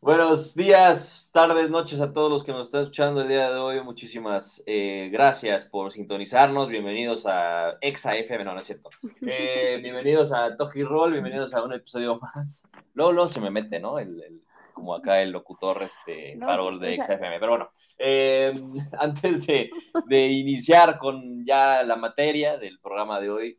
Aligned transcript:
Buenos 0.00 0.54
días, 0.54 1.28
tardes, 1.32 1.70
noches 1.70 2.00
a 2.00 2.12
todos 2.12 2.30
los 2.30 2.44
que 2.44 2.52
nos 2.52 2.68
están 2.68 2.82
escuchando 2.82 3.20
el 3.20 3.28
día 3.28 3.50
de 3.50 3.58
hoy. 3.58 3.82
Muchísimas 3.82 4.62
eh, 4.64 5.08
gracias 5.12 5.66
por 5.66 5.90
sintonizarnos. 5.90 6.68
Bienvenidos 6.68 7.26
a 7.26 7.78
Exa 7.80 8.14
FM, 8.14 8.44
no, 8.44 8.54
no 8.54 8.60
es 8.60 8.66
cierto. 8.66 8.90
Eh, 9.22 9.78
bienvenidos 9.82 10.32
a 10.32 10.56
Toki 10.56 10.84
Roll, 10.84 11.12
bienvenidos 11.12 11.52
a 11.52 11.64
un 11.64 11.72
episodio 11.72 12.16
más. 12.20 12.68
Luego, 12.94 13.10
luego 13.10 13.28
se 13.28 13.40
me 13.40 13.50
mete, 13.50 13.80
¿no? 13.80 13.98
El, 13.98 14.40
como 14.72 14.94
acá 14.94 15.20
el 15.20 15.32
locutor 15.32 15.82
este, 15.82 16.38
farol 16.38 16.78
de 16.78 16.94
Exa 16.94 17.14
FM. 17.14 17.40
Pero 17.40 17.50
bueno, 17.50 17.70
eh, 17.98 18.54
antes 19.00 19.46
de, 19.48 19.68
de, 20.06 20.26
iniciar 20.28 20.96
con 20.96 21.44
ya 21.44 21.82
la 21.82 21.96
materia 21.96 22.56
del 22.56 22.78
programa 22.78 23.20
de 23.20 23.30
hoy, 23.30 23.58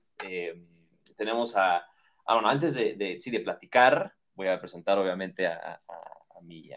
tenemos 1.17 1.57
a, 1.57 1.85
ah, 2.25 2.33
bueno, 2.33 2.47
antes 2.47 2.75
de, 2.75 2.95
de, 2.95 3.19
sí, 3.19 3.29
de 3.29 3.41
platicar, 3.41 4.13
voy 4.35 4.47
a 4.47 4.57
presentar 4.57 4.97
obviamente 4.97 5.45
a, 5.45 5.81
a, 5.85 6.18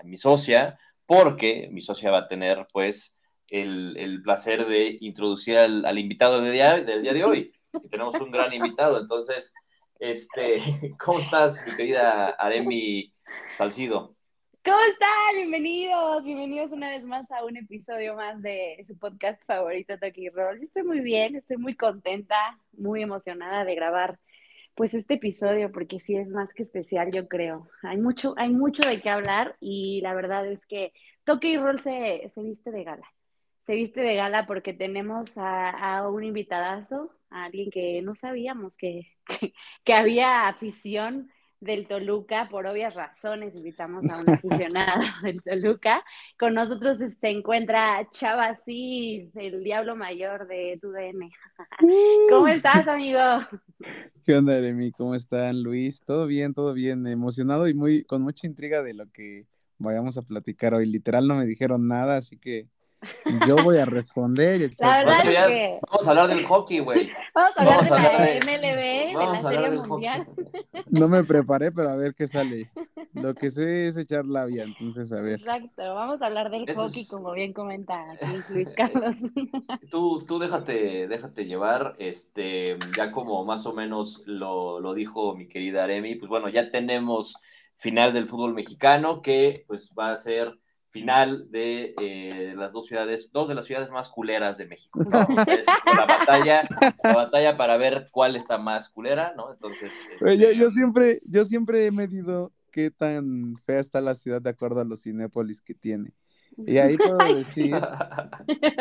mi, 0.05 0.19
socia, 0.19 0.79
porque 1.07 1.69
mi 1.73 1.81
socia 1.81 2.11
va 2.11 2.19
a 2.19 2.29
tener 2.29 2.67
pues 2.73 3.19
el, 3.49 3.97
el 3.97 4.23
placer 4.23 4.67
de 4.67 4.97
introducir 5.01 5.59
al, 5.59 5.99
invitado 5.99 6.41
del 6.41 6.53
día, 6.53 6.77
del 6.83 7.03
día 7.03 7.13
de 7.13 7.25
hoy. 7.25 7.53
Que 7.73 7.89
tenemos 7.89 8.15
un 8.21 8.31
gran 8.31 8.53
invitado, 8.53 9.01
entonces, 9.01 9.55
este, 9.99 10.61
¿cómo 11.03 11.21
estás, 11.21 11.65
mi 11.67 11.75
querida 11.75 12.31
Aremi 12.31 13.13
Salcido? 13.57 14.15
¿Cómo 14.65 14.79
están? 14.93 15.37
Bienvenidos, 15.37 16.23
bienvenidos 16.23 16.71
una 16.71 16.91
vez 16.91 17.03
más 17.03 17.29
a 17.33 17.45
un 17.45 17.57
episodio 17.57 18.15
más 18.15 18.41
de 18.43 18.85
su 18.87 18.97
podcast 18.97 19.43
favorito, 19.45 19.99
Toki 19.99 20.29
Roll. 20.29 20.59
Yo 20.59 20.67
estoy 20.67 20.85
muy 20.85 21.01
bien, 21.01 21.35
estoy 21.35 21.57
muy 21.57 21.75
contenta, 21.75 22.59
muy 22.73 23.03
emocionada 23.03 23.65
de 23.65 23.75
grabar 23.75 24.21
pues 24.75 24.95
este 24.95 25.15
episodio, 25.15 25.71
porque 25.73 26.01
sí 26.01 26.17
es 26.17 26.29
más 26.29 26.55
que 26.55 26.63
especial, 26.63 27.11
yo 27.13 27.29
creo. 27.29 27.69
Hay 27.83 27.99
mucho, 27.99 28.35
hay 28.39 28.51
mucho 28.51 28.89
de 28.89 29.01
qué 29.01 29.11
hablar 29.11 29.57
y 29.61 30.01
la 30.03 30.15
verdad 30.15 30.47
es 30.47 30.67
que 30.67 30.93
Toque 31.25 31.49
y 31.51 31.57
Roll 31.59 31.81
se, 31.81 32.29
se 32.29 32.43
viste 32.43 32.71
de 32.71 32.85
gala. 32.85 33.07
Se 33.67 33.75
viste 33.75 34.01
de 34.03 34.17
gala 34.17 34.47
porque 34.47 34.73
tenemos 34.75 35.39
a, 35.39 35.71
a 35.71 36.09
un 36.09 36.25
invitadazo, 36.25 37.13
a 37.31 37.45
alguien 37.45 37.71
que 37.71 38.03
no 38.03 38.15
sabíamos 38.15 38.77
que, 38.77 39.13
que, 39.27 39.55
que 39.85 39.95
había 39.95 40.49
afición 40.49 41.31
del 41.63 41.87
Toluca, 41.87 42.49
por 42.51 42.67
obvias 42.67 42.95
razones, 42.95 43.55
invitamos 43.55 44.05
a 44.11 44.21
un 44.21 44.29
aficionado 44.29 45.01
del 45.23 45.41
Toluca. 45.43 46.05
Con 46.39 46.55
nosotros 46.55 46.99
se 46.99 47.29
encuentra 47.29 48.09
Chava 48.11 48.57
sí, 48.57 49.31
el 49.37 49.63
diablo 49.63 49.95
mayor 49.95 50.49
de 50.49 50.79
TUDN. 50.83 51.31
¿Cómo 52.31 52.49
estás, 52.49 52.89
amigo? 52.89 53.21
¿Qué 54.27 54.35
onda, 54.35 54.59
Eremi? 54.59 54.91
¿Cómo 54.91 55.15
están, 55.15 55.63
Luis? 55.63 56.01
Todo 56.05 56.27
bien, 56.27 56.53
todo 56.53 56.75
bien, 56.75 57.07
emocionado 57.07 57.69
y 57.69 57.75
muy 57.75 58.03
con 58.03 58.23
mucha 58.23 58.49
intriga 58.49 58.83
de 58.83 58.95
lo 58.95 59.09
que 59.13 59.47
vayamos 59.79 60.19
a 60.19 60.23
platicar 60.23 60.75
hoy. 60.75 60.87
Literal 60.87 61.29
no 61.29 61.37
me 61.37 61.47
dijeron 61.47 61.87
nada, 61.87 62.17
así 62.17 62.37
que 62.39 62.67
yo 63.47 63.63
voy 63.63 63.79
a 63.79 63.85
responder. 63.85 64.73
La 64.79 64.99
verdad 64.99 65.21
es 65.27 65.49
que... 65.49 65.81
Vamos 65.91 66.07
a 66.07 66.11
hablar 66.11 66.29
del 66.29 66.45
hockey, 66.47 66.79
güey. 66.81 67.11
Vamos 67.35 67.53
a 67.57 67.61
hablar 67.61 67.77
Vamos 67.77 67.91
de 67.91 68.09
la 68.09 68.25
de... 68.25 68.41
MLB, 68.41 69.19
de 69.19 69.33
la 69.33 69.41
Serie 69.41 69.71
Mundial. 69.71 70.27
No 70.91 71.09
me 71.09 71.25
preparé, 71.25 71.73
pero 71.73 71.91
a 71.91 71.97
ver 71.97 72.15
qué 72.15 72.27
sale. 72.27 72.71
Lo 73.13 73.35
que 73.35 73.51
sé 73.51 73.87
es 73.87 73.97
echar 73.97 74.25
labia, 74.25 74.65
entonces 74.65 75.13
a 75.13 75.21
ver. 75.21 75.41
Exacto, 75.41 75.95
vamos 75.95 76.23
a 76.23 76.27
hablar 76.27 76.51
del 76.51 76.69
Eso 76.69 76.83
hockey, 76.85 77.03
es... 77.03 77.09
como 77.09 77.33
bien 77.33 77.53
comenta 77.53 78.13
aquí 78.13 78.27
Luis 78.51 78.71
Carlos. 78.71 79.17
Tú, 79.91 80.25
tú 80.27 80.39
déjate, 80.39 81.07
déjate 81.09 81.45
llevar, 81.45 81.95
este, 81.99 82.79
ya 82.97 83.13
como 83.13 83.45
más 83.45 83.67
o 83.67 83.73
menos 83.73 84.23
lo, 84.27 84.81
lo 84.81 84.95
dijo 84.95 85.35
mi 85.35 85.49
querida 85.49 85.85
Aremi, 85.85 86.15
pues 86.15 86.29
bueno, 86.29 86.49
ya 86.49 86.71
tenemos 86.71 87.35
final 87.77 88.13
del 88.13 88.27
fútbol 88.27 88.55
mexicano 88.55 89.23
que 89.23 89.65
pues 89.67 89.95
va 89.99 90.13
a 90.13 90.17
ser 90.17 90.59
final 90.93 91.51
de 91.51 91.95
eh, 92.01 92.55
las 92.57 92.73
dos 92.73 92.87
ciudades, 92.87 93.33
dos 93.33 93.49
de 93.49 93.55
las 93.55 93.67
ciudades 93.67 93.91
más 93.91 94.09
culeras 94.11 94.59
de 94.59 94.67
México. 94.67 95.01
¿no? 95.03 95.27
Es 95.49 95.67
la 95.67 96.07
batalla, 96.07 96.63
la 97.03 97.15
batalla 97.15 97.57
para 97.57 97.77
ver 97.77 98.09
cuál 98.13 98.37
está 98.37 98.59
más 98.59 98.89
culera, 98.89 99.33
¿no? 99.37 99.53
Entonces. 99.53 99.93
Este... 100.13 100.39
Yo, 100.39 100.53
yo, 100.53 100.71
siempre, 100.71 101.21
yo 101.25 101.45
siempre 101.45 101.87
he 101.87 101.91
medido 101.91 102.53
qué 102.71 102.91
tan 102.91 103.57
fea 103.65 103.81
está 103.81 104.01
la 104.01 104.15
ciudad 104.15 104.41
de 104.41 104.51
acuerdo 104.51 104.81
a 104.81 104.85
los 104.85 105.03
cinépolis 105.03 105.63
que 105.63 105.75
tiene. 105.75 106.13
Y 106.67 106.77
ahí 106.77 106.99
puedo 106.99 107.17
decir 107.35 107.75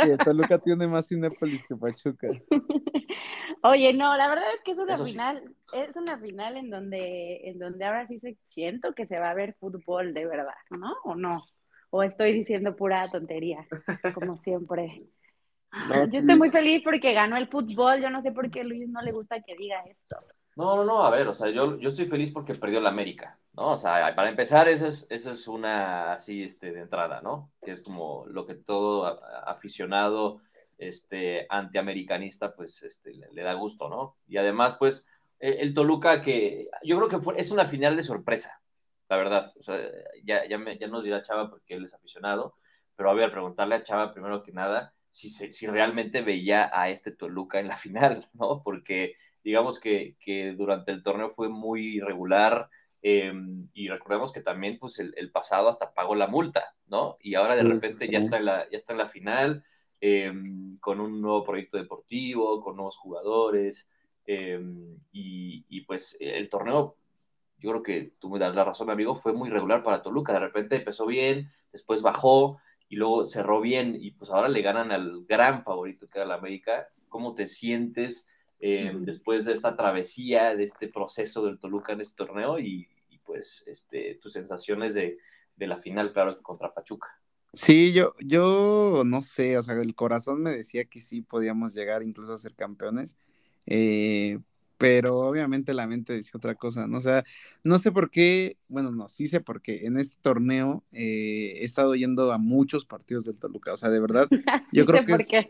que 0.04 0.18
Toluca 0.26 0.58
tiene 0.58 0.88
más 0.88 1.08
cinépolis 1.08 1.66
que 1.66 1.76
Pachuca. 1.76 2.28
Oye, 3.64 3.94
no, 3.94 4.18
la 4.18 4.28
verdad 4.28 4.46
es 4.56 4.62
que 4.64 4.72
es 4.72 4.80
una 4.80 4.96
Eso 4.96 5.06
final, 5.06 5.44
sí. 5.72 5.80
es 5.80 5.96
una 5.96 6.20
final 6.20 6.58
en 6.58 6.70
donde, 6.70 7.48
en 7.48 7.60
donde 7.60 7.86
ahora 7.86 8.08
sí 8.08 8.20
se 8.20 8.38
siento 8.46 8.94
que 8.94 9.06
se 9.08 9.20
va 9.20 9.30
a 9.30 9.36
ver 9.36 9.56
fútbol 9.60 10.14
de 10.14 10.26
verdad, 10.26 10.54
¿no? 10.72 10.94
¿O 11.04 11.16
no? 11.16 11.46
O 11.92 12.04
estoy 12.04 12.34
diciendo 12.34 12.76
pura 12.76 13.10
tontería, 13.12 13.68
como 14.14 14.38
siempre. 14.38 15.04
No, 15.88 16.06
yo 16.08 16.20
estoy 16.20 16.36
muy 16.38 16.50
feliz 16.50 16.82
porque 16.84 17.14
ganó 17.14 17.38
el 17.38 17.48
fútbol, 17.48 18.02
yo 18.02 18.10
no 18.10 18.22
sé 18.22 18.32
por 18.32 18.50
qué 18.50 18.64
Luis 18.64 18.90
no 18.90 19.02
le 19.02 19.12
gusta 19.12 19.42
que 19.42 19.56
diga 19.56 19.82
esto. 19.84 20.18
No, 20.56 20.78
no, 20.78 20.84
no, 20.84 21.06
a 21.06 21.10
ver, 21.10 21.28
o 21.28 21.34
sea, 21.34 21.50
yo, 21.50 21.78
yo 21.80 21.90
estoy 21.90 22.08
feliz 22.08 22.32
porque 22.32 22.56
perdió 22.56 22.82
la 22.82 22.90
América, 22.90 23.38
¿no? 23.54 23.72
O 23.72 23.78
sea, 23.78 24.14
para 24.16 24.30
empezar, 24.30 24.68
esa 24.68 24.88
es, 24.88 25.08
esa 25.10 25.32
es 25.32 25.48
una 25.48 26.14
así 26.14 26.44
este, 26.44 26.72
de 26.74 26.82
entrada, 26.82 27.22
¿no? 27.22 27.52
Que 27.64 27.72
es 27.72 27.82
como 27.82 28.26
lo 28.28 28.46
que 28.46 28.56
todo 28.56 29.22
aficionado 29.46 30.42
este, 30.78 31.46
antiamericanista, 31.50 32.54
pues 32.54 32.84
este, 32.84 33.14
le, 33.14 33.32
le 33.32 33.44
da 33.44 33.54
gusto, 33.54 33.88
¿no? 33.88 34.18
Y 34.28 34.38
además, 34.38 34.76
pues, 34.78 35.08
el, 35.40 35.54
el 35.54 35.74
Toluca 35.74 36.22
que 36.22 36.70
yo 36.84 36.98
creo 36.98 37.08
que 37.08 37.20
fue, 37.20 37.40
es 37.40 37.52
una 37.52 37.66
final 37.66 37.96
de 37.96 38.04
sorpresa, 38.04 38.61
la 39.12 39.18
verdad. 39.18 39.54
O 39.60 39.64
sea, 39.64 39.78
ya, 40.24 40.48
ya, 40.48 40.58
me, 40.58 40.78
ya, 40.78 40.88
nos 40.88 41.04
dirá 41.04 41.22
Chava 41.22 41.50
porque 41.50 41.76
él 41.76 41.84
es 41.84 41.94
aficionado, 41.94 42.56
pero 42.96 43.10
a 43.10 43.14
ver, 43.14 43.30
preguntarle 43.30 43.76
a 43.76 43.84
Chava 43.84 44.14
primero 44.14 44.42
que 44.42 44.54
nada 44.54 44.94
si, 45.10 45.30
se, 45.30 45.52
si 45.52 45.68
realmente 45.68 46.22
veía 46.22 46.72
a 46.74 46.90
este 46.90 47.12
Toluca 47.12 47.60
en 47.60 47.68
la 47.68 47.76
final, 47.78 48.30
¿no? 48.34 48.64
Porque 48.64 49.14
digamos 49.44 49.80
que, 49.80 50.16
que 50.20 50.54
durante 50.54 50.92
el 50.94 51.04
torneo 51.04 51.30
fue 51.30 51.50
muy 51.50 51.98
irregular 51.98 52.70
eh, 53.02 53.34
y 53.74 53.90
recordemos 53.90 54.32
que 54.32 54.42
también 54.42 54.78
pues 54.80 55.00
el, 55.00 55.14
el, 55.18 55.32
pasado 55.32 55.68
hasta 55.68 55.94
pagó 55.94 56.16
la 56.16 56.28
multa, 56.28 56.76
¿no? 56.88 57.18
Y 57.20 57.36
ahora 57.36 57.56
de 57.56 57.64
repente 57.64 58.06
sí. 58.06 58.12
ya, 58.12 58.20
está 58.20 58.38
en 58.38 58.46
la, 58.46 58.70
ya 58.70 58.78
está 58.78 58.94
en 58.94 59.00
la 59.00 59.10
final 59.10 59.66
eh, 60.00 60.32
con 60.80 61.02
un 61.02 61.20
nuevo 61.22 61.44
proyecto 61.44 61.78
deportivo, 61.78 62.62
con 62.64 62.78
nuevos 62.78 62.96
jugadores. 62.96 63.90
Eh, 64.26 64.62
y, 65.12 65.66
y, 65.68 65.82
pues 65.82 66.16
el 66.20 66.48
torneo 66.48 66.96
yo 67.62 67.70
creo 67.70 67.84
que 67.84 68.14
tú 68.20 68.30
me 68.30 68.40
das 68.40 68.56
la 68.56 68.64
razón, 68.64 68.90
amigo, 68.90 69.16
fue 69.16 69.34
muy 69.34 69.50
regular 69.50 69.84
para 69.84 70.02
Toluca. 70.02 70.34
De 70.34 70.40
repente 70.40 70.78
empezó 70.78 71.06
bien, 71.06 71.52
después 71.72 72.02
bajó 72.02 72.60
y 72.90 72.96
luego 72.96 73.24
cerró 73.24 73.62
bien 73.62 73.96
y 74.00 74.12
pues 74.12 74.32
ahora 74.32 74.50
le 74.50 74.62
ganan 74.62 74.92
al 74.92 75.26
gran 75.26 75.64
favorito 75.64 76.10
que 76.10 76.18
era 76.18 76.28
la 76.28 76.36
América. 76.36 76.90
¿Cómo 77.08 77.36
te 77.36 77.46
sientes 77.46 78.30
eh, 78.60 78.92
mm. 78.92 79.06
después 79.06 79.46
de 79.46 79.54
esta 79.54 79.78
travesía, 79.78 80.56
de 80.56 80.64
este 80.64 80.88
proceso 80.88 81.46
del 81.46 81.60
Toluca 81.60 81.94
en 81.94 82.02
este 82.02 82.16
torneo 82.16 82.58
y, 82.58 82.88
y 83.10 83.18
pues 83.20 83.64
este, 83.68 84.16
tus 84.16 84.34
sensaciones 84.34 84.96
de, 84.96 85.20
de, 85.56 85.68
la 85.68 85.78
final, 85.78 86.14
claro, 86.14 86.42
contra 86.42 86.74
Pachuca? 86.74 87.10
Sí, 87.54 87.94
yo, 87.94 88.14
yo 88.20 89.04
no 89.06 89.22
sé, 89.22 89.58
o 89.58 89.62
sea, 89.62 89.76
el 89.76 89.94
corazón 89.94 90.42
me 90.42 90.52
decía 90.52 90.86
que 90.86 91.00
sí 91.00 91.22
podíamos 91.22 91.76
llegar 91.76 92.02
incluso 92.02 92.34
a 92.34 92.38
ser 92.38 92.56
campeones, 92.56 93.18
eh, 93.68 94.40
pero 94.82 95.20
obviamente 95.20 95.74
la 95.76 95.88
mente 95.88 96.14
decía 96.14 96.34
otra 96.36 96.56
cosa, 96.56 96.88
¿no? 96.88 96.98
O 97.00 97.02
sea, 97.02 97.24
no 97.64 97.78
sé 97.80 97.92
por 97.92 98.10
qué, 98.12 98.58
bueno, 98.68 98.92
no, 98.92 99.10
sí 99.10 99.28
sé 99.28 99.42
por 99.42 99.62
qué, 99.62 99.86
en 99.86 100.00
este 100.00 100.18
torneo 100.22 100.84
eh, 100.92 101.60
he 101.62 101.66
estado 101.66 101.96
yendo 101.96 102.32
a 102.34 102.40
muchos 102.40 102.86
partidos 102.88 103.26
del 103.26 103.38
Toluca, 103.40 103.74
o 103.74 103.78
sea, 103.78 103.90
de 103.90 104.00
verdad, 104.02 104.32
yo 104.72 104.86
sí 104.86 104.88
creo 104.88 105.02
sé 105.02 105.04
que 105.04 105.14
por 105.14 105.26
es, 105.26 105.28
qué. 105.28 105.48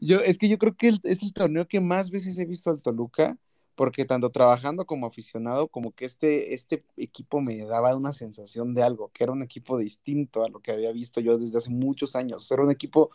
yo, 0.00 0.18
es 0.20 0.38
que 0.38 0.48
yo 0.48 0.58
creo 0.58 0.76
que 0.76 0.88
el, 0.88 1.00
es 1.04 1.22
el 1.22 1.32
torneo 1.32 1.66
que 1.68 1.80
más 1.80 2.10
veces 2.10 2.38
he 2.38 2.46
visto 2.46 2.70
al 2.70 2.80
Toluca, 2.80 3.38
porque 3.74 4.04
tanto 4.04 4.30
trabajando 4.30 4.86
como 4.86 5.06
aficionado, 5.06 5.68
como 5.68 5.92
que 5.92 6.04
este, 6.04 6.54
este 6.54 6.84
equipo 6.96 7.40
me 7.40 7.58
daba 7.64 7.94
una 7.96 8.12
sensación 8.12 8.74
de 8.74 8.82
algo, 8.82 9.10
que 9.12 9.24
era 9.24 9.32
un 9.32 9.42
equipo 9.42 9.78
distinto 9.78 10.44
a 10.44 10.48
lo 10.48 10.60
que 10.60 10.72
había 10.72 10.92
visto 10.92 11.20
yo 11.20 11.38
desde 11.38 11.58
hace 11.58 11.70
muchos 11.70 12.16
años, 12.16 12.50
era 12.50 12.62
un 12.64 12.70
equipo 12.72 13.10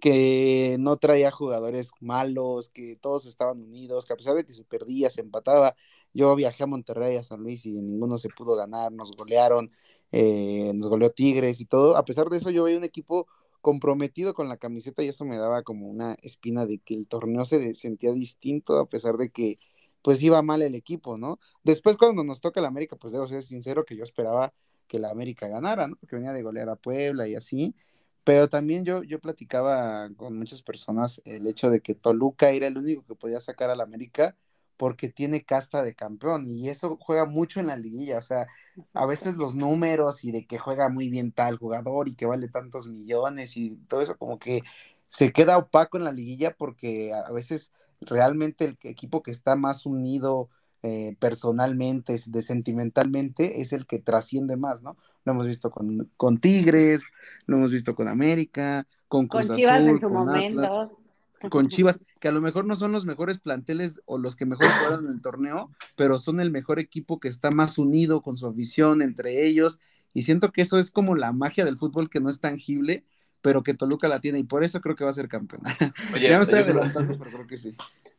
que 0.00 0.76
no 0.78 0.96
traía 0.98 1.30
jugadores 1.30 1.90
malos, 2.00 2.70
que 2.70 2.96
todos 2.96 3.26
estaban 3.26 3.62
unidos, 3.62 4.06
que 4.06 4.12
a 4.12 4.16
pesar 4.16 4.34
de 4.34 4.44
que 4.44 4.54
se 4.54 4.64
perdía, 4.64 5.10
se 5.10 5.20
empataba. 5.22 5.74
Yo 6.12 6.34
viajé 6.36 6.64
a 6.64 6.66
Monterrey, 6.66 7.16
a 7.16 7.24
San 7.24 7.42
Luis 7.42 7.66
y 7.66 7.72
ninguno 7.72 8.18
se 8.18 8.28
pudo 8.28 8.56
ganar, 8.56 8.92
nos 8.92 9.12
golearon, 9.12 9.70
eh, 10.12 10.72
nos 10.74 10.88
goleó 10.88 11.10
Tigres 11.10 11.60
y 11.60 11.66
todo. 11.66 11.96
A 11.96 12.04
pesar 12.04 12.28
de 12.28 12.38
eso, 12.38 12.50
yo 12.50 12.64
veía 12.64 12.78
un 12.78 12.84
equipo 12.84 13.26
comprometido 13.60 14.34
con 14.34 14.48
la 14.48 14.58
camiseta 14.58 15.02
y 15.02 15.08
eso 15.08 15.24
me 15.24 15.38
daba 15.38 15.62
como 15.62 15.88
una 15.88 16.16
espina 16.22 16.66
de 16.66 16.78
que 16.78 16.94
el 16.94 17.08
torneo 17.08 17.44
se 17.44 17.74
sentía 17.74 18.12
distinto 18.12 18.78
a 18.78 18.86
pesar 18.88 19.16
de 19.16 19.30
que 19.30 19.58
pues 20.02 20.22
iba 20.22 20.40
mal 20.40 20.62
el 20.62 20.76
equipo, 20.76 21.18
¿no? 21.18 21.40
Después 21.64 21.96
cuando 21.96 22.22
nos 22.22 22.40
toca 22.40 22.60
el 22.60 22.66
América, 22.66 22.94
pues 22.94 23.12
debo 23.12 23.26
ser 23.26 23.42
sincero 23.42 23.84
que 23.84 23.96
yo 23.96 24.04
esperaba 24.04 24.54
que 24.86 25.00
la 25.00 25.10
América 25.10 25.48
ganara, 25.48 25.88
¿no? 25.88 25.96
Porque 25.96 26.14
venía 26.14 26.32
de 26.32 26.42
golear 26.42 26.68
a 26.68 26.76
Puebla 26.76 27.26
y 27.26 27.34
así, 27.34 27.74
pero 28.26 28.48
también 28.48 28.84
yo, 28.84 29.04
yo 29.04 29.20
platicaba 29.20 30.10
con 30.16 30.36
muchas 30.36 30.60
personas 30.60 31.22
el 31.24 31.46
hecho 31.46 31.70
de 31.70 31.80
que 31.80 31.94
Toluca 31.94 32.50
era 32.50 32.66
el 32.66 32.76
único 32.76 33.04
que 33.06 33.14
podía 33.14 33.38
sacar 33.38 33.70
al 33.70 33.80
América 33.80 34.36
porque 34.76 35.08
tiene 35.08 35.44
casta 35.44 35.84
de 35.84 35.94
campeón 35.94 36.44
y 36.44 36.68
eso 36.68 36.98
juega 37.00 37.24
mucho 37.24 37.60
en 37.60 37.68
la 37.68 37.76
liguilla, 37.76 38.18
o 38.18 38.22
sea, 38.22 38.48
a 38.94 39.06
veces 39.06 39.36
los 39.36 39.54
números 39.54 40.24
y 40.24 40.32
de 40.32 40.44
que 40.44 40.58
juega 40.58 40.88
muy 40.88 41.08
bien 41.08 41.30
tal 41.30 41.56
jugador 41.56 42.08
y 42.08 42.16
que 42.16 42.26
vale 42.26 42.48
tantos 42.48 42.88
millones 42.88 43.56
y 43.56 43.76
todo 43.88 44.00
eso 44.02 44.18
como 44.18 44.40
que 44.40 44.62
se 45.08 45.32
queda 45.32 45.56
opaco 45.56 45.96
en 45.96 46.02
la 46.04 46.12
liguilla 46.12 46.52
porque 46.58 47.12
a 47.14 47.30
veces 47.30 47.70
realmente 48.00 48.64
el 48.64 48.78
equipo 48.82 49.22
que 49.22 49.30
está 49.30 49.54
más 49.54 49.86
unido 49.86 50.50
eh, 50.82 51.16
personalmente, 51.20 52.16
de 52.26 52.42
sentimentalmente, 52.42 53.60
es 53.60 53.72
el 53.72 53.86
que 53.86 54.00
trasciende 54.00 54.56
más, 54.56 54.82
¿no? 54.82 54.96
Lo 55.26 55.32
hemos 55.32 55.46
visto 55.46 55.70
con, 55.70 56.08
con 56.16 56.38
Tigres, 56.38 57.08
lo 57.46 57.56
hemos 57.56 57.72
visto 57.72 57.96
con 57.96 58.06
América, 58.06 58.86
con 59.08 59.26
Cruz 59.26 59.48
con 59.48 59.56
Chivas 59.56 59.74
Azul, 59.74 59.88
en 59.88 60.00
su 60.00 60.06
con 60.06 60.12
momento. 60.12 60.64
Atlas, 60.64 60.90
con 61.50 61.68
Chivas, 61.68 62.00
que 62.20 62.28
a 62.28 62.32
lo 62.32 62.40
mejor 62.40 62.64
no 62.64 62.76
son 62.76 62.92
los 62.92 63.04
mejores 63.06 63.40
planteles 63.40 64.00
o 64.04 64.18
los 64.18 64.36
que 64.36 64.46
mejor 64.46 64.68
juegan 64.68 65.06
en 65.06 65.12
el 65.12 65.20
torneo, 65.20 65.72
pero 65.96 66.20
son 66.20 66.38
el 66.38 66.52
mejor 66.52 66.78
equipo 66.78 67.18
que 67.18 67.26
está 67.26 67.50
más 67.50 67.76
unido 67.76 68.22
con 68.22 68.36
su 68.36 68.46
afición 68.46 69.02
entre 69.02 69.44
ellos. 69.44 69.80
Y 70.14 70.22
siento 70.22 70.52
que 70.52 70.62
eso 70.62 70.78
es 70.78 70.92
como 70.92 71.16
la 71.16 71.32
magia 71.32 71.64
del 71.64 71.76
fútbol 71.76 72.08
que 72.08 72.20
no 72.20 72.30
es 72.30 72.40
tangible, 72.40 73.04
pero 73.42 73.64
que 73.64 73.74
Toluca 73.74 74.06
la 74.06 74.20
tiene 74.20 74.38
y 74.38 74.44
por 74.44 74.62
eso 74.62 74.80
creo 74.80 74.94
que 74.94 75.04
va 75.04 75.10
a 75.10 75.14
ser 75.14 75.28
campeón. 75.28 75.62
Oye, 76.14 76.30
ya 76.30 76.38
me 76.38 76.44
estoy 76.44 76.60
adelantando, 76.60 77.18
pero 77.18 77.32
creo 77.32 77.46
que 77.48 77.56
sí. 77.56 77.76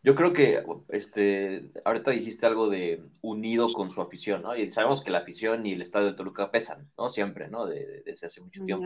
Yo 0.07 0.15
creo 0.15 0.31
que 0.31 0.63
este, 0.87 1.69
ahorita 1.83 2.11
dijiste 2.11 2.45
algo 2.45 2.69
de 2.69 3.03
unido 3.19 3.73
con 3.73 3.89
su 3.89 3.99
afición, 4.01 4.41
¿no? 4.41 4.55
Y 4.55 4.71
sabemos 4.71 5.03
que 5.03 5.11
la 5.11 5.17
afición 5.17 5.65
y 5.65 5.73
el 5.73 5.81
estadio 5.81 6.07
de 6.07 6.13
Toluca 6.13 6.49
pesan, 6.49 6.89
¿no? 6.97 7.09
Siempre, 7.09 7.49
¿no? 7.49 7.65
De- 7.65 7.85
de- 7.85 8.01
desde 8.05 8.27
hace 8.27 8.39
mucho 8.39 8.63
tiempo. 8.63 8.85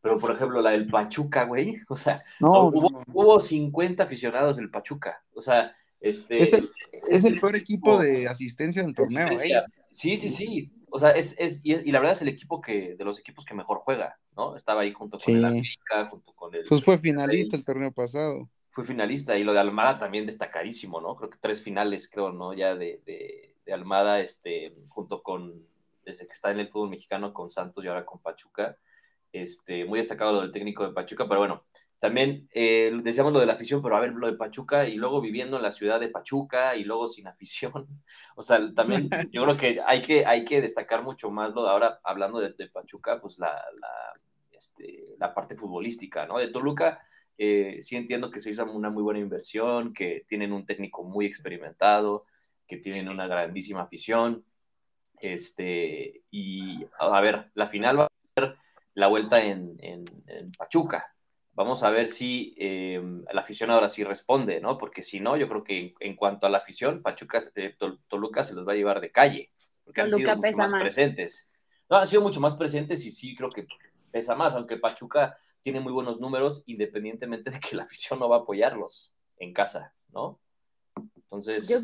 Pero, 0.00 0.18
por 0.18 0.32
ejemplo, 0.34 0.60
la 0.60 0.70
del 0.70 0.88
Pachuca, 0.88 1.44
güey, 1.44 1.76
o 1.88 1.96
sea, 1.96 2.24
No, 2.40 2.64
hubo, 2.66 2.90
no, 2.90 2.98
no. 2.98 3.04
hubo 3.14 3.38
50 3.38 4.02
aficionados 4.02 4.56
del 4.56 4.68
Pachuca, 4.70 5.22
o 5.34 5.40
sea, 5.40 5.72
este... 6.00 6.40
Es 6.42 6.52
el, 6.52 6.70
es 7.10 7.24
el 7.24 7.38
peor 7.38 7.54
equipo 7.54 7.98
de 7.98 8.26
asistencia 8.26 8.82
del 8.82 8.92
torneo. 8.94 9.24
Asistencia. 9.26 9.58
¿eh? 9.60 9.84
Sí, 9.92 10.16
sí, 10.18 10.30
sí. 10.30 10.72
O 10.90 10.98
sea, 10.98 11.10
es, 11.10 11.36
es, 11.38 11.60
y, 11.64 11.74
y 11.74 11.92
la 11.92 12.00
verdad 12.00 12.16
es 12.16 12.22
el 12.22 12.28
equipo 12.28 12.60
que, 12.60 12.96
de 12.96 13.04
los 13.04 13.18
equipos 13.20 13.44
que 13.44 13.54
mejor 13.54 13.78
juega, 13.78 14.18
¿no? 14.36 14.56
Estaba 14.56 14.80
ahí 14.80 14.92
junto 14.92 15.16
con 15.18 15.24
Sí. 15.24 15.32
el 15.32 15.44
América, 15.44 16.08
junto 16.10 16.32
con 16.34 16.54
el... 16.54 16.64
Pues 16.68 16.82
fue 16.82 16.98
finalista 16.98 17.56
el 17.56 17.64
torneo 17.64 17.92
pasado. 17.92 18.48
Fue 18.76 18.84
finalista, 18.84 19.38
y 19.38 19.42
lo 19.42 19.54
de 19.54 19.60
Almada 19.60 19.96
también 19.96 20.26
destacadísimo, 20.26 21.00
¿no? 21.00 21.16
Creo 21.16 21.30
que 21.30 21.38
tres 21.40 21.62
finales, 21.62 22.10
creo, 22.10 22.30
¿no? 22.30 22.52
Ya 22.52 22.74
de, 22.74 23.00
de, 23.06 23.54
de 23.64 23.72
Almada, 23.72 24.20
este, 24.20 24.74
junto 24.88 25.22
con, 25.22 25.66
desde 26.04 26.26
que 26.26 26.34
está 26.34 26.50
en 26.50 26.60
el 26.60 26.68
fútbol 26.68 26.90
mexicano 26.90 27.32
con 27.32 27.48
Santos 27.48 27.82
y 27.82 27.88
ahora 27.88 28.04
con 28.04 28.20
Pachuca. 28.20 28.76
Este, 29.32 29.86
muy 29.86 29.98
destacado 29.98 30.32
lo 30.32 30.42
del 30.42 30.52
técnico 30.52 30.86
de 30.86 30.92
Pachuca, 30.92 31.26
pero 31.26 31.40
bueno, 31.40 31.64
también 31.98 32.50
eh, 32.52 32.92
decíamos 33.02 33.32
lo 33.32 33.40
de 33.40 33.46
la 33.46 33.54
afición, 33.54 33.80
pero 33.80 33.96
a 33.96 34.00
ver, 34.00 34.12
lo 34.12 34.26
de 34.26 34.36
Pachuca 34.36 34.86
y 34.86 34.96
luego 34.96 35.22
viviendo 35.22 35.56
en 35.56 35.62
la 35.62 35.72
ciudad 35.72 35.98
de 35.98 36.10
Pachuca 36.10 36.76
y 36.76 36.84
luego 36.84 37.08
sin 37.08 37.28
afición. 37.28 37.72
O 38.36 38.42
sea, 38.42 38.60
también 38.74 39.08
yo 39.30 39.42
creo 39.44 39.56
que 39.56 39.80
hay 39.86 40.02
que, 40.02 40.26
hay 40.26 40.44
que 40.44 40.60
destacar 40.60 41.02
mucho 41.02 41.30
más 41.30 41.54
lo 41.54 41.62
de 41.62 41.70
ahora, 41.70 41.98
hablando 42.04 42.40
de, 42.40 42.68
Pachuca, 42.68 43.22
pues 43.22 43.38
la, 43.38 43.54
la, 43.80 44.20
este, 44.52 45.14
la 45.18 45.32
parte 45.32 45.56
futbolística, 45.56 46.26
¿no? 46.26 46.36
De 46.36 46.48
Toluca, 46.48 47.00
eh, 47.38 47.78
sí 47.82 47.96
entiendo 47.96 48.30
que 48.30 48.40
se 48.40 48.50
hizo 48.50 48.64
una 48.70 48.90
muy 48.90 49.02
buena 49.02 49.20
inversión, 49.20 49.92
que 49.92 50.24
tienen 50.28 50.52
un 50.52 50.66
técnico 50.66 51.02
muy 51.02 51.26
experimentado, 51.26 52.24
que 52.66 52.76
tienen 52.78 53.08
una 53.08 53.26
grandísima 53.26 53.82
afición. 53.82 54.44
Este, 55.20 56.22
y 56.30 56.86
a 56.98 57.20
ver, 57.20 57.50
la 57.54 57.66
final 57.66 58.00
va 58.00 58.04
a 58.04 58.08
ser 58.38 58.56
la 58.94 59.08
vuelta 59.08 59.42
en, 59.42 59.76
en, 59.80 60.04
en 60.26 60.52
Pachuca. 60.52 61.12
Vamos 61.52 61.82
a 61.82 61.90
ver 61.90 62.08
si 62.08 62.54
eh, 62.58 63.00
la 63.32 63.40
afición 63.40 63.70
ahora 63.70 63.88
sí 63.88 64.04
responde, 64.04 64.60
¿no? 64.60 64.76
Porque 64.76 65.02
si 65.02 65.20
no, 65.20 65.38
yo 65.38 65.48
creo 65.48 65.64
que 65.64 65.94
en 66.00 66.14
cuanto 66.14 66.46
a 66.46 66.50
la 66.50 66.58
afición, 66.58 67.00
Pachuca, 67.00 67.42
eh, 67.54 67.74
Tol 67.78 67.98
Toluca 68.08 68.44
se 68.44 68.52
los 68.54 68.68
va 68.68 68.72
a 68.72 68.76
llevar 68.76 69.00
de 69.00 69.10
calle, 69.10 69.50
porque 69.82 70.02
han 70.02 70.08
Toluca 70.10 70.34
sido 70.34 70.42
mucho 70.42 70.56
más, 70.58 70.72
más. 70.72 70.82
presentes. 70.82 71.50
No, 71.88 71.96
han 71.96 72.06
sido 72.06 72.20
mucho 72.20 72.40
más 72.40 72.56
presentes 72.56 73.06
y 73.06 73.10
sí 73.10 73.34
creo 73.34 73.50
que 73.50 73.66
pesa 74.10 74.34
más, 74.34 74.54
aunque 74.54 74.76
Pachuca 74.76 75.34
tiene 75.66 75.80
muy 75.80 75.92
buenos 75.92 76.20
números, 76.20 76.62
independientemente 76.66 77.50
de 77.50 77.58
que 77.58 77.74
la 77.74 77.82
afición 77.82 78.20
no 78.20 78.28
va 78.28 78.36
a 78.36 78.38
apoyarlos 78.42 79.12
en 79.36 79.52
casa, 79.52 79.92
¿no? 80.12 80.38
Entonces, 81.16 81.68
Yo, 81.68 81.78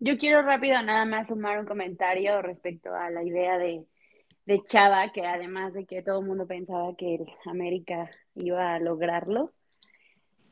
yo 0.00 0.18
quiero 0.18 0.42
rápido 0.42 0.82
nada 0.82 1.06
más 1.06 1.28
sumar 1.28 1.58
un 1.58 1.64
comentario 1.64 2.42
respecto 2.42 2.94
a 2.94 3.08
la 3.08 3.24
idea 3.24 3.56
de, 3.56 3.86
de 4.44 4.62
Chava, 4.64 5.12
que 5.12 5.26
además 5.26 5.72
de 5.72 5.86
que 5.86 6.02
todo 6.02 6.20
el 6.20 6.26
mundo 6.26 6.46
pensaba 6.46 6.94
que 6.94 7.14
el 7.14 7.26
América 7.46 8.10
iba 8.34 8.74
a 8.74 8.78
lograrlo, 8.80 9.54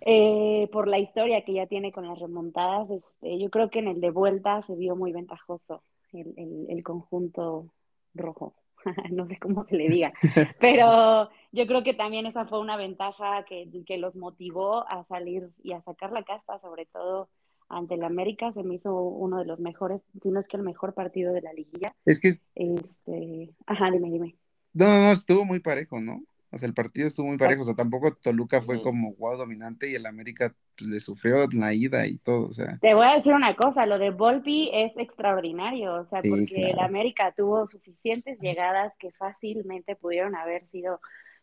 eh, 0.00 0.66
por 0.72 0.88
la 0.88 0.98
historia 0.98 1.44
que 1.44 1.52
ya 1.52 1.66
tiene 1.66 1.92
con 1.92 2.08
las 2.08 2.18
remontadas, 2.18 2.88
este, 2.88 3.38
yo 3.38 3.50
creo 3.50 3.68
que 3.68 3.80
en 3.80 3.88
el 3.88 4.00
de 4.00 4.10
vuelta 4.10 4.62
se 4.62 4.74
vio 4.74 4.96
muy 4.96 5.12
ventajoso 5.12 5.82
el, 6.14 6.32
el, 6.38 6.66
el 6.70 6.82
conjunto 6.82 7.74
rojo. 8.14 8.54
no 9.10 9.26
sé 9.26 9.38
cómo 9.38 9.66
se 9.66 9.76
le 9.76 9.88
diga, 9.88 10.14
pero 10.58 11.28
yo 11.52 11.67
creo 11.67 11.82
que 11.82 11.94
también 11.94 12.26
esa 12.26 12.47
fue 12.47 12.61
una 12.61 12.76
ventaja 12.76 13.44
que, 13.44 13.69
que 13.87 13.99
los 13.99 14.17
motivó 14.17 14.87
a 14.88 15.05
salir 15.05 15.50
y 15.62 15.73
a 15.73 15.82
sacar 15.82 16.12
la 16.12 16.23
casta, 16.23 16.58
sobre 16.58 16.87
todo 16.87 17.29
ante 17.69 17.94
el 17.94 18.02
América, 18.05 18.52
se 18.52 18.64
me 18.64 18.75
hizo 18.75 18.93
uno 19.00 19.38
de 19.38 19.44
los 19.44 19.61
mejores, 19.61 20.02
si 20.20 20.29
no 20.31 20.41
es 20.41 20.49
que 20.49 20.56
el 20.56 20.64
mejor 20.64 20.93
partido 20.93 21.32
de 21.32 21.41
la 21.41 21.52
liguilla. 21.52 21.94
Es 22.05 22.19
que, 22.20 22.31
Este, 22.55 23.55
ajá, 23.67 23.91
dime, 23.93 24.11
dime. 24.11 24.37
no, 24.73 24.87
no, 24.87 25.02
no, 25.05 25.12
estuvo 25.12 25.44
muy 25.44 25.61
parejo, 25.61 26.00
¿no? 26.00 26.23
O 26.52 26.58
sea, 26.58 26.67
el 26.67 26.75
partido 26.75 27.06
estuvo 27.06 27.29
muy 27.29 27.38
parejo, 27.38 27.62
o 27.62 27.64
sea, 27.64 27.76
tampoco 27.76 28.12
Toluca 28.17 28.61
fue 28.61 28.82
como 28.82 29.14
wow 29.14 29.37
dominante 29.37 29.88
y 29.88 29.94
el 29.94 30.05
América 30.05 30.52
pues, 30.76 30.91
le 30.91 30.99
sufrió 30.99 31.47
la 31.52 31.73
ida 31.73 32.08
y 32.08 32.19
todo, 32.19 32.49
o 32.49 32.52
sea, 32.52 32.76
Te 32.81 32.93
voy 32.94 33.06
a 33.06 33.14
decir 33.14 33.35
una 33.35 33.55
cosa, 33.55 33.87
lo 33.87 34.00
de 34.00 34.11
Volpi 34.11 34.69
es 34.73 34.97
extraordinario, 34.97 35.94
o 35.94 36.05
sea, 36.05 36.23
Sí, 36.23 36.29
porque 36.29 36.70
el. 36.70 36.81
América 36.81 37.32
tuvo 37.37 37.69
suficientes 37.69 38.41
llegadas 38.41 38.93
que 38.99 39.12
fácilmente 39.12 39.94
pudieron 39.94 40.35
haber 40.35 40.67
sido 40.67 41.00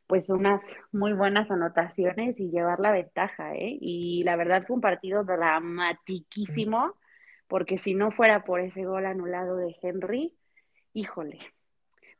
pues 0.07 0.29
unas 0.29 0.63
muy 0.91 1.13
buenas 1.13 1.51
anotaciones 1.51 2.39
y 2.39 2.49
llevar 2.49 2.79
la 2.79 2.91
ventaja, 2.91 3.53
¿eh? 3.55 3.77
Y 3.79 4.23
la 4.23 4.37
verdad 4.37 4.63
fue 4.65 4.77
un 4.77 4.81
partido 4.81 5.25
dramatiquísimo, 5.25 6.95
porque 7.47 7.77
si 7.77 7.93
no 7.93 8.11
fuera 8.11 8.43
por 8.43 8.61
ese 8.61 8.85
gol 8.85 9.05
anulado 9.05 9.57
de 9.57 9.75
Henry, 9.81 10.37
híjole, 10.93 11.39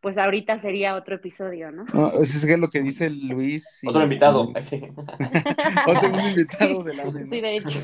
pues 0.01 0.17
ahorita 0.17 0.59
sería 0.59 0.95
otro 0.95 1.15
episodio, 1.15 1.71
¿no? 1.71 1.85
no, 1.93 2.07
eso 2.07 2.23
es 2.23 2.45
que 2.45 2.53
es 2.53 2.59
lo 2.59 2.69
que 2.69 2.81
dice 2.81 3.09
Luis. 3.09 3.79
y- 3.83 3.87
otro 3.89 4.03
invitado. 4.03 4.53
Sí. 4.61 4.81
Otro 5.87 6.09
un 6.13 6.19
invitado 6.29 6.83
de 6.83 6.93
la 6.93 7.03
Sí, 7.11 7.41
de 7.41 7.55
hecho. 7.57 7.79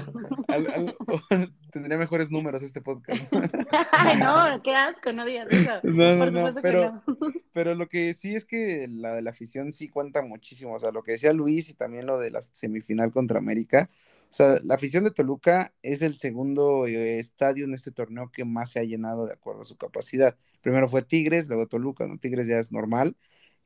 Al- 0.48 0.68
al- 0.68 0.96
tendría 1.72 1.98
mejores 1.98 2.30
números 2.32 2.62
este 2.64 2.82
podcast. 2.82 3.34
Ay, 3.92 4.18
no, 4.20 4.62
qué 4.64 4.76
asco, 4.76 5.12
no 5.12 5.26
digas 5.26 5.52
eso. 5.52 5.72
No, 5.84 6.16
no, 6.16 6.20
Por 6.26 6.32
no, 6.34 6.62
pero- 6.62 6.92
no. 7.08 7.18
Pero 7.54 7.76
lo 7.76 7.88
que 7.88 8.14
sí 8.14 8.36
es 8.36 8.46
que 8.46 8.88
la 8.90 9.14
de 9.14 9.22
la 9.22 9.32
afición 9.32 9.74
sí 9.74 9.88
cuenta 9.90 10.22
muchísimo. 10.22 10.74
O 10.76 10.80
sea, 10.80 10.92
lo 10.92 11.04
que 11.04 11.14
decía 11.14 11.34
Luis 11.34 11.70
y 11.70 11.74
también 11.74 12.06
lo 12.06 12.20
de 12.20 12.32
la 12.32 12.42
semifinal 12.42 13.12
contra 13.12 13.40
América. 13.40 13.90
O 14.34 14.36
sea, 14.36 14.60
la 14.64 14.74
afición 14.74 15.04
de 15.04 15.12
Toluca 15.12 15.76
es 15.84 16.02
el 16.02 16.18
segundo 16.18 16.88
eh, 16.88 17.20
estadio 17.20 17.66
en 17.66 17.76
este 17.76 17.92
torneo 17.92 18.32
que 18.32 18.46
más 18.46 18.72
se 18.72 18.80
ha 18.80 18.84
llenado 18.84 19.28
de 19.28 19.34
acuerdo 19.34 19.62
a 19.62 19.66
su 19.66 19.78
capacidad. 19.78 20.36
Primero 20.62 20.90
fue 20.90 21.04
Tigres, 21.04 21.48
luego 21.48 21.68
Toluca, 21.68 22.08
¿no? 22.08 22.18
Tigres 22.18 22.48
ya 22.48 22.58
es 22.58 22.72
normal. 22.72 23.16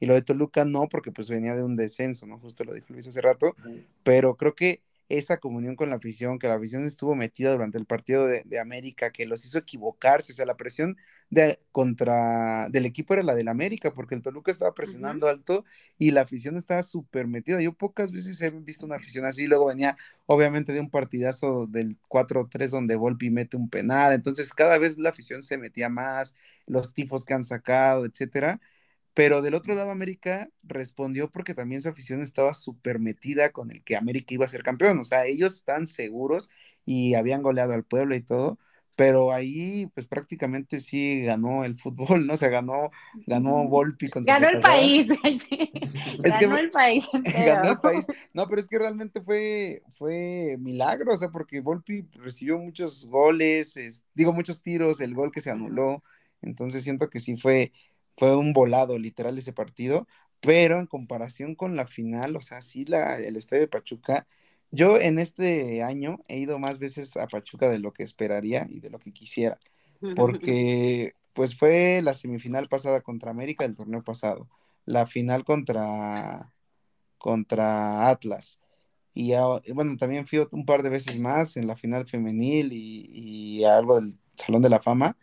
Y 0.01 0.07
lo 0.07 0.13
de 0.13 0.23
Toluca 0.23 0.65
no, 0.65 0.89
porque 0.89 1.13
pues 1.13 1.29
venía 1.29 1.55
de 1.55 1.63
un 1.63 1.77
descenso, 1.77 2.27
¿no? 2.27 2.37
Justo 2.39 2.65
lo 2.65 2.73
dijo 2.73 2.87
Luis 2.89 3.07
hace 3.07 3.21
rato. 3.21 3.55
Pero 4.03 4.35
creo 4.35 4.55
que 4.55 4.83
esa 5.09 5.37
comunión 5.37 5.75
con 5.75 5.89
la 5.89 5.95
afición, 5.97 6.39
que 6.39 6.47
la 6.47 6.55
afición 6.55 6.85
estuvo 6.85 7.15
metida 7.15 7.51
durante 7.51 7.77
el 7.77 7.85
partido 7.85 8.27
de, 8.27 8.43
de 8.45 8.59
América, 8.59 9.11
que 9.11 9.25
los 9.25 9.45
hizo 9.45 9.57
equivocarse, 9.57 10.31
o 10.33 10.35
sea, 10.35 10.45
la 10.45 10.57
presión 10.57 10.97
de, 11.29 11.59
contra 11.71 12.69
del 12.69 12.85
equipo 12.85 13.13
era 13.13 13.23
la 13.23 13.35
del 13.35 13.47
América, 13.47 13.93
porque 13.93 14.15
el 14.15 14.21
Toluca 14.21 14.51
estaba 14.51 14.73
presionando 14.73 15.27
alto 15.27 15.65
y 15.97 16.11
la 16.11 16.21
afición 16.21 16.57
estaba 16.57 16.81
súper 16.83 17.27
metida. 17.27 17.61
Yo 17.61 17.73
pocas 17.73 18.11
veces 18.11 18.41
he 18.41 18.49
visto 18.49 18.85
una 18.85 18.95
afición 18.97 19.25
así, 19.25 19.47
luego 19.47 19.67
venía 19.67 19.97
obviamente 20.25 20.73
de 20.73 20.79
un 20.79 20.89
partidazo 20.89 21.67
del 21.67 21.97
4-3 22.07 22.71
donde 22.71 22.95
Volpi 22.95 23.29
mete 23.29 23.57
un 23.57 23.69
penal, 23.69 24.13
entonces 24.13 24.53
cada 24.53 24.77
vez 24.77 24.97
la 24.97 25.09
afición 25.09 25.41
se 25.43 25.57
metía 25.57 25.89
más, 25.89 26.35
los 26.65 26.93
tifos 26.93 27.25
que 27.25 27.33
han 27.33 27.43
sacado, 27.43 28.05
etcétera. 28.05 28.59
Pero 29.17 29.41
del 29.41 29.55
otro 29.55 29.73
lado, 29.75 29.89
América 29.91 30.49
respondió 30.63 31.31
porque 31.31 31.55
también 31.55 31.81
su 31.81 31.89
afición 31.89 32.21
estaba 32.21 32.53
súper 32.53 32.99
metida 32.99 33.51
con 33.51 33.71
el 33.71 33.83
que 33.83 33.95
América 33.97 34.33
iba 34.35 34.45
a 34.45 34.49
ser 34.49 34.61
campeón. 34.63 34.99
O 34.99 35.03
sea, 35.03 35.25
ellos 35.25 35.55
estaban 35.55 35.87
seguros 35.87 36.49
y 36.85 37.15
habían 37.15 37.41
goleado 37.41 37.73
al 37.73 37.83
pueblo 37.83 38.15
y 38.15 38.21
todo. 38.21 38.59
Pero 38.95 39.31
ahí, 39.31 39.87
pues 39.95 40.07
prácticamente 40.07 40.79
sí 40.79 41.21
ganó 41.23 41.63
el 41.65 41.75
fútbol, 41.75 42.27
¿no? 42.27 42.33
O 42.35 42.37
sea, 42.37 42.49
ganó, 42.49 42.91
ganó 43.27 43.67
Volpi 43.67 44.09
con 44.09 44.23
Ganó 44.23 44.49
el 44.49 44.61
país. 44.61 45.07
Es 46.23 46.37
que- 46.37 46.45
Ganó 46.45 46.57
el 46.57 46.71
país 46.71 47.05
entero. 47.13 47.39
Ganó 47.45 47.69
el 47.71 47.79
país. 47.79 48.05
No, 48.33 48.47
pero 48.47 48.61
es 48.61 48.67
que 48.67 48.79
realmente 48.79 49.21
fue, 49.21 49.81
fue 49.95 50.57
milagro, 50.59 51.13
o 51.13 51.17
sea, 51.17 51.29
porque 51.29 51.61
Volpi 51.61 52.07
recibió 52.13 52.57
muchos 52.59 53.05
goles, 53.07 53.77
es- 53.77 54.03
digo, 54.13 54.33
muchos 54.33 54.61
tiros, 54.61 55.01
el 55.01 55.15
gol 55.15 55.31
que 55.31 55.41
se 55.41 55.51
anuló. 55.51 56.03
Entonces 56.41 56.83
siento 56.83 57.09
que 57.09 57.19
sí 57.19 57.35
fue, 57.37 57.71
fue 58.17 58.35
un 58.35 58.51
volado 58.51 58.97
literal 58.97 59.37
ese 59.37 59.53
partido, 59.53 60.07
pero 60.41 60.79
en 60.79 60.87
comparación 60.87 61.55
con 61.55 61.75
la 61.75 61.85
final, 61.85 62.35
o 62.35 62.41
sea, 62.41 62.61
sí 62.61 62.83
la, 62.85 63.19
el 63.19 63.35
estadio 63.35 63.61
de 63.61 63.67
Pachuca 63.67 64.27
Yo 64.71 64.99
en 64.99 65.19
este 65.19 65.83
año 65.83 66.19
he 66.27 66.37
ido 66.37 66.59
más 66.59 66.79
veces 66.79 67.15
a 67.15 67.27
Pachuca 67.27 67.69
de 67.69 67.79
lo 67.79 67.93
que 67.93 68.03
esperaría 68.03 68.67
y 68.69 68.79
de 68.79 68.89
lo 68.89 68.99
que 68.99 69.13
quisiera, 69.13 69.59
porque 70.15 71.13
pues 71.33 71.55
fue 71.55 72.01
la 72.03 72.15
semifinal 72.15 72.67
pasada 72.67 73.01
contra 73.01 73.31
América 73.31 73.63
del 73.63 73.75
torneo 73.75 74.03
pasado, 74.03 74.49
la 74.85 75.05
final 75.05 75.45
contra, 75.45 76.51
contra 77.19 78.09
Atlas. 78.09 78.59
Y 79.13 79.33
bueno, 79.73 79.97
también 79.97 80.27
fui 80.27 80.47
un 80.51 80.65
par 80.65 80.83
de 80.83 80.89
veces 80.89 81.19
más 81.19 81.57
en 81.57 81.67
la 81.67 81.75
final 81.75 82.07
femenil 82.07 82.71
y, 82.73 83.09
y 83.59 83.63
algo 83.65 83.99
del 83.99 84.15
Salón 84.35 84.61
de 84.61 84.69
la 84.69 84.79
Fama, 84.79 85.17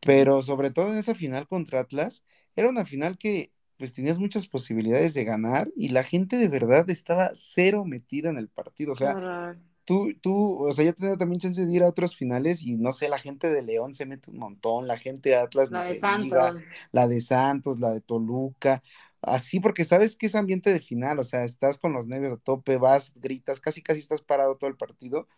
pero 0.00 0.42
sobre 0.42 0.70
todo 0.70 0.92
en 0.92 0.98
esa 0.98 1.14
final 1.14 1.46
contra 1.46 1.80
Atlas, 1.80 2.24
era 2.54 2.68
una 2.68 2.84
final 2.84 3.18
que 3.18 3.52
pues 3.76 3.92
tenías 3.92 4.18
muchas 4.18 4.46
posibilidades 4.46 5.14
de 5.14 5.24
ganar 5.24 5.70
y 5.76 5.90
la 5.90 6.02
gente 6.02 6.38
de 6.38 6.48
verdad 6.48 6.88
estaba 6.88 7.30
cero 7.34 7.84
metida 7.84 8.30
en 8.30 8.38
el 8.38 8.48
partido. 8.48 8.92
O 8.92 8.96
sea, 8.96 9.54
tú, 9.84 10.14
tú, 10.20 10.66
o 10.66 10.72
sea, 10.72 10.84
ya 10.86 10.92
tenía 10.92 11.16
también 11.16 11.40
chance 11.40 11.64
de 11.64 11.72
ir 11.72 11.82
a 11.82 11.88
otros 11.88 12.16
finales 12.16 12.62
y 12.62 12.76
no 12.76 12.92
sé, 12.92 13.08
la 13.08 13.18
gente 13.18 13.50
de 13.50 13.62
León 13.62 13.92
se 13.92 14.06
mete 14.06 14.30
un 14.30 14.38
montón, 14.38 14.86
la 14.86 14.96
gente 14.96 15.30
de 15.30 15.36
Atlas, 15.36 15.70
la 15.70 15.84
de 15.84 16.00
Santos. 16.00 16.62
la 16.92 17.08
de 17.08 17.20
Santos, 17.20 17.78
la 17.78 17.92
de 17.92 18.00
Toluca. 18.00 18.82
Así 19.20 19.60
porque 19.60 19.84
sabes 19.84 20.16
que 20.16 20.26
es 20.26 20.34
ambiente 20.34 20.72
de 20.72 20.80
final, 20.80 21.18
o 21.18 21.24
sea, 21.24 21.44
estás 21.44 21.78
con 21.78 21.92
los 21.92 22.06
nervios 22.06 22.32
a 22.32 22.36
tope, 22.36 22.76
vas, 22.78 23.12
gritas, 23.16 23.60
casi 23.60 23.82
casi 23.82 24.00
estás 24.00 24.22
parado 24.22 24.56
todo 24.56 24.70
el 24.70 24.76
partido. 24.76 25.28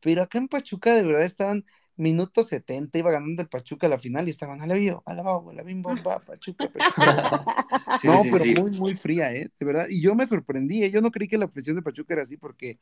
Pero 0.00 0.22
acá 0.22 0.38
en 0.38 0.48
Pachuca 0.48 0.94
de 0.94 1.02
verdad 1.02 1.22
estaban 1.22 1.64
minuto 2.00 2.42
70 2.42 2.98
iba 2.98 3.10
ganando 3.10 3.42
el 3.42 3.48
Pachuca 3.48 3.86
a 3.86 3.90
la 3.90 3.98
final 3.98 4.26
y 4.26 4.30
estaban, 4.30 4.60
alabío, 4.60 5.02
alabado, 5.06 5.52
la 5.52 5.62
bim 5.62 5.82
bomba, 5.82 6.18
Pachuca, 6.20 6.68
Pachuca. 6.68 7.44
no, 8.04 8.22
pero 8.30 8.62
muy, 8.62 8.70
muy 8.72 8.94
fría, 8.94 9.32
¿eh? 9.32 9.50
De 9.58 9.66
verdad. 9.66 9.86
Y 9.88 10.00
yo 10.00 10.14
me 10.14 10.26
sorprendí, 10.26 10.82
¿eh? 10.82 10.90
yo 10.90 11.00
no 11.00 11.10
creí 11.10 11.28
que 11.28 11.38
la 11.38 11.44
afición 11.44 11.76
de 11.76 11.82
Pachuca 11.82 12.14
era 12.14 12.22
así 12.22 12.36
porque 12.36 12.78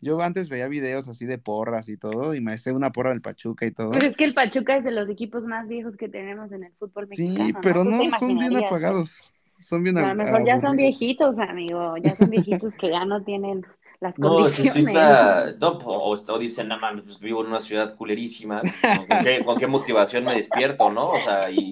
yo 0.00 0.20
antes 0.22 0.48
veía 0.48 0.68
videos 0.68 1.08
así 1.08 1.26
de 1.26 1.38
porras 1.38 1.88
y 1.88 1.96
todo 1.96 2.34
y 2.34 2.40
me 2.40 2.54
hice 2.54 2.72
una 2.72 2.90
porra 2.90 3.10
del 3.10 3.20
Pachuca 3.20 3.66
y 3.66 3.72
todo. 3.72 3.90
Pues 3.90 4.04
es 4.04 4.16
que 4.16 4.24
el 4.24 4.34
Pachuca 4.34 4.76
es 4.76 4.84
de 4.84 4.92
los 4.92 5.08
equipos 5.08 5.44
más 5.44 5.68
viejos 5.68 5.96
que 5.96 6.08
tenemos 6.08 6.52
en 6.52 6.64
el 6.64 6.72
fútbol 6.72 7.08
mexicano. 7.08 7.46
Sí, 7.46 7.52
pero 7.60 7.84
no, 7.84 8.00
son 8.18 8.38
bien 8.38 8.56
apagados. 8.56 9.20
Son 9.58 9.82
bien 9.82 9.98
A 9.98 10.14
lo 10.14 10.24
mejor 10.24 10.46
ya 10.46 10.58
son 10.58 10.74
viejitos, 10.76 11.38
amigo, 11.38 11.94
ya 11.98 12.16
son 12.16 12.30
viejitos 12.30 12.74
que 12.76 12.88
ya 12.88 13.04
no 13.04 13.22
tienen 13.22 13.66
las 14.00 14.18
no, 14.18 14.30
condiciones. 14.30 14.72
Sí 14.72 14.80
está, 14.80 15.52
no, 15.60 15.78
o, 15.78 16.38
dicen, 16.38 16.68
nada 16.68 16.80
más, 16.80 17.02
pues 17.02 17.20
vivo 17.20 17.42
en 17.42 17.48
una 17.48 17.60
ciudad 17.60 17.94
culerísima, 17.96 18.62
¿con 19.44 19.58
qué, 19.58 19.66
motivación 19.66 20.24
me 20.24 20.34
despierto, 20.34 20.90
no? 20.90 21.10
O 21.10 21.18
sea, 21.18 21.50
y, 21.50 21.70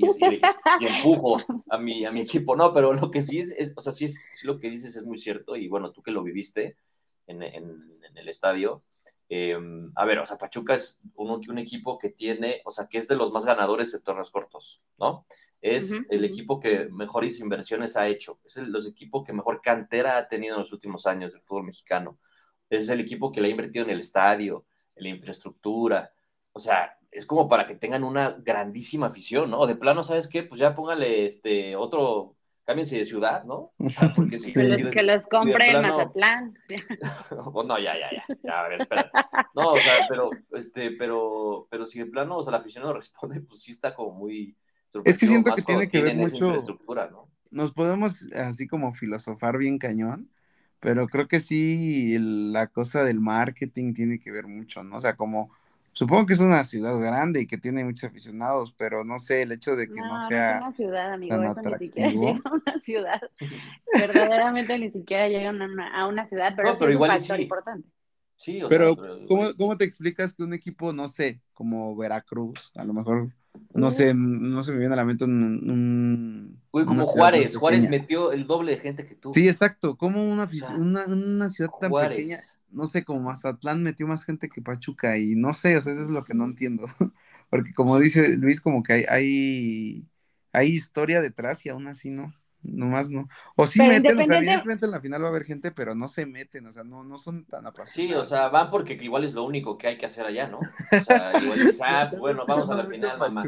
empujo 0.81 1.41
a 1.71 1.79
mi, 1.79 2.05
a 2.05 2.11
mi 2.11 2.21
equipo, 2.21 2.55
no, 2.55 2.73
pero 2.73 2.93
lo 2.93 3.11
que 3.11 3.23
sí 3.23 3.39
es, 3.39 3.73
o 3.75 3.81
sea, 3.81 3.93
sí, 3.93 4.05
es, 4.05 4.31
lo 4.43 4.59
que 4.59 4.71
dices 4.71 4.95
es 4.95 5.05
muy 5.05 5.19
cierto, 5.19 5.57
y 5.57 5.69
bueno, 5.69 5.91
tú 5.91 6.03
que 6.03 6.11
lo 6.11 6.23
viviste 6.23 6.77
en, 7.27 7.43
en, 7.43 7.99
el 8.15 8.29
estadio, 8.29 8.83
em, 9.29 9.93
a 9.95 10.05
ver, 10.05 10.19
o 10.19 10.27
sea, 10.27 10.37
Pachuca 10.37 10.75
es 10.75 11.01
un, 11.15 11.31
un, 11.31 11.59
equipo 11.59 11.99
que 11.99 12.11
tiene, 12.11 12.63
o 12.65 12.71
sea, 12.71 12.89
que 12.89 12.99
es 12.99 13.09
de 13.09 13.17
los 13.17 13.33
más 13.33 13.47
ganadores 13.47 13.93
de 13.93 14.01
torneos 14.01 14.31
cortos, 14.31 14.83
¿no? 14.99 15.25
Es 15.61 15.93
el 16.11 16.25
equipo 16.25 16.61
que 16.61 16.88
mejores 16.91 17.41
inversiones 17.41 17.97
ha 17.97 18.07
hecho, 18.07 18.38
es 18.45 18.57
el 18.57 18.75
equipo 18.87 19.25
que 19.25 19.33
mejor 19.33 19.61
cantera 19.61 20.17
ha 20.17 20.29
tenido 20.29 20.55
en 20.55 20.61
los 20.61 20.73
últimos 20.73 21.07
años 21.07 21.33
del 21.33 21.43
fútbol 21.43 21.65
mexicano, 21.65 22.19
es 22.71 22.88
el 22.88 23.00
equipo 23.00 23.33
que 23.33 23.41
le 23.41 23.49
ha 23.49 23.50
invertido 23.50 23.85
en 23.85 23.91
el 23.91 24.00
estadio, 24.00 24.67
en 24.95 25.05
la 25.05 25.09
infraestructura, 25.11 26.12
o 26.53 26.61
sea, 26.61 26.97
es 27.11 27.27
como 27.27 27.49
para 27.49 27.67
que 27.67 27.75
tengan 27.75 28.05
una 28.05 28.37
grandísima 28.38 29.07
afición, 29.07 29.50
¿no? 29.50 29.67
De 29.67 29.77
plano, 29.77 30.05
¿sabes 30.05 30.29
qué? 30.29 30.43
Pues 30.43 30.61
ya 30.61 30.75
póngale 30.75 31.25
este 31.25 31.75
otro, 31.75 32.37
cámbiense 32.65 32.99
de 32.99 33.05
ciudad, 33.05 33.45
¿no? 33.45 33.73
O 33.79 33.91
sea, 33.91 34.12
porque 34.15 34.38
si, 34.38 34.53
que, 34.53 35.03
los, 35.03 35.27
compre 35.27 35.71
en 35.71 35.81
Mazatlán. 35.81 36.55
Pues 36.69 36.85
no, 37.67 37.79
ya, 37.79 37.95
ya, 37.99 38.11
ya, 38.12 38.37
ya, 38.43 38.61
a 38.61 38.69
ver, 38.69 38.83
espérate. 38.83 39.11
No, 39.55 39.73
o 39.73 39.77
sea, 39.79 40.07
pero, 40.09 40.31
este, 40.53 40.91
pero, 40.93 41.67
pero 41.71 41.87
si 41.87 41.99
de 42.00 42.07
plano, 42.07 42.37
o 42.37 42.43
sea, 42.43 42.53
la 42.53 42.59
afición 42.59 42.85
no 42.85 42.93
responde, 42.93 43.41
pues 43.41 43.62
sí 43.62 43.71
está 43.71 43.95
como 43.95 44.12
muy, 44.12 44.55
es 45.04 45.18
que 45.18 45.26
siento 45.26 45.54
que 45.54 45.62
tiene 45.62 45.88
que 45.88 46.02
ver 46.02 46.16
mucho. 46.16 46.64
Nos 47.50 47.73
podemos 47.73 48.30
así 48.33 48.66
como 48.66 48.92
filosofar 48.92 49.59
bien 49.59 49.78
cañón, 49.78 50.30
pero 50.80 51.07
creo 51.09 51.28
que 51.28 51.40
sí 51.40 52.16
la 52.18 52.66
cosa 52.68 53.04
del 53.04 53.21
marketing 53.21 53.95
tiene 53.95 54.18
que 54.18 54.30
ver 54.30 54.47
mucho, 54.47 54.85
¿no? 54.85 54.97
O 54.97 55.00
sea, 55.00 55.16
como 55.16 55.50
supongo 55.92 56.26
que 56.26 56.35
es 56.35 56.40
una 56.40 56.62
ciudad 56.64 56.99
grande 57.00 57.40
y 57.40 57.47
que 57.47 57.59
tiene 57.59 57.85
muchos 57.85 58.04
aficionados, 58.04 58.73
pero 58.73 59.04
no 59.04 59.18
sé, 59.18 59.42
el 59.42 59.52
hecho 59.52 59.76
de 59.76 59.88
que 59.88 60.00
no, 60.00 60.18
sea. 60.28 60.52
No 60.52 60.57
es 60.57 60.62
una 60.62 60.73
ciudad, 60.73 61.12
amigo, 61.12 61.42
eso 61.42 61.62
ni 61.62 61.78
siquiera 61.78 62.11
llega 62.12 62.40
a 62.45 62.52
una 62.52 62.80
ciudad. 62.83 63.21
Verdaderamente 63.92 64.78
ni 64.78 64.90
siquiera 64.90 65.28
llega 65.28 65.49
a 65.49 66.07
una, 66.07 66.26
ciudad, 66.26 66.52
pero, 66.54 66.75
es 66.75 66.97
un 66.97 67.07
factor 67.07 67.40
importante. 67.40 67.88
Sí, 68.37 68.61
pero, 68.68 68.97
¿cómo, 69.26 69.49
¿cómo, 69.57 69.76
te 69.76 69.85
explicas 69.85 70.33
que 70.33 70.45
un 70.45 70.54
equipo, 70.54 70.92
no 70.92 71.09
sé, 71.09 71.40
como 71.54 71.97
Veracruz, 71.97 72.71
a 72.76 72.85
lo 72.85 72.95
mejor 72.95 73.33
no 73.75 73.90
sé, 73.90 74.14
no 74.14 74.64
se 74.64 74.73
me 74.73 74.78
viene 74.78 74.95
a 74.95 74.97
la 74.97 75.05
mente 75.05 75.25
un. 75.25 76.61
Uy, 76.71 76.85
como 76.85 77.07
Juárez. 77.07 77.57
Juárez 77.57 77.88
metió 77.88 78.33
el 78.33 78.47
doble 78.47 78.73
de 78.73 78.78
gente 78.78 79.07
que 79.07 79.14
tú. 79.14 79.33
Sí, 79.33 79.49
exacto. 79.49 79.97
Como 79.97 80.28
una, 80.28 80.49
una, 80.76 81.49
ciudad 81.49 81.71
tan 81.81 81.93
pequeña, 81.93 82.38
no 82.71 82.87
sé, 82.87 83.05
como 83.05 83.21
Mazatlán 83.21 83.83
metió 83.83 84.07
más 84.07 84.25
gente 84.25 84.49
que 84.49 84.62
Pachuca 84.62 85.19
y 85.19 85.35
no 85.35 85.55
sé, 85.55 85.76
o 85.76 85.81
sea, 85.81 85.93
eso 85.93 86.02
es 86.02 86.11
lo 86.11 86.25
que 86.25 86.35
no 86.35 86.45
entiendo. 86.45 86.87
Porque 87.50 87.73
como 87.73 87.99
dice 87.99 88.37
Luis, 88.37 88.61
como 88.61 88.83
que 88.83 88.93
hay, 88.93 89.05
hay, 89.09 90.07
hay 90.52 90.69
historia 90.69 91.23
detrás 91.23 91.64
y 91.64 91.71
aún 91.71 91.87
así 91.87 92.11
no 92.11 92.35
nomás 92.62 93.11
no. 93.11 93.29
O 93.57 93.67
sí 93.67 93.81
meten, 93.81 94.19
o 94.19 94.25
sea, 94.25 94.38
evidentemente 94.38 94.87
en 94.87 94.93
la 94.93 95.00
final 95.00 95.23
va 95.23 95.27
a 95.27 95.31
haber 95.31 95.45
gente, 95.45 95.71
pero 95.71 95.95
no 95.95 96.09
se 96.09 96.27
meten, 96.27 96.67
o 96.67 96.73
sea, 96.73 96.85
no, 96.85 97.05
no 97.05 97.19
son 97.19 97.45
tan 97.45 97.67
apasionados. 97.67 97.91
Sí, 97.91 98.12
o 98.15 98.25
sea, 98.25 98.49
van 98.49 98.71
porque 98.71 98.95
igual 98.95 99.25
es 99.25 99.33
lo 99.33 99.45
único 99.45 99.79
que 99.79 99.88
hay 99.88 99.99
que 99.99 100.07
hacer 100.07 100.27
allá, 100.27 100.49
¿no? 100.49 100.59
O 100.59 101.05
sea, 101.05 101.33
igual 101.41 101.59
dices, 101.59 101.81
ah, 101.83 102.11
bueno, 102.19 102.45
vamos 102.47 102.69
a 102.71 102.77
la 102.77 102.85
final, 102.88 103.19
mamá. 103.19 103.43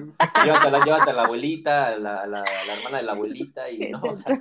Llévate 0.44 1.10
a 1.10 1.12
la, 1.12 1.22
abuelita, 1.24 1.96
la, 1.96 2.26
la, 2.26 2.44
la, 2.44 2.74
hermana 2.74 2.98
de 2.98 3.02
la 3.02 3.12
abuelita 3.12 3.70
y 3.70 3.90
no, 3.90 4.00
o 4.02 4.12
sea, 4.12 4.40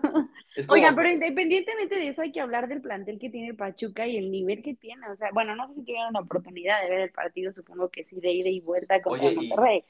Oigan, 0.68 0.96
pero 0.96 1.10
independientemente 1.10 1.96
de 1.96 2.10
eso 2.10 2.22
hay 2.22 2.32
que 2.32 2.42
hablar 2.42 2.68
del 2.68 2.82
plantel 2.82 3.20
que 3.20 3.30
tiene 3.30 3.54
Pachuca 3.54 4.08
y 4.08 4.18
el 4.18 4.32
nivel 4.32 4.62
que 4.62 4.76
tiene, 4.76 5.08
o 5.10 5.16
sea, 5.16 5.30
bueno, 5.34 5.56
no 5.56 5.68
sé 5.68 5.76
si 5.76 5.82
tuvieron 5.82 6.14
la 6.14 6.22
oportunidad 6.22 6.82
de 6.82 6.90
ver 6.90 7.00
el 7.02 7.12
partido, 7.12 7.54
supongo 7.54 7.90
que 7.90 8.04
sí, 8.06 8.20
de 8.20 8.32
ida 8.32 8.50
y 8.50 8.60
vuelta 8.60 9.02
contra 9.02 9.28
Oye, 9.28 9.36
Monterrey. 9.36 9.84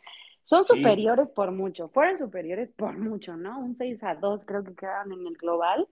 Son 0.43 0.63
superiores 0.63 1.29
por 1.31 1.51
mucho, 1.51 1.89
fueron 1.89 2.17
superiores 2.17 2.71
por 2.71 2.97
mucho, 2.97 3.37
¿no? 3.37 3.59
Un 3.59 3.75
6 3.75 4.03
a 4.03 4.15
2 4.15 4.45
creo 4.45 4.63
que 4.63 4.73
quedaron 4.73 5.13
en 5.13 5.27
el 5.27 5.33
global. 5.33 5.87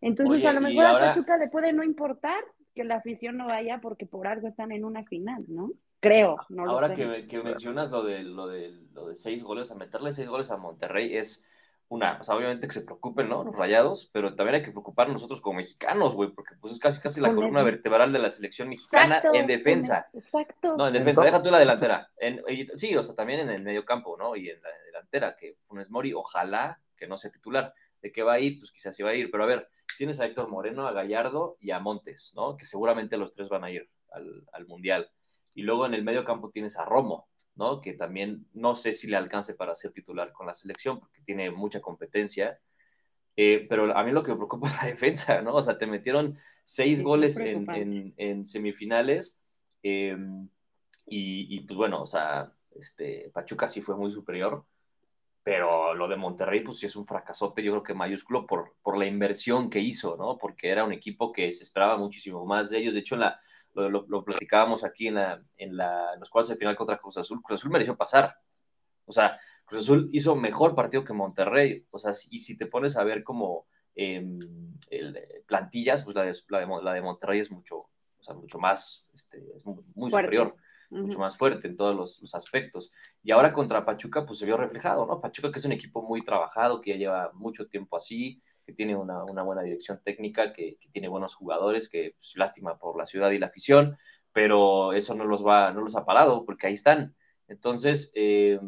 Entonces 0.00 0.44
a 0.44 0.52
lo 0.52 0.60
mejor 0.60 0.84
a 0.86 0.98
Pachuca 0.98 1.36
le 1.38 1.48
puede 1.48 1.72
no 1.72 1.82
importar 1.82 2.44
que 2.74 2.84
la 2.84 2.96
afición 2.96 3.36
no 3.38 3.46
vaya 3.46 3.80
porque 3.80 4.06
por 4.06 4.26
algo 4.26 4.48
están 4.48 4.70
en 4.70 4.84
una 4.84 5.04
final, 5.04 5.44
¿no? 5.48 5.72
Creo, 6.00 6.36
no 6.50 6.70
Ahora 6.70 6.88
lo 6.88 6.96
sé. 6.96 7.04
Ahora 7.04 7.16
que, 7.26 7.42
mencionas 7.42 7.90
lo 7.90 8.04
de, 8.04 8.22
lo, 8.22 8.46
de, 8.46 8.70
lo 8.92 9.08
de 9.08 9.16
seis 9.16 9.42
goles, 9.42 9.72
a 9.72 9.74
meterle 9.74 10.12
seis 10.12 10.28
goles 10.28 10.50
a 10.50 10.58
Monterrey 10.58 11.16
es 11.16 11.44
una, 11.88 12.18
o 12.20 12.24
sea, 12.24 12.34
obviamente 12.34 12.66
que 12.66 12.74
se 12.74 12.82
preocupen, 12.82 13.28
¿no? 13.28 13.44
Los 13.44 13.54
rayados, 13.54 14.10
pero 14.12 14.34
también 14.34 14.56
hay 14.56 14.62
que 14.62 14.72
preocuparnos 14.72 15.14
nosotros 15.14 15.40
como 15.40 15.58
mexicanos, 15.58 16.14
güey, 16.14 16.30
porque 16.30 16.56
pues 16.60 16.72
es 16.72 16.80
casi 16.80 17.00
casi 17.00 17.20
la 17.20 17.32
columna 17.32 17.62
vertebral 17.62 18.12
de 18.12 18.18
la 18.18 18.30
selección 18.30 18.68
mexicana 18.68 19.22
en 19.32 19.46
defensa. 19.46 20.08
Exacto. 20.12 20.76
No, 20.76 20.88
en 20.88 20.94
defensa, 20.94 21.22
deja 21.22 21.42
tú 21.42 21.50
la 21.50 21.60
delantera. 21.60 22.10
En, 22.18 22.42
sí, 22.76 22.96
o 22.96 23.02
sea, 23.02 23.14
también 23.14 23.40
en 23.40 23.50
el 23.50 23.62
medio 23.62 23.84
campo, 23.84 24.16
¿no? 24.16 24.34
Y 24.34 24.50
en 24.50 24.60
la 24.60 24.68
delantera, 24.86 25.36
que 25.36 25.56
Funes 25.68 25.90
Mori, 25.90 26.12
ojalá 26.12 26.80
que 26.96 27.06
no 27.06 27.18
sea 27.18 27.30
titular. 27.30 27.72
¿De 28.02 28.10
qué 28.12 28.22
va 28.22 28.34
a 28.34 28.40
ir? 28.40 28.58
Pues 28.58 28.72
quizás 28.72 28.94
sí 28.94 29.02
va 29.02 29.10
a 29.10 29.14
ir, 29.14 29.30
pero 29.30 29.44
a 29.44 29.46
ver, 29.46 29.68
tienes 29.96 30.20
a 30.20 30.26
Héctor 30.26 30.48
Moreno, 30.48 30.86
a 30.86 30.92
Gallardo 30.92 31.56
y 31.60 31.70
a 31.70 31.78
Montes, 31.78 32.32
¿no? 32.34 32.56
Que 32.56 32.64
seguramente 32.64 33.16
los 33.16 33.32
tres 33.32 33.48
van 33.48 33.64
a 33.64 33.70
ir 33.70 33.88
al, 34.10 34.44
al 34.52 34.66
Mundial. 34.66 35.10
Y 35.54 35.62
luego 35.62 35.86
en 35.86 35.94
el 35.94 36.02
medio 36.02 36.24
campo 36.24 36.50
tienes 36.50 36.76
a 36.76 36.84
Romo, 36.84 37.28
¿no? 37.56 37.80
Que 37.80 37.94
también 37.94 38.46
no 38.52 38.74
sé 38.74 38.92
si 38.92 39.08
le 39.08 39.16
alcance 39.16 39.54
para 39.54 39.74
ser 39.74 39.92
titular 39.92 40.32
con 40.32 40.46
la 40.46 40.54
selección 40.54 41.00
porque 41.00 41.22
tiene 41.22 41.50
mucha 41.50 41.80
competencia. 41.80 42.60
Eh, 43.36 43.66
pero 43.68 43.96
a 43.96 44.04
mí 44.04 44.12
lo 44.12 44.22
que 44.22 44.30
me 44.30 44.36
preocupa 44.36 44.68
es 44.68 44.76
la 44.76 44.88
defensa, 44.88 45.42
¿no? 45.42 45.54
O 45.54 45.62
sea, 45.62 45.78
te 45.78 45.86
metieron 45.86 46.38
seis 46.64 47.02
goles 47.02 47.38
en, 47.38 48.44
semifinales 48.44 49.40
em, 49.82 50.48
y, 51.06 51.60
pues 51.60 51.76
bueno, 51.76 52.02
o 52.02 52.06
sea, 52.06 52.52
este, 52.72 53.30
Pachuca 53.32 53.68
sí 53.68 53.80
fue 53.80 53.96
muy 53.96 54.10
superior, 54.10 54.64
pero 55.44 55.94
lo 55.94 56.08
de 56.08 56.16
Monterrey 56.16 56.60
pues 56.60 56.78
sí 56.78 56.86
es 56.86 56.96
un 56.96 57.06
fracasote, 57.06 57.62
yo 57.62 57.70
creo 57.72 57.82
que 57.84 57.94
mayúsculo 57.94 58.46
por, 58.46 58.74
por 58.82 58.98
la 58.98 59.06
inversión 59.06 59.70
que 59.70 59.78
hizo, 59.78 60.16
¿no? 60.16 60.38
Porque 60.38 60.68
era 60.68 60.84
un 60.84 60.92
equipo 60.92 61.30
que 61.32 61.52
se 61.52 61.62
esperaba 61.62 61.96
muchísimo 61.96 62.44
más 62.44 62.70
de 62.70 62.78
ellos. 62.78 62.94
De 62.94 63.00
hecho, 63.00 63.14
en 63.14 63.20
la, 63.20 63.40
lo, 63.76 64.24
platicábamos 64.24 64.84
aquí 64.84 65.08
en, 65.08 65.14
la, 65.16 65.42
en, 65.56 65.76
la, 65.76 66.16
los 66.16 66.30
cuartos 66.30 66.50
de 66.50 66.56
final 66.56 66.76
contra 66.76 66.98
Cruz 66.98 67.18
Azul, 67.18 67.42
Cruz 67.42 67.60
Azul 67.60 67.70
mereció 67.70 67.96
pasar. 67.96 68.36
O 69.04 69.12
sea, 69.12 69.38
Cruz 69.64 69.82
Azul 69.82 70.08
hizo 70.12 70.34
mejor 70.36 70.74
partido 70.74 71.04
que 71.04 71.12
Monterrey. 71.12 71.86
O 71.90 71.98
sea, 71.98 72.12
y 72.30 72.40
si 72.40 72.56
te 72.56 72.66
pones 72.66 72.96
a 72.96 73.04
ver 73.04 73.22
como 73.22 73.66
em, 73.94 74.38
plantillas, 75.46 76.02
pues 76.02 76.16
la 76.16 76.24
de, 76.24 76.34
la 76.82 76.92
de, 76.94 77.02
Monterrey 77.02 77.40
es 77.40 77.50
mucho, 77.50 77.76
o 77.78 78.22
sea, 78.22 78.34
mucho 78.34 78.58
más, 78.58 79.06
este, 79.14 79.38
es 79.38 79.64
muy, 79.64 80.10
superior, 80.10 80.56
mucho 80.90 81.18
más 81.18 81.36
fuerte 81.36 81.68
en 81.68 81.76
todos 81.76 81.94
los, 81.94 82.20
los, 82.20 82.34
aspectos. 82.34 82.92
Y 83.22 83.30
ahora 83.30 83.52
contra 83.52 83.84
Pachuca, 83.84 84.24
pues 84.24 84.38
se 84.38 84.46
vio 84.46 84.56
reflejado, 84.56 85.06
¿no? 85.06 85.20
Pachuca 85.20 85.50
que 85.50 85.58
es 85.58 85.64
un 85.64 85.72
equipo 85.72 86.02
muy 86.02 86.22
trabajado, 86.22 86.80
que 86.80 86.92
ya 86.92 86.96
lleva 86.96 87.30
mucho 87.34 87.66
tiempo 87.66 87.96
así, 87.96 88.42
que 88.66 88.72
tiene 88.72 88.96
una, 88.96 89.22
buena 89.22 89.62
dirección 89.62 90.00
técnica, 90.02 90.52
que, 90.52 90.78
tiene 90.92 91.08
buenos 91.08 91.34
jugadores, 91.34 91.88
que 91.88 92.14
pues, 92.18 92.34
lástima 92.36 92.78
por 92.78 92.98
la 92.98 93.06
ciudad 93.06 93.30
y 93.30 93.38
la 93.38 93.46
afición, 93.46 93.96
pero 94.32 94.92
eso 94.92 95.14
no 95.14 95.24
los 95.24 95.46
va, 95.46 95.72
no 95.72 95.80
los 95.80 95.96
ha 95.96 96.04
parado, 96.04 96.44
porque 96.44 96.66
ahí 96.66 96.74
están. 96.74 97.14
Entonces, 97.48 98.12
eh, 98.14 98.58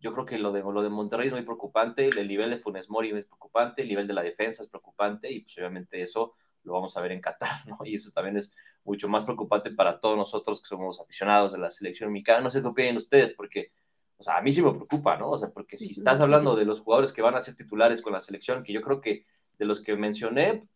yo 0.00 0.12
creo 0.12 0.26
que 0.26 0.38
lo 0.38 0.52
de, 0.52 0.60
lo 0.60 0.82
de 0.82 0.88
Monterrey 0.88 1.28
es 1.28 1.32
muy 1.32 1.42
preocupante, 1.42 2.08
el 2.08 2.26
nivel 2.26 2.50
de 2.50 2.58
Funes 2.58 2.90
Mori 2.90 3.10
es 3.10 3.24
preocupante, 3.24 3.82
el 3.82 3.88
nivel 3.88 4.06
de 4.06 4.14
la 4.14 4.22
defensa 4.22 4.62
es 4.62 4.68
preocupante, 4.68 5.30
y 5.30 5.40
pues 5.40 5.56
obviamente 5.58 6.02
eso 6.02 6.34
lo 6.64 6.72
vamos 6.72 6.96
a 6.96 7.00
ver 7.00 7.12
en 7.12 7.20
Qatar, 7.20 7.50
¿no? 7.66 7.78
Y 7.84 7.94
eso 7.94 8.10
también 8.12 8.36
es 8.36 8.52
mucho 8.84 9.08
más 9.08 9.24
preocupante 9.24 9.70
para 9.70 10.00
todos 10.00 10.16
nosotros 10.16 10.60
que 10.60 10.68
somos 10.68 11.00
aficionados 11.00 11.52
de 11.52 11.58
la 11.58 11.70
selección 11.70 12.12
mexicana. 12.12 12.40
No 12.40 12.50
sé 12.50 12.62
qué 12.62 12.68
opinan 12.68 12.96
ustedes, 12.96 13.32
porque, 13.34 13.72
o 14.20 14.22
sea, 14.22 14.36
a 14.36 14.42
mí 14.42 14.52
sí 14.52 14.60
me 14.60 14.70
preocupa, 14.70 15.16
¿no? 15.16 15.30
O 15.30 15.36
sea, 15.38 15.48
porque 15.48 15.78
si 15.78 15.92
estás 15.92 16.20
hablando 16.20 16.54
de 16.54 16.66
los 16.66 16.80
jugadores 16.80 17.10
que 17.10 17.22
van 17.22 17.36
a 17.36 17.40
ser 17.40 17.56
titulares 17.56 18.02
con 18.02 18.12
la 18.12 18.20
selección, 18.20 18.62
que 18.62 18.74
yo 18.74 18.82
creo 18.82 19.00
que 19.00 19.24
de 19.58 19.64
los 19.64 19.80
que 19.80 19.96
mencioné, 19.96 20.68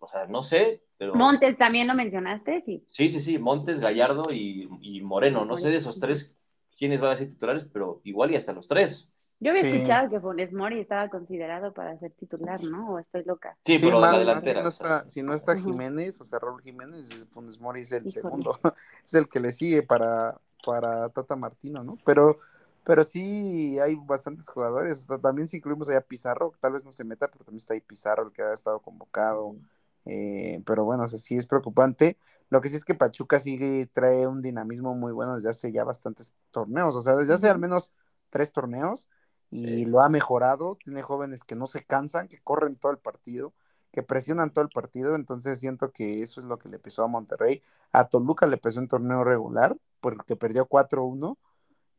o 0.00 0.08
sea, 0.08 0.26
no 0.26 0.42
sé, 0.42 0.82
pero... 0.96 1.14
Montes 1.14 1.56
también 1.56 1.86
lo 1.86 1.94
mencionaste, 1.94 2.60
sí. 2.62 2.82
Sí, 2.88 3.08
sí, 3.10 3.20
sí, 3.20 3.38
Montes, 3.38 3.78
Gallardo 3.78 4.32
y, 4.32 4.68
y 4.80 5.00
Moreno. 5.02 5.44
No 5.44 5.56
sé 5.56 5.70
de 5.70 5.76
esos 5.76 6.00
tres 6.00 6.36
quiénes 6.76 7.00
van 7.00 7.12
a 7.12 7.16
ser 7.16 7.28
titulares, 7.28 7.64
pero 7.72 8.00
igual 8.02 8.32
y 8.32 8.34
hasta 8.34 8.52
los 8.52 8.66
tres. 8.66 9.08
Yo 9.38 9.52
había 9.52 9.62
escuchado 9.62 10.10
que 10.10 10.18
Funes 10.18 10.52
Mori 10.52 10.80
estaba 10.80 11.08
considerado 11.08 11.72
para 11.72 11.96
ser 11.98 12.10
titular, 12.10 12.60
¿no? 12.64 12.94
¿O 12.94 12.98
estoy 12.98 13.22
loca? 13.22 13.56
Sí, 13.64 13.78
pero 13.78 14.00
la 14.00 14.18
delantera. 14.18 14.68
Si 15.06 15.22
no 15.22 15.32
está, 15.32 15.56
Jiménez, 15.56 16.20
o 16.20 16.24
sea, 16.24 16.40
Raúl 16.40 16.60
Jiménez, 16.60 17.08
Funes 17.30 17.60
Mori 17.60 17.82
es 17.82 17.92
el 17.92 18.10
segundo, 18.10 18.58
es 19.04 19.14
el 19.14 19.28
que 19.28 19.38
le 19.38 19.52
sigue 19.52 19.84
para, 19.84 20.40
para 20.64 21.08
Tata 21.10 21.36
Martino, 21.36 21.84
¿no? 21.84 21.98
Pero, 22.04 22.36
pero 22.84 23.04
sí 23.04 23.78
hay 23.78 23.96
bastantes 23.96 24.48
jugadores, 24.48 25.06
también 25.22 25.48
si 25.48 25.58
incluimos 25.58 25.88
allá 25.88 26.00
Pizarro, 26.00 26.52
tal 26.60 26.72
vez 26.72 26.84
no 26.84 26.92
se 26.92 27.04
meta, 27.04 27.28
pero 27.28 27.44
también 27.44 27.58
está 27.58 27.74
ahí 27.74 27.80
Pizarro, 27.80 28.26
el 28.26 28.32
que 28.32 28.42
ha 28.42 28.52
estado 28.52 28.80
convocado. 28.80 29.56
Eh, 30.04 30.62
pero 30.64 30.84
bueno, 30.84 31.04
o 31.04 31.08
sea, 31.08 31.18
sí 31.18 31.36
es 31.36 31.46
preocupante. 31.46 32.16
Lo 32.50 32.60
que 32.60 32.68
sí 32.70 32.76
es 32.76 32.84
que 32.84 32.94
Pachuca 32.94 33.38
sigue 33.38 33.86
trae 33.86 34.26
un 34.26 34.40
dinamismo 34.42 34.94
muy 34.94 35.12
bueno 35.12 35.34
desde 35.36 35.50
hace 35.50 35.70
ya 35.72 35.84
bastantes 35.84 36.34
torneos, 36.50 36.96
o 36.96 37.02
sea, 37.02 37.14
desde 37.16 37.34
hace 37.34 37.48
al 37.48 37.58
menos 37.58 37.92
tres 38.30 38.52
torneos 38.52 39.08
y 39.50 39.84
lo 39.86 40.00
ha 40.00 40.08
mejorado. 40.08 40.78
Tiene 40.82 41.02
jóvenes 41.02 41.44
que 41.44 41.56
no 41.56 41.66
se 41.66 41.84
cansan, 41.84 42.28
que 42.28 42.38
corren 42.40 42.76
todo 42.76 42.92
el 42.92 42.98
partido, 42.98 43.52
que 43.90 44.02
presionan 44.02 44.52
todo 44.52 44.64
el 44.64 44.70
partido. 44.70 45.14
Entonces 45.14 45.58
siento 45.58 45.92
que 45.92 46.22
eso 46.22 46.40
es 46.40 46.46
lo 46.46 46.58
que 46.58 46.68
le 46.68 46.78
pesó 46.78 47.04
a 47.04 47.08
Monterrey. 47.08 47.62
A 47.92 48.08
Toluca 48.08 48.46
le 48.46 48.56
pesó 48.58 48.80
en 48.80 48.88
torneo 48.88 49.24
regular 49.24 49.76
porque 50.00 50.36
perdió 50.36 50.66
4-1. 50.66 51.38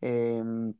Em, 0.02 0.74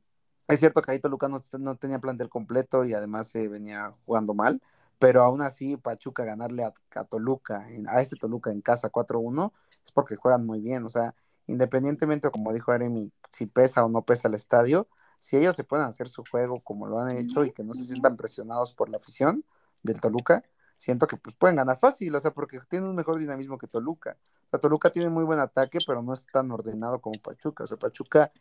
es 0.48 0.58
cierto 0.60 0.82
que 0.82 0.92
ahí 0.92 0.98
Toluca 0.98 1.28
no, 1.28 1.40
no, 1.58 1.76
tenía 1.76 1.98
plantel 1.98 2.28
completo 2.28 2.84
y 2.84 2.94
además 2.94 3.28
se 3.28 3.48
venía 3.48 3.94
jugando 4.04 4.34
mal, 4.34 4.60
pero 4.98 5.22
aún 5.22 5.42
así 5.42 5.76
Pachuca 5.76 6.24
ganarle 6.24 6.64
a, 6.64 6.72
Toluca, 7.04 7.64
a 7.88 8.00
este 8.00 8.16
Toluca 8.16 8.50
en 8.50 8.60
casa 8.60 8.90
4-1, 8.90 9.52
es 9.84 9.92
porque 9.92 10.16
juegan 10.16 10.46
muy 10.46 10.60
bien. 10.60 10.84
O 10.84 10.90
sea, 10.90 11.14
independientemente, 11.46 12.30
como 12.30 12.52
dijo 12.52 12.72
Aremi, 12.72 13.12
si 13.30 13.46
pesa 13.46 13.84
o 13.84 13.88
no 13.88 14.02
pesa 14.04 14.28
el 14.28 14.34
estadio, 14.34 14.88
si 15.18 15.36
ellos 15.36 15.54
se 15.54 15.64
pueden 15.64 15.86
hacer 15.86 16.08
su 16.08 16.24
juego 16.24 16.60
como 16.60 16.86
lo 16.86 16.98
han 16.98 17.16
hecho 17.16 17.44
y 17.44 17.52
que 17.52 17.62
no 17.62 17.74
se 17.74 17.84
sientan 17.84 18.16
presionados 18.16 18.72
por 18.72 18.88
la 18.88 18.96
afición 18.96 19.44
del 19.82 20.00
Toluca, 20.00 20.42
siento 20.80 21.06
que 21.06 21.18
pues 21.18 21.36
pueden 21.36 21.56
ganar 21.56 21.78
fácil, 21.78 22.14
o 22.14 22.20
sea, 22.20 22.32
porque 22.32 22.58
tienen 22.70 22.88
un 22.88 22.96
mejor 22.96 23.18
dinamismo 23.18 23.58
que 23.58 23.66
Toluca. 23.68 24.16
O 24.46 24.50
sea, 24.50 24.60
Toluca 24.60 24.90
tiene 24.90 25.10
muy 25.10 25.24
buen 25.24 25.38
ataque, 25.38 25.78
pero 25.86 26.02
no 26.02 26.14
es 26.14 26.26
tan 26.26 26.50
ordenado 26.50 27.00
como 27.02 27.20
Pachuca. 27.20 27.64
O 27.64 27.66
sea, 27.66 27.76
Pachuca 27.76 28.32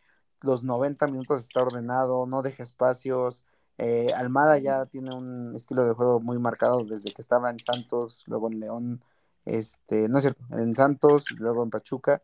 los 0.42 0.64
90 0.64 1.08
minutos 1.08 1.44
está 1.44 1.62
ordenado, 1.62 2.28
no 2.28 2.42
deja 2.42 2.64
espacios. 2.64 3.46
Eh, 3.78 4.14
Almada 4.16 4.58
ya 4.58 4.86
tiene 4.86 5.14
un 5.14 5.54
estilo 5.54 5.86
de 5.86 5.94
juego 5.94 6.22
muy 6.22 6.40
marcado 6.40 6.86
desde 6.86 7.12
que 7.14 7.22
estaba 7.22 7.50
en 7.50 7.60
Santos, 7.60 8.24
luego 8.28 8.50
en 8.50 8.60
León, 8.62 9.04
este, 9.44 10.08
no 10.08 10.20
es 10.20 10.24
cierto, 10.24 10.46
en 10.52 10.74
Santos, 10.76 11.26
luego 11.38 11.64
en 11.64 11.70
Pachuca. 11.72 12.22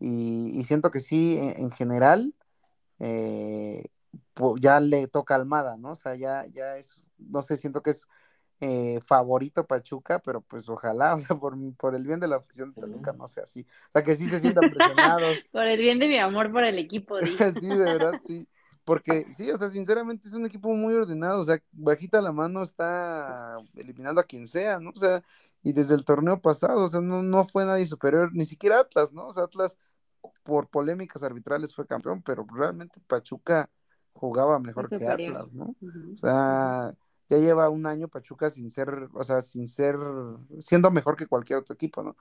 Y, 0.00 0.64
siento 0.64 0.90
que 0.90 0.98
sí, 1.00 1.38
en 1.38 1.70
general, 1.70 2.34
eh, 2.98 3.84
ya 4.60 4.80
le 4.80 5.06
toca 5.08 5.36
Almada, 5.36 5.76
¿no? 5.76 5.92
O 5.92 5.94
sea, 5.94 6.16
ya, 6.16 6.44
ya 6.46 6.76
es, 6.76 7.04
no 7.18 7.42
sé, 7.42 7.56
siento 7.56 7.82
que 7.82 7.90
es 7.90 8.08
eh, 8.64 9.00
favorito 9.04 9.66
Pachuca, 9.66 10.20
pero 10.20 10.40
pues 10.40 10.68
ojalá, 10.68 11.16
o 11.16 11.18
sea, 11.18 11.34
por, 11.34 11.56
por 11.74 11.96
el 11.96 12.06
bien 12.06 12.20
de 12.20 12.28
la 12.28 12.36
afición 12.36 12.72
de 12.72 12.80
Toluca 12.80 13.12
no 13.12 13.26
sea 13.26 13.42
así. 13.42 13.66
O 13.88 13.92
sea, 13.92 14.04
que 14.04 14.14
sí 14.14 14.28
se 14.28 14.38
sientan 14.38 14.70
presionados. 14.70 15.38
por 15.52 15.66
el 15.66 15.80
bien 15.80 15.98
de 15.98 16.06
mi 16.06 16.16
amor 16.16 16.52
por 16.52 16.62
el 16.62 16.78
equipo, 16.78 17.18
sí, 17.60 17.66
de 17.66 17.76
verdad, 17.76 18.12
sí. 18.24 18.46
Porque 18.84 19.26
sí, 19.36 19.50
o 19.50 19.56
sea, 19.56 19.68
sinceramente 19.68 20.28
es 20.28 20.34
un 20.34 20.46
equipo 20.46 20.72
muy 20.74 20.94
ordenado, 20.94 21.40
o 21.40 21.44
sea, 21.44 21.60
bajita 21.72 22.20
la 22.20 22.30
mano 22.30 22.62
está 22.62 23.56
eliminando 23.74 24.20
a 24.20 24.24
quien 24.24 24.46
sea, 24.46 24.78
¿no? 24.78 24.90
O 24.90 24.96
sea, 24.96 25.24
y 25.64 25.72
desde 25.72 25.96
el 25.96 26.04
torneo 26.04 26.40
pasado, 26.40 26.84
o 26.84 26.88
sea, 26.88 27.00
no, 27.00 27.20
no 27.20 27.44
fue 27.44 27.64
nadie 27.64 27.86
superior, 27.86 28.30
ni 28.32 28.44
siquiera 28.44 28.78
Atlas, 28.78 29.12
¿no? 29.12 29.26
O 29.26 29.32
sea, 29.32 29.42
Atlas 29.42 29.76
por 30.44 30.68
polémicas 30.68 31.24
arbitrales 31.24 31.74
fue 31.74 31.84
campeón, 31.84 32.22
pero 32.22 32.46
realmente 32.48 33.00
Pachuca 33.08 33.68
jugaba 34.12 34.60
mejor 34.60 34.88
que 34.88 35.04
Atlas, 35.04 35.52
¿no? 35.52 35.74
O 36.14 36.16
sea, 36.16 36.92
ya 37.32 37.38
lleva 37.38 37.70
un 37.70 37.86
año 37.86 38.08
Pachuca 38.08 38.50
sin 38.50 38.68
ser, 38.68 39.08
o 39.14 39.24
sea, 39.24 39.40
sin 39.40 39.66
ser, 39.66 39.96
siendo 40.58 40.90
mejor 40.90 41.16
que 41.16 41.26
cualquier 41.26 41.60
otro 41.60 41.74
equipo, 41.74 42.02
¿no? 42.02 42.16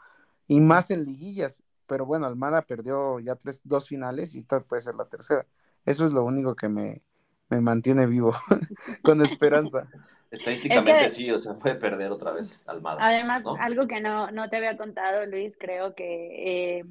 Y 0.48 0.62
más 0.62 0.90
en 0.90 1.04
liguillas, 1.04 1.64
pero 1.86 2.06
bueno, 2.06 2.26
Almada 2.26 2.62
perdió 2.62 3.20
ya 3.20 3.36
tres, 3.36 3.60
dos 3.66 3.90
finales 3.90 4.34
y 4.36 4.40
esta 4.40 4.62
puede 4.62 4.82
ser 4.82 4.96
la 4.96 5.06
tercera. 5.06 5.46
Eso 5.86 6.06
es 6.06 6.14
lo 6.14 6.24
único 6.24 6.56
que 6.56 6.70
me, 6.70 7.02
mantiene 7.50 8.06
vivo, 8.06 8.34
con 9.04 9.22
esperanza. 9.22 9.90
Estadísticamente 10.32 11.10
sí, 11.10 11.30
o 11.30 11.38
sea, 11.38 11.56
puede 11.56 11.76
perder 11.76 12.10
otra 12.10 12.32
vez 12.32 12.64
Almada. 12.66 13.06
Además, 13.06 13.44
algo 13.60 13.88
que 13.88 14.00
no, 14.00 14.32
no 14.32 14.50
te 14.50 14.56
había 14.56 14.78
contado, 14.78 15.26
Luis, 15.26 15.58
creo 15.60 15.94
que 15.94 16.78
eh, 16.80 16.86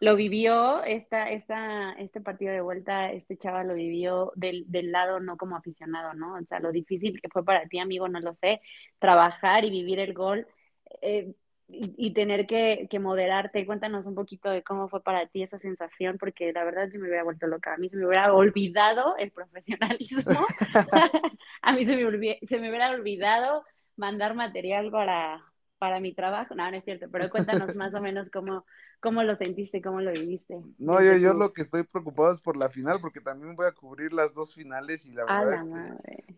lo 0.00 0.16
vivió, 0.16 0.82
esta, 0.84 1.28
esta, 1.28 1.92
este 1.92 2.22
partido 2.22 2.52
de 2.52 2.62
vuelta, 2.62 3.12
este 3.12 3.36
chaval 3.36 3.68
lo 3.68 3.74
vivió 3.74 4.32
del, 4.34 4.64
del, 4.66 4.92
lado 4.92 5.20
no 5.20 5.36
como 5.36 5.56
aficionado, 5.56 6.14
¿no? 6.14 6.34
O 6.36 6.44
sea, 6.44 6.58
lo 6.58 6.72
difícil 6.72 7.20
que 7.20 7.28
fue 7.28 7.44
para 7.44 7.66
ti, 7.68 7.78
amigo, 7.78 8.08
no 8.08 8.18
lo 8.20 8.32
sé, 8.32 8.62
trabajar 8.98 9.66
y 9.66 9.70
vivir 9.70 10.00
el 10.00 10.14
gol 10.14 10.46
eh, 11.02 11.34
y, 11.68 12.12
tener 12.14 12.46
que, 12.46 12.88
que, 12.90 12.98
moderarte. 12.98 13.66
Cuéntanos 13.66 14.06
un 14.06 14.14
poquito 14.14 14.50
de 14.50 14.62
cómo 14.62 14.88
fue 14.88 15.02
para 15.02 15.26
ti 15.28 15.42
esa 15.42 15.58
sensación, 15.58 16.16
porque 16.18 16.52
la 16.52 16.64
verdad 16.64 16.88
yo 16.92 16.98
me 16.98 17.06
hubiera 17.06 17.22
vuelto 17.22 17.46
loca. 17.46 17.74
A 17.74 17.76
mí 17.76 17.88
se 17.88 17.96
me 17.96 18.06
hubiera 18.06 18.32
olvidado 18.32 19.16
el 19.18 19.30
profesionalismo. 19.30 20.40
a 21.62 21.72
mí 21.72 21.84
se 21.84 21.96
me, 21.96 22.38
se 22.46 22.58
me 22.58 22.70
hubiera 22.70 22.90
olvidado 22.90 23.64
mandar 23.96 24.34
material 24.34 24.90
para, 24.90 25.44
para 25.78 26.00
mi 26.00 26.12
trabajo. 26.14 26.54
No, 26.54 26.70
no 26.70 26.76
es 26.76 26.84
cierto, 26.84 27.06
pero 27.12 27.30
cuéntanos 27.30 27.74
más 27.76 27.94
o 27.94 28.00
menos 28.00 28.30
cómo, 28.30 28.64
¿Cómo 29.00 29.22
lo 29.22 29.34
sentiste? 29.36 29.80
¿Cómo 29.80 30.00
lo 30.00 30.12
viviste? 30.12 30.60
No, 30.78 31.02
yo, 31.02 31.16
yo 31.16 31.34
lo 31.34 31.52
que 31.52 31.62
estoy 31.62 31.84
preocupado 31.84 32.30
es 32.30 32.40
por 32.40 32.56
la 32.56 32.68
final, 32.68 33.00
porque 33.00 33.20
también 33.20 33.56
voy 33.56 33.66
a 33.66 33.72
cubrir 33.72 34.12
las 34.12 34.34
dos 34.34 34.54
finales 34.54 35.06
y 35.06 35.12
la 35.12 35.24
verdad 35.24 35.54
es 35.54 35.64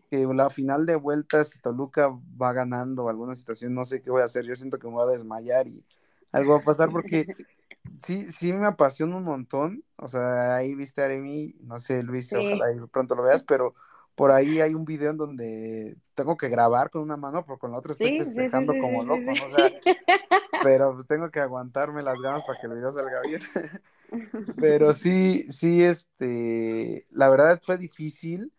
que, 0.09 0.27
la 0.33 0.49
final 0.49 0.85
de 0.85 0.95
vueltas, 0.95 1.49
si 1.49 1.59
Toluca 1.59 2.09
va 2.41 2.53
ganando 2.53 3.09
alguna 3.09 3.35
situación, 3.35 3.73
no 3.73 3.83
sé 3.83 4.01
qué 4.01 4.11
voy 4.11 4.21
a 4.21 4.25
hacer. 4.25 4.45
Yo 4.45 4.55
siento 4.55 4.79
que 4.79 4.87
me 4.87 4.93
voy 4.93 5.09
a 5.09 5.11
desmayar 5.11 5.67
y 5.67 5.83
algo 6.31 6.53
va 6.53 6.59
a 6.59 6.63
pasar 6.63 6.89
porque 6.91 7.25
sí, 8.05 8.21
sí 8.31 8.53
me 8.53 8.65
apasiona 8.65 9.17
un 9.17 9.23
montón. 9.23 9.83
O 9.97 10.07
sea, 10.07 10.55
ahí 10.55 10.75
viste 10.75 11.01
a 11.01 11.05
Aremi, 11.05 11.55
no 11.63 11.79
sé, 11.79 12.03
Luis, 12.03 12.31
ojalá 12.33 12.65
pronto 12.91 13.15
lo 13.15 13.23
veas, 13.23 13.43
pero 13.43 13.75
por 14.15 14.31
ahí 14.31 14.61
hay 14.61 14.73
un 14.73 14.85
video 14.85 15.11
en 15.11 15.17
donde 15.17 15.97
tengo 16.13 16.37
que 16.37 16.49
grabar 16.49 16.89
con 16.89 17.01
una 17.01 17.17
mano, 17.17 17.43
pero 17.45 17.57
con 17.57 17.71
la 17.71 17.77
otra 17.77 17.93
estoy 17.93 18.19
festejando 18.19 18.73
como 18.79 19.03
loco, 19.03 19.31
o 19.31 19.47
sea, 19.47 19.71
pero 20.63 20.93
pues 20.93 21.07
tengo 21.07 21.31
que 21.31 21.39
aguantarme 21.39 22.03
las 22.03 22.21
ganas 22.21 22.43
para 22.43 22.59
que 22.59 22.67
el 22.67 22.75
video 22.75 22.91
salga 22.91 23.21
bien. 23.21 23.41
pero 24.59 24.93
sí, 24.93 25.41
sí, 25.43 25.83
este, 25.83 27.07
la 27.09 27.29
verdad 27.29 27.59
fue 27.63 27.77
difícil, 27.77 28.53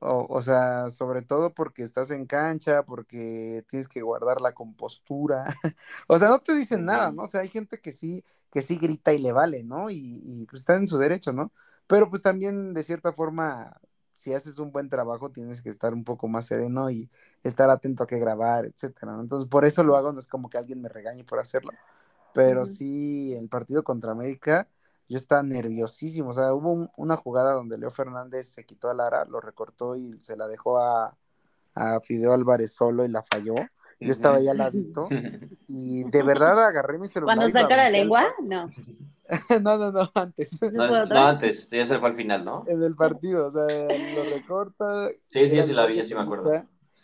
o, 0.00 0.26
o, 0.28 0.42
sea, 0.42 0.90
sobre 0.90 1.22
todo 1.22 1.52
porque 1.54 1.82
estás 1.82 2.10
en 2.10 2.26
cancha, 2.26 2.82
porque 2.82 3.64
tienes 3.68 3.88
que 3.88 4.02
guardar 4.02 4.40
la 4.40 4.52
compostura, 4.52 5.44
o 6.08 6.18
sea, 6.18 6.28
no 6.28 6.38
te 6.40 6.54
dicen 6.54 6.84
nada, 6.84 7.10
¿no? 7.10 7.22
O 7.22 7.26
sea, 7.26 7.40
hay 7.40 7.48
gente 7.48 7.80
que 7.80 7.92
sí, 7.92 8.22
que 8.52 8.60
sí 8.60 8.76
grita 8.76 9.12
y 9.14 9.18
le 9.18 9.32
vale, 9.32 9.64
¿no? 9.64 9.88
Y, 9.88 10.22
y 10.24 10.46
pues 10.46 10.60
está 10.62 10.76
en 10.76 10.86
su 10.86 10.98
derecho, 10.98 11.32
¿no? 11.32 11.52
Pero 11.86 12.08
pues 12.08 12.22
también 12.22 12.72
de 12.74 12.82
cierta 12.82 13.12
forma 13.12 13.80
si 14.20 14.34
haces 14.34 14.58
un 14.58 14.70
buen 14.70 14.90
trabajo 14.90 15.30
tienes 15.30 15.62
que 15.62 15.70
estar 15.70 15.94
un 15.94 16.04
poco 16.04 16.28
más 16.28 16.44
sereno 16.44 16.90
y 16.90 17.08
estar 17.42 17.70
atento 17.70 18.02
a 18.04 18.06
qué 18.06 18.18
grabar, 18.18 18.66
etcétera. 18.66 19.16
Entonces, 19.18 19.48
por 19.48 19.64
eso 19.64 19.82
lo 19.82 19.96
hago, 19.96 20.12
no 20.12 20.20
es 20.20 20.26
como 20.26 20.50
que 20.50 20.58
alguien 20.58 20.82
me 20.82 20.90
regañe 20.90 21.24
por 21.24 21.38
hacerlo. 21.38 21.72
Pero 22.34 22.66
sí, 22.66 23.32
el 23.34 23.48
partido 23.48 23.82
contra 23.82 24.12
América, 24.12 24.68
yo 25.08 25.16
estaba 25.16 25.42
nerviosísimo. 25.42 26.30
O 26.30 26.34
sea, 26.34 26.52
hubo 26.52 26.90
una 26.98 27.16
jugada 27.16 27.54
donde 27.54 27.78
Leo 27.78 27.90
Fernández 27.90 28.48
se 28.48 28.66
quitó 28.66 28.90
a 28.90 28.94
Lara, 28.94 29.24
lo 29.24 29.40
recortó 29.40 29.96
y 29.96 30.20
se 30.20 30.36
la 30.36 30.48
dejó 30.48 30.78
a, 30.78 31.16
a 31.74 32.00
Fideo 32.00 32.34
Álvarez 32.34 32.72
solo 32.74 33.06
y 33.06 33.08
la 33.08 33.22
falló. 33.22 33.54
Yo 34.00 34.12
estaba 34.12 34.38
ahí 34.38 34.48
al 34.48 34.56
ladito 34.56 35.08
y 35.66 36.04
de 36.04 36.22
verdad 36.22 36.66
agarré 36.66 36.98
mi 36.98 37.06
celular. 37.06 37.36
¿Cuando 37.36 37.60
saca 37.60 37.76
la 37.76 37.90
lengua? 37.90 38.28
No. 38.42 38.70
no, 39.62 39.76
no, 39.76 39.92
no, 39.92 40.10
antes. 40.14 40.60
No, 40.72 40.82
antes, 40.84 41.68
ya 41.68 41.86
se 41.86 41.98
fue 41.98 42.08
al 42.08 42.16
final, 42.16 42.44
¿no? 42.44 42.64
En 42.66 42.82
el 42.82 42.96
partido, 42.96 43.48
o 43.48 43.52
sea, 43.52 43.96
lo 44.14 44.24
recorta. 44.24 45.08
Sí, 45.26 45.48
sí, 45.48 45.62
sí 45.62 45.72
la 45.72 45.86
vi, 45.86 46.02
sí 46.02 46.14
me 46.14 46.22
acuerdo. 46.22 46.50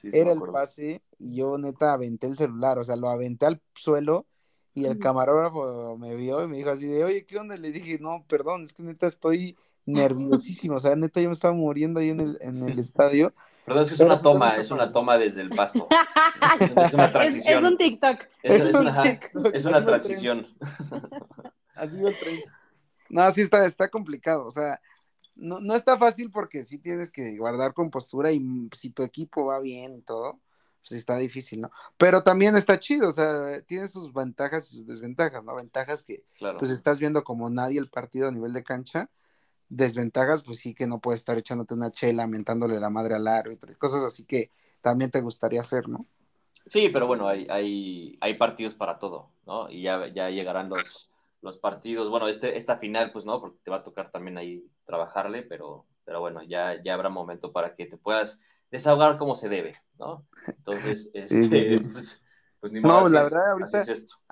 era 0.03 0.33
el 0.33 0.41
pase 0.53 1.03
y 1.19 1.37
yo 1.37 1.59
neta 1.59 1.93
aventé 1.93 2.27
el 2.27 2.37
celular, 2.37 2.79
o 2.79 2.85
sea, 2.85 2.97
lo 2.97 3.11
aventé 3.11 3.47
al 3.47 3.61
suelo 3.75 4.27
y 4.75 4.85
el 4.85 4.99
camarógrafo 4.99 5.97
me 5.97 6.15
vio 6.17 6.45
y 6.45 6.49
me 6.49 6.59
dijo 6.59 6.71
así 6.71 6.87
de, 6.87 7.05
oye, 7.05 7.25
¿qué 7.25 7.39
onda? 7.39 7.57
Le 7.57 7.73
dije, 7.73 7.99
no, 8.01 8.25
perdón, 8.29 8.63
es 8.63 8.75
que 8.75 8.83
neta 8.83 9.07
estoy 9.07 9.57
nerviosísimo, 9.87 10.77
o 10.77 10.81
sea, 10.81 10.97
neta 10.97 11.21
yo 11.21 11.29
me 11.29 11.33
estaba 11.33 11.55
muriendo 11.55 12.01
ahí 12.01 12.11
en 12.11 12.21
el, 12.21 12.39
en 12.41 12.69
el 12.69 12.79
estadio. 12.79 13.33
Perdón, 13.67 13.83
es 13.83 13.89
que 13.89 13.95
es 13.95 14.01
una 14.01 14.23
toma, 14.23 14.57
es 14.57 14.71
una 14.71 14.93
toma 14.93 15.19
desde 15.19 15.43
el 15.43 15.51
pasto. 15.51 15.89
es 16.61 16.95
una 16.95 17.13
transición. 17.13 17.59
Es, 17.59 17.71
un 17.71 17.77
TikTok. 17.77 18.21
Es, 18.43 18.63
una, 18.75 19.03
es 19.53 19.65
una 19.65 19.85
transición. 19.85 20.47
Así 21.75 22.01
va 22.01 22.11
el 22.11 22.19
tren. 22.19 22.45
No, 23.09 23.31
sí 23.33 23.41
está, 23.41 23.67
está 23.67 23.89
complicado, 23.89 24.47
o 24.47 24.51
sea, 24.51 24.81
no, 25.35 25.61
no 25.61 25.75
está 25.75 25.97
fácil 25.99 26.31
porque 26.31 26.65
sí 26.65 26.79
tienes 26.79 27.11
que 27.11 27.37
guardar 27.37 27.75
compostura 27.75 28.33
y 28.33 28.69
si 28.75 28.91
tu 28.91 29.03
equipo 29.03 29.47
va 29.47 29.61
bien 29.61 29.97
y 29.97 30.03
todo, 30.03 30.41
pues 30.81 30.99
está 30.99 31.17
difícil, 31.19 31.61
¿no? 31.61 31.71
Pero 31.97 32.23
también 32.23 32.57
está 32.57 32.79
chido, 32.79 33.09
o 33.09 33.13
sea, 33.13 33.61
tiene 33.63 33.87
sus 33.89 34.13
ventajas 34.13 34.73
y 34.73 34.77
sus 34.77 34.87
desventajas, 34.87 35.45
¿no? 35.45 35.55
Ventajas 35.55 36.03
que 36.03 36.25
pues 36.59 36.71
estás 36.71 36.99
viendo 36.99 37.25
como 37.25 37.51
nadie 37.51 37.79
el 37.79 37.91
partido 37.91 38.29
a 38.29 38.33
nivel 38.33 38.53
de 38.53 38.65
cancha, 38.65 39.11
desventajas 39.69 40.43
pues 40.43 40.59
sí 40.59 40.75
que 40.75 40.87
no 40.87 41.01
puedes 41.01 41.21
estar 41.21 41.39
echándote 41.39 41.75
una 41.75 41.91
chela, 41.91 42.27
mentándole 42.27 42.79
la 42.81 42.91
madre 42.91 43.15
al 43.15 43.27
árbitro 43.27 43.73
y 43.73 43.77
cosas 43.77 44.03
así 44.03 44.25
que 44.25 44.51
también 44.81 45.11
te 45.11 45.21
gustaría 45.21 45.61
hacer, 45.61 45.89
¿no? 45.89 46.07
Sí, 46.67 46.89
pero 46.93 47.07
bueno, 47.07 47.29
hay, 47.29 47.47
hay, 47.49 48.19
hay 48.21 48.35
partidos 48.35 48.75
para 48.75 48.99
todo, 48.99 49.31
¿no? 49.47 49.71
Y 49.71 49.83
ya, 49.83 50.09
ya 50.09 50.31
llegarán 50.31 50.69
los, 50.69 51.11
los 51.43 51.59
partidos, 51.59 52.11
bueno, 52.11 52.29
este, 52.29 52.57
esta 52.57 52.77
final 52.77 53.13
pues 53.13 53.25
no, 53.25 53.41
porque 53.41 53.59
te 53.63 53.71
va 53.71 53.79
a 53.79 53.85
tocar 53.85 54.11
también 54.11 54.37
ahí 54.39 54.65
trabajarle, 54.85 55.43
pero, 55.43 55.87
pero 56.05 56.21
bueno, 56.21 56.43
ya, 56.43 56.83
ya 56.83 56.95
habrá 56.95 57.09
momento 57.09 57.53
para 57.53 57.75
que 57.75 57.87
te 57.87 57.97
puedas 57.97 58.43
desahogar 58.71 59.17
como 59.19 59.37
se 59.37 59.49
debe, 59.49 59.77
¿no? 59.99 60.27
Entonces, 60.47 61.11
este, 61.15 61.81
pues, 61.81 62.25
pues, 62.61 62.73
ni 62.73 62.81
modo, 62.81 63.03
No, 63.03 63.09
la 63.09 63.23
verdad, 63.23 63.53
ahorita, 63.53 63.85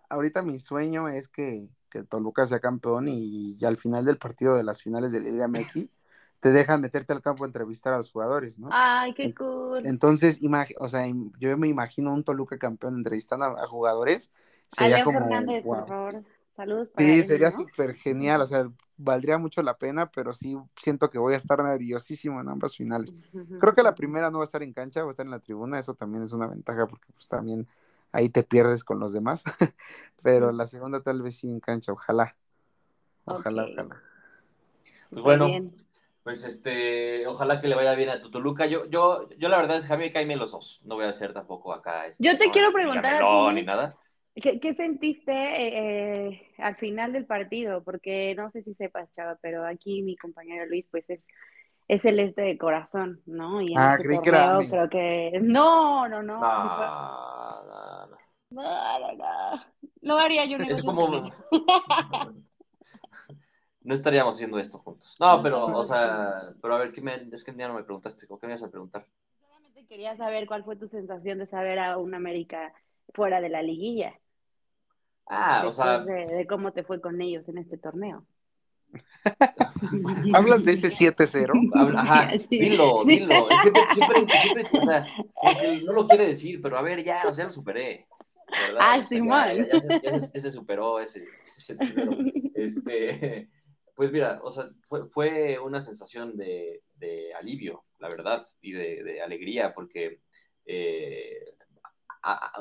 ahorita 0.08 0.42
mi 0.42 0.58
sueño 0.58 1.08
es 1.08 1.28
que, 1.28 1.68
que, 1.94 2.02
Toluca 2.02 2.44
sea 2.46 2.61
campeón 2.61 3.07
y, 3.09 3.59
al 3.64 3.76
final 3.76 4.04
del 4.04 4.18
partido 4.18 4.57
de 4.57 4.64
las 4.64 4.83
finales 4.83 5.12
de 5.12 5.20
Liga 5.20 5.48
MX 5.48 5.92
te 6.40 6.50
dejan 6.50 6.80
meterte 6.80 7.12
al 7.12 7.22
campo 7.22 7.44
a 7.44 7.46
entrevistar 7.46 7.94
a 7.94 7.96
los 7.96 8.11
jugadores, 8.11 8.59
¿no? 8.59 8.68
Ay, 8.70 9.14
qué 9.14 9.35
cool. 9.35 9.80
Entonces, 9.87 10.40
o 10.78 10.88
sea, 10.88 11.04
yo 11.38 11.57
me 11.57 11.68
imagino 11.68 12.12
un 12.12 12.22
Toluca 12.22 12.59
campeón 12.59 12.96
entrevistando 12.96 13.46
a, 13.46 13.66
jugadores. 13.66 14.30
Sería 14.68 15.04
como, 15.04 15.20
Fernández, 15.20 15.64
por 15.64 15.87
favor. 15.87 16.22
Saludos. 16.54 16.92
sí, 16.96 17.22
sería 17.22 17.50
súper 17.50 17.94
genial, 17.94 18.40
o 18.40 18.46
sea, 18.46 18.70
valdría 18.96 19.38
mucho 19.38 19.62
la 19.62 19.76
pena, 19.76 20.11
pero 20.11 20.33
sí 20.33 20.57
siento 20.76 21.11
que 21.11 21.18
voy 21.18 21.35
a 21.35 21.38
estar 21.38 21.62
nerviosísimo 21.62 22.40
en 22.40 22.48
ambas 22.48 22.76
finales. 22.76 23.14
Creo 23.59 23.74
que 23.74 23.83
la 23.83 23.94
primera 23.94 24.30
no 24.30 24.38
va 24.38 24.44
a 24.44 24.46
estar 24.46 24.62
en 24.62 24.72
cancha, 24.72 25.02
va 25.02 25.09
a 25.09 25.11
estar 25.11 25.26
en 25.26 25.33
la 25.33 25.40
tribuna, 25.40 25.78
eso 25.78 25.94
también 25.94 26.22
es 26.22 26.33
una 26.33 26.46
ventaja 26.46 26.87
porque 26.87 27.07
pues 27.12 27.26
también 27.26 27.66
ahí 28.14 28.29
te 28.29 28.44
pierdes 28.44 28.85
con 28.85 29.00
los 29.00 29.12
demás, 29.12 29.44
pero 30.22 30.53
la 30.53 30.66
segunda 30.66 31.03
tal 31.03 31.20
vez 31.20 31.37
sí 31.37 31.50
en 31.50 31.61
cancha, 31.61 31.92
ojalá. 31.92 32.37
Ojalá, 33.24 33.64
ojalá. 33.64 34.03
Pues 35.11 35.22
bueno, 35.22 35.48
pues 36.22 36.44
este, 36.44 37.27
ojalá 37.27 37.61
que 37.61 37.68
le 37.68 37.74
vaya 37.74 37.94
bien 37.94 38.09
a 38.09 38.22
Tutuluca. 38.22 38.66
Yo, 38.66 38.87
yo, 38.87 39.29
yo 39.37 39.48
la 39.48 39.59
verdad 39.59 39.77
es 39.77 39.87
que 39.87 39.92
a 39.92 39.96
mí 39.96 40.05
me 40.05 40.12
caen 40.12 40.38
los 40.38 40.53
dos. 40.53 40.81
No 40.85 40.94
voy 40.94 41.05
a 41.05 41.11
hacer 41.11 41.33
tampoco 41.33 41.72
acá. 41.72 42.07
Este, 42.07 42.24
yo 42.24 42.38
te 42.38 42.50
quiero 42.50 42.72
preguntar. 42.72 43.22
ni 43.53 43.62
nada. 43.62 43.96
¿Qué, 44.35 44.74
sentiste 44.74 45.33
eh, 45.33 46.42
al 46.59 46.77
final 46.77 47.12
del 47.12 47.24
partido? 47.27 47.85
Porque 47.85 48.35
no 48.37 48.50
sé 48.50 48.62
si 48.62 48.74
sepas, 48.74 49.12
Chava, 49.12 49.38
pero 49.40 49.64
aquí 49.64 50.03
mi 50.03 50.16
compañero 50.16 50.66
Luis, 50.66 50.88
pues 50.90 51.09
es, 51.09 51.20
es 51.94 52.04
el 52.04 52.20
este 52.20 52.42
de 52.42 52.59
corazón, 52.59 53.22
¿no? 53.26 53.61
Y 53.61 53.74
ah, 53.76 53.96
creí 54.00 54.20
que 54.20 54.28
era 54.28 54.59
creo 54.68 54.88
que 54.88 55.38
no, 55.42 56.09
no, 56.09 56.22
no. 56.22 56.40
No, 56.40 57.64
no, 57.64 58.07
no. 58.07 58.18
No, 58.50 58.62
no, 59.16 59.64
no. 60.02 60.18
haría 60.18 60.44
yo 60.44 60.57
un 60.57 60.70
Es 60.70 60.83
como... 60.85 61.09
no 63.80 63.94
estaríamos 63.94 64.37
haciendo 64.37 64.59
esto 64.59 64.78
juntos. 64.78 65.16
No, 65.18 65.42
pero, 65.42 65.64
o 65.66 65.85
sea, 65.85 66.52
pero 66.62 66.74
a 66.74 66.78
ver, 66.78 66.92
¿qué 66.92 67.00
me, 67.00 67.28
es 67.33 67.42
que 67.42 67.54
ya 67.57 67.68
no 67.68 67.74
me 67.74 67.83
preguntaste, 67.83 68.26
¿o 68.28 68.38
qué 68.38 68.46
me 68.46 68.52
ibas 68.52 68.62
a 68.62 68.70
preguntar? 68.70 69.07
Solamente 69.40 69.87
quería 69.87 70.16
saber 70.16 70.46
cuál 70.46 70.64
fue 70.64 70.76
tu 70.76 70.87
sensación 70.87 71.38
de 71.38 71.46
saber 71.46 71.80
a 71.80 71.98
un 71.98 72.14
América 72.14 72.72
fuera 73.12 73.40
de 73.40 73.48
la 73.48 73.62
liguilla. 73.62 74.14
Ah, 75.26 75.64
o 75.66 75.72
sea. 75.72 76.00
De, 76.00 76.46
cómo 76.46 76.72
te 76.72 76.85
fue 76.85 77.00
con 77.00 77.20
ellos 77.20 77.48
en 77.48 77.59
este 77.59 77.78
torneo. 77.78 78.24
¿Hablas 80.34 80.64
de 80.64 80.72
ese 80.72 80.88
7-0? 80.88 81.70
Ajá, 81.96 82.32
dilo, 82.50 83.00
dilo. 83.04 83.48
Siempre, 83.62 83.82
siempre, 83.94 84.26
siempre, 84.40 84.78
o 84.78 84.80
sea, 84.80 85.06
no 85.86 85.92
lo 85.92 86.06
quiere 86.06 86.28
decir, 86.28 86.60
pero 86.62 86.78
a 86.78 86.82
ver, 86.82 87.02
ya, 87.04 87.22
o 87.26 87.32
sea, 87.32 87.46
lo 87.46 87.52
superé. 87.52 88.06
Ah, 88.78 89.02
sí, 89.04 89.20
mal. 89.20 89.68
Ya, 90.02 90.20
se, 90.20 90.50
superó 90.50 91.00
ese 91.00 91.24
7-0. 91.56 92.52
Este, 92.54 93.48
pues 93.94 94.12
mira, 94.12 94.40
o 94.42 94.52
sea, 94.52 94.68
fue, 94.88 95.06
fue 95.08 95.58
una 95.58 95.80
sensación 95.80 96.36
de, 96.36 96.82
de, 96.96 97.34
alivio, 97.34 97.84
la 97.98 98.08
verdad, 98.08 98.46
y 98.60 98.72
de, 98.72 99.02
de 99.02 99.22
alegría, 99.22 99.74
porque 99.74 100.20
eh, 100.66 101.44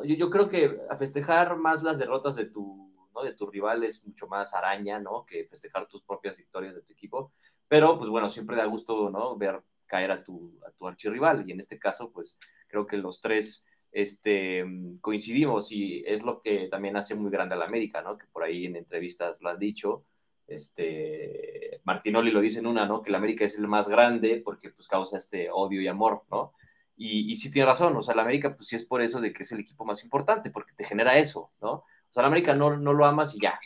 yo, 0.04 0.30
creo 0.30 0.50
que 0.50 0.78
a 0.90 0.98
festejar 0.98 1.58
más 1.58 1.84
las 1.84 1.98
derrotas 1.98 2.36
de 2.36 2.46
tu, 2.46 2.83
¿no? 3.14 3.24
de 3.24 3.34
tu 3.34 3.46
rival 3.50 3.84
es 3.84 4.06
mucho 4.06 4.28
más 4.28 4.54
araña, 4.54 5.00
¿no? 5.00 5.26
Que 5.26 5.46
festejar 5.46 5.88
tus 5.88 6.04
propias 6.04 6.36
victorias 6.36 6.76
de 6.76 6.82
tu 6.82 6.94
equipo. 6.94 7.32
Pero, 7.68 7.98
pues 7.98 8.10
bueno, 8.10 8.30
siempre 8.30 8.56
da 8.56 8.66
gusto, 8.66 9.10
¿no? 9.10 9.38
Ver 9.38 9.62
caer 9.94 10.12
a 10.12 10.24
tu, 10.24 10.60
a 10.66 10.72
tu 10.72 10.88
archirrival. 10.88 11.48
Y 11.48 11.52
en 11.52 11.60
este 11.60 11.78
caso, 11.78 12.12
pues 12.12 12.40
creo 12.68 12.88
que 12.88 12.98
los 12.98 13.22
tres 13.22 13.64
este, 13.92 14.66
coincidimos 15.02 15.72
y 15.72 16.04
es 16.08 16.24
lo 16.24 16.42
que 16.42 16.68
también 16.70 16.98
hace 16.98 17.14
muy 17.14 17.30
grande 17.30 17.54
a 17.54 17.58
la 17.60 17.66
América, 17.66 18.02
¿no? 18.02 18.18
Que 18.18 18.26
por 18.26 18.44
ahí 18.44 18.66
en 18.66 18.76
entrevistas 18.76 19.40
lo 19.42 19.50
han 19.50 19.60
dicho. 19.60 20.06
Este, 20.48 21.80
Martinoli 21.84 22.32
lo 22.32 22.42
dice 22.42 22.60
en 22.60 22.66
una, 22.66 22.88
¿no? 22.88 23.04
Que 23.04 23.12
la 23.12 23.20
América 23.20 23.46
es 23.46 23.58
el 23.58 23.68
más 23.68 23.88
grande 23.88 24.42
porque 24.44 24.72
pues 24.72 24.88
causa 24.88 25.18
este 25.18 25.50
odio 25.52 25.80
y 25.80 25.88
amor, 25.88 26.24
¿no? 26.32 26.54
Y, 26.98 27.32
y 27.32 27.36
sí 27.36 27.52
tiene 27.52 27.68
razón, 27.68 27.96
o 27.96 28.02
sea, 28.02 28.16
la 28.16 28.24
América, 28.24 28.56
pues 28.56 28.68
sí 28.68 28.76
es 28.76 28.86
por 28.86 29.02
eso 29.02 29.22
de 29.22 29.32
que 29.32 29.44
es 29.44 29.52
el 29.52 29.60
equipo 29.60 29.86
más 29.86 30.04
importante, 30.04 30.50
porque 30.50 30.74
te 30.76 30.84
genera 30.84 31.18
eso, 31.18 31.52
¿no? 31.62 31.84
O 32.14 32.16
sea, 32.16 32.22
la 32.22 32.28
América 32.28 32.54
no, 32.54 32.78
no 32.78 32.94
lo 32.94 33.08
amas 33.08 33.34
y 33.34 33.42
ya. 33.42 33.60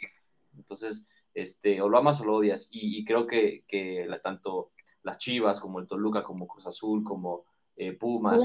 Entonces, 0.55 1.05
este, 1.33 1.81
o 1.81 1.89
lo 1.89 1.97
amas 1.97 2.21
o 2.21 2.23
lo 2.23 2.35
odias. 2.35 2.69
Y, 2.71 3.03
creo 3.03 3.27
que, 3.27 3.65
que 3.67 4.05
la, 4.07 4.21
tanto 4.21 4.71
las 5.03 5.17
Chivas, 5.19 5.59
como 5.59 5.81
el 5.81 5.87
Toluca, 5.87 6.23
como 6.23 6.47
Cruz 6.47 6.65
Azul, 6.65 7.03
como 7.03 7.43
eh, 7.75 7.91
Pumas, 7.91 8.41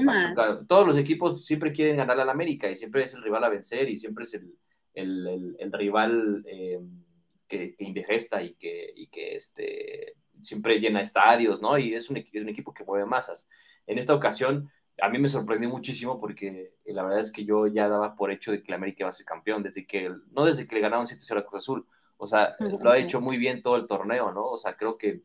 todos 0.67 0.85
los 0.85 0.97
equipos 0.97 1.45
siempre 1.45 1.71
quieren 1.71 1.95
ganar 1.95 2.19
a 2.19 2.25
la 2.25 2.33
América 2.33 2.69
y 2.69 2.75
siempre 2.75 3.03
es 3.03 3.13
el 3.13 3.23
rival 3.23 3.45
a 3.45 3.49
vencer 3.49 3.87
y 3.87 3.97
siempre 3.97 4.25
es 4.25 4.33
el, 4.33 4.53
el, 4.93 5.55
el, 5.57 5.71
rival 5.71 6.43
eh, 6.47 6.81
que, 7.47 7.73
que, 7.73 7.85
indigesta 7.85 8.43
y 8.43 8.55
que, 8.55 8.91
y 8.93 9.07
que 9.07 9.37
este, 9.37 10.17
siempre 10.41 10.81
llena 10.81 10.99
estadios, 10.99 11.61
¿no? 11.61 11.77
Y 11.77 11.93
es 11.93 12.09
un, 12.09 12.17
un 12.17 12.49
equipo 12.49 12.73
que 12.73 12.83
mueve 12.83 13.05
masas. 13.05 13.47
En 13.87 13.97
esta 13.97 14.13
ocasión, 14.13 14.69
a 15.01 15.09
mí 15.09 15.19
me 15.19 15.29
sorprendió 15.29 15.69
muchísimo 15.69 16.19
porque 16.19 16.73
eh, 16.85 16.93
la 16.93 17.03
verdad 17.03 17.19
es 17.19 17.31
que 17.31 17.45
yo 17.45 17.67
ya 17.67 17.87
daba 17.87 18.15
por 18.15 18.31
hecho 18.31 18.51
de 18.51 18.61
que 18.61 18.71
la 18.71 18.77
América 18.77 19.03
iba 19.03 19.09
a 19.09 19.13
ser 19.13 19.25
campeón, 19.25 19.63
desde 19.63 19.85
que, 19.85 20.11
no 20.31 20.45
desde 20.45 20.67
que 20.67 20.75
le 20.75 20.81
ganaron 20.81 21.07
7-0 21.07 21.39
a 21.39 21.45
Cruz 21.45 21.63
Azul, 21.63 21.87
o 22.17 22.27
sea, 22.27 22.55
lo 22.59 22.91
ha 22.91 22.97
hecho 22.97 23.19
muy 23.19 23.37
bien 23.37 23.61
todo 23.61 23.75
el 23.75 23.87
torneo, 23.87 24.31
¿no? 24.31 24.45
O 24.45 24.57
sea, 24.57 24.75
creo 24.75 24.97
que... 24.97 25.21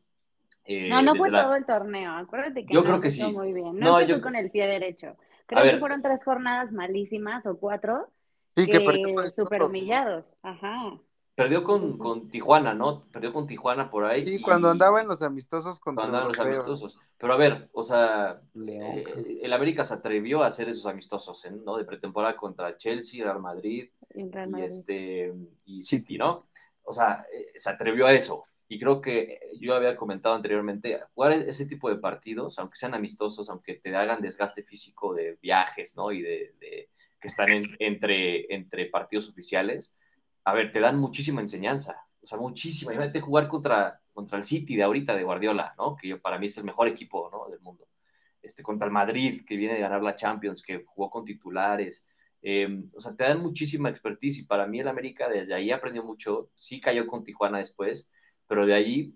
Eh, 0.65 0.89
no, 0.89 1.01
no 1.01 1.15
fue 1.15 1.31
todo 1.31 1.55
el 1.55 1.65
torneo, 1.65 2.13
acuérdate 2.13 2.67
que 2.67 2.75
yo 2.75 2.83
creo 2.83 3.01
que 3.01 3.11
sí. 3.11 3.25
muy 3.25 3.53
bien, 3.53 3.79
no, 3.79 4.01
empezó 4.01 4.21
con 4.21 4.37
el 4.37 4.51
pie 4.51 4.67
derecho. 4.67 5.17
Creo 5.47 5.63
que 5.65 5.79
fueron 5.79 6.03
tres 6.03 6.25
jornadas 6.25 6.73
malísimas 6.73 7.47
o 7.47 7.57
cuatro, 7.59 8.11
sí, 8.55 8.67
que, 8.67 8.79
que 8.79 9.31
súper 9.31 9.63
humillados, 9.63 10.37
ajá. 10.43 10.99
Perdió 11.39 11.63
con, 11.63 11.99
con, 11.99 12.29
Tijuana, 12.31 12.75
¿no? 12.75 13.05
Perdió 13.13 13.33
con 13.33 13.47
Tijuana 13.47 13.89
por 13.89 14.05
ahí. 14.05 14.27
Sí, 14.27 14.41
cuando 14.41 14.71
andaba 14.71 15.01
en 15.01 15.07
los 15.07 15.23
amistosos 15.23 15.79
contra 15.79 16.03
Cuando 16.03 16.19
andaban 16.19 16.37
los 16.37 16.65
amistosos. 16.65 16.99
Pero 17.17 17.33
a 17.33 17.37
ver, 17.37 17.69
o 17.73 17.85
sea, 17.85 18.43
eh, 18.67 19.05
el 19.41 19.53
América 19.53 19.85
se 19.85 19.95
atrevió 19.95 20.43
a 20.43 20.49
hacer 20.49 20.69
esos 20.69 20.85
amistosos, 20.87 21.45
¿eh? 21.45 21.53
¿no? 21.53 21.77
De 21.77 21.85
pretemporada 21.85 22.37
contra 22.37 22.77
Chelsea, 22.77 23.23
Real 23.23 23.39
Madrid, 23.39 23.89
Y, 24.17 24.29
este, 24.63 25.33
y 25.65 25.81
City, 25.85 26.19
¿no? 26.19 26.43
O 26.83 26.93
sea, 26.93 27.25
eh, 27.33 27.53
se 27.55 27.71
atrevió 27.71 28.09
a 28.09 28.15
eso. 28.15 28.43
Y 28.67 28.81
creo 28.81 29.01
que 29.01 29.39
yo 29.61 29.77
había 29.77 29.97
comentado 29.97 30.35
anteriormente, 30.35 31.01
jugar 31.15 31.35
ese 31.35 31.67
tipo 31.67 31.89
de 31.89 31.99
partidos, 31.99 32.59
aunque 32.59 32.79
sean 32.79 32.95
amistosos, 32.95 33.49
aunque 33.49 33.75
te 33.75 33.95
hagan 33.95 34.21
desgaste 34.23 34.65
físico 34.65 35.15
de 35.15 35.39
viajes, 35.41 35.97
¿no? 35.97 36.11
Y 36.11 36.21
de, 36.21 36.89
que 37.21 37.29
están 37.29 37.49
entre, 37.79 38.53
entre 38.53 38.87
partidos 38.87 39.29
oficiales, 39.29 39.95
a 40.45 40.53
ver, 40.53 40.73
te 40.73 40.81
dan 40.81 40.99
muchísima 40.99 41.41
enseñanza, 41.41 42.07
o 42.23 42.27
sea, 42.27 42.39
muchísima. 42.39 42.93
Imagínate 42.93 43.21
jugar 43.21 43.49
contra, 43.49 44.01
contra 44.13 44.39
el 44.39 44.45
City 44.45 44.77
de 44.77 44.83
ahorita, 44.83 45.15
de 45.15 45.23
Guardiola, 45.23 45.75
¿no? 45.79 45.97
Que 45.97 46.09
yo, 46.09 46.21
para 46.21 46.39
mí 46.39 46.47
es 46.47 46.57
el 46.59 46.65
mejor 46.65 46.89
equipo, 46.89 47.29
¿no? 47.31 47.49
Del 47.51 47.61
mundo. 47.61 47.89
Este, 48.43 48.63
contra 48.63 48.87
el 48.87 48.93
Madrid, 48.93 49.43
que 49.47 49.57
viene 49.57 49.75
de 49.75 49.81
ganar 49.81 50.03
la 50.03 50.17
Champions, 50.17 50.63
que 50.63 50.85
jugó 50.87 51.11
con 51.11 51.25
titulares. 51.25 52.05
Em, 52.43 52.91
o 52.95 53.01
sea, 53.01 53.15
te 53.17 53.25
dan 53.25 53.43
muchísima 53.43 53.89
expertise 53.89 54.39
y 54.39 54.45
para 54.45 54.67
mí 54.67 54.81
el 54.81 54.89
América 54.89 55.29
desde 55.29 55.55
ahí 55.55 55.71
aprendió 55.71 56.05
mucho. 56.05 56.51
Sí 56.57 56.81
cayó 56.81 57.07
con 57.07 57.25
Tijuana 57.25 57.59
después, 57.59 58.11
pero 58.47 58.67
de 58.67 58.75
ahí, 58.75 59.15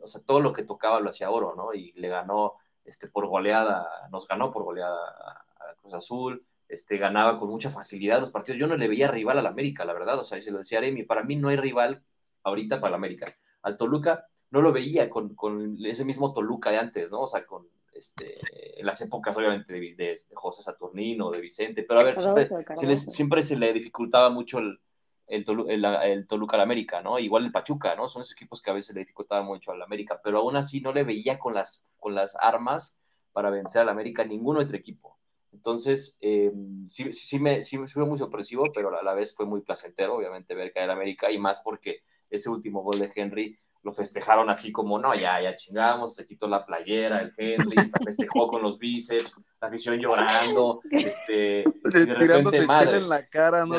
o 0.00 0.06
sea, 0.06 0.22
todo 0.22 0.40
lo 0.40 0.52
que 0.52 0.62
tocaba 0.62 1.00
lo 1.00 1.10
hacía 1.10 1.30
oro, 1.30 1.54
¿no? 1.56 1.74
Y 1.74 1.92
le 1.92 2.08
ganó 2.08 2.54
este, 2.84 3.08
por 3.08 3.26
goleada, 3.26 3.86
nos 4.10 4.26
ganó 4.26 4.52
por 4.52 4.64
goleada 4.64 4.96
a 4.96 5.74
Cruz 5.80 5.94
Azul, 5.94 6.46
este, 6.68 6.98
ganaba 6.98 7.38
con 7.38 7.48
mucha 7.48 7.70
facilidad 7.70 8.20
los 8.20 8.30
partidos. 8.30 8.60
Yo 8.60 8.66
no 8.66 8.76
le 8.76 8.88
veía 8.88 9.10
rival 9.10 9.38
al 9.38 9.46
América, 9.46 9.84
la 9.84 9.92
verdad, 9.92 10.18
o 10.18 10.24
sea, 10.24 10.38
y 10.38 10.42
se 10.42 10.50
lo 10.50 10.58
decía 10.58 10.78
Aremi, 10.78 11.02
para 11.02 11.22
mí 11.24 11.36
no 11.36 11.48
hay 11.48 11.56
rival 11.56 12.02
ahorita 12.42 12.80
para 12.80 12.90
el 12.90 12.94
América. 12.94 13.34
Al 13.62 13.76
Toluca 13.76 14.26
no 14.50 14.62
lo 14.62 14.72
veía 14.72 15.08
con, 15.10 15.34
con 15.34 15.76
ese 15.84 16.04
mismo 16.04 16.32
Toluca 16.32 16.70
de 16.70 16.78
antes, 16.78 17.10
¿no? 17.10 17.22
O 17.22 17.26
sea, 17.26 17.44
con 17.44 17.66
este, 17.92 18.38
en 18.80 18.86
las 18.86 19.00
épocas 19.00 19.36
obviamente 19.36 19.72
de, 19.72 19.94
de, 19.94 20.18
José 20.34 20.62
Saturnino, 20.62 21.30
de 21.30 21.40
Vicente, 21.40 21.82
pero 21.82 22.00
a 22.00 22.04
ver, 22.04 22.20
siempre, 22.20 22.96
siempre 22.96 23.42
se 23.42 23.56
le 23.56 23.72
dificultaba 23.72 24.30
mucho 24.30 24.58
el, 24.58 24.78
el, 25.26 25.84
el, 25.84 26.26
Toluca 26.26 26.56
al 26.56 26.62
América, 26.62 27.02
¿no? 27.02 27.18
Igual 27.18 27.46
el 27.46 27.52
Pachuca, 27.52 27.94
¿no? 27.96 28.08
Son 28.08 28.22
esos 28.22 28.32
equipos 28.32 28.62
que 28.62 28.70
a 28.70 28.74
veces 28.74 28.94
le 28.94 29.00
dificultaba 29.00 29.42
mucho 29.42 29.72
al 29.72 29.82
América, 29.82 30.20
pero 30.22 30.38
aún 30.38 30.56
así 30.56 30.80
no 30.80 30.92
le 30.92 31.04
veía 31.04 31.38
con 31.38 31.54
las, 31.54 31.82
con 31.98 32.14
las 32.14 32.36
armas 32.36 32.98
para 33.32 33.50
vencer 33.50 33.82
al 33.82 33.88
América 33.88 34.24
ningún 34.24 34.58
otro 34.58 34.76
equipo. 34.76 35.17
Entonces, 35.52 36.16
eh, 36.20 36.52
sí, 36.88 37.12
sí, 37.12 37.38
me, 37.38 37.62
sí, 37.62 37.78
fue 37.86 38.04
muy 38.04 38.18
sorpresivo, 38.18 38.64
pero 38.74 38.96
a 38.96 39.02
la 39.02 39.14
vez 39.14 39.34
fue 39.34 39.46
muy 39.46 39.60
placentero, 39.62 40.16
obviamente, 40.16 40.54
ver 40.54 40.72
caer 40.72 40.90
América, 40.90 41.30
y 41.30 41.38
más 41.38 41.60
porque 41.60 42.02
ese 42.30 42.50
último 42.50 42.82
gol 42.82 42.98
de 42.98 43.12
Henry 43.14 43.58
lo 43.82 43.92
festejaron 43.92 44.50
así 44.50 44.72
como, 44.72 44.98
no, 44.98 45.14
ya, 45.14 45.40
ya 45.40 45.56
chingamos, 45.56 46.14
se 46.14 46.26
quitó 46.26 46.48
la 46.48 46.66
playera, 46.66 47.20
el 47.20 47.32
Henry, 47.36 47.76
festejó 48.04 48.48
con 48.48 48.62
los 48.62 48.78
bíceps, 48.78 49.40
la 49.60 49.68
afición 49.68 49.98
llorando, 49.98 50.80
este, 50.90 51.64
de 51.84 52.14
repente, 52.14 52.66
madre, 52.66 52.98
en 52.98 53.08
la 53.08 53.26
cara, 53.26 53.64
¿no? 53.64 53.76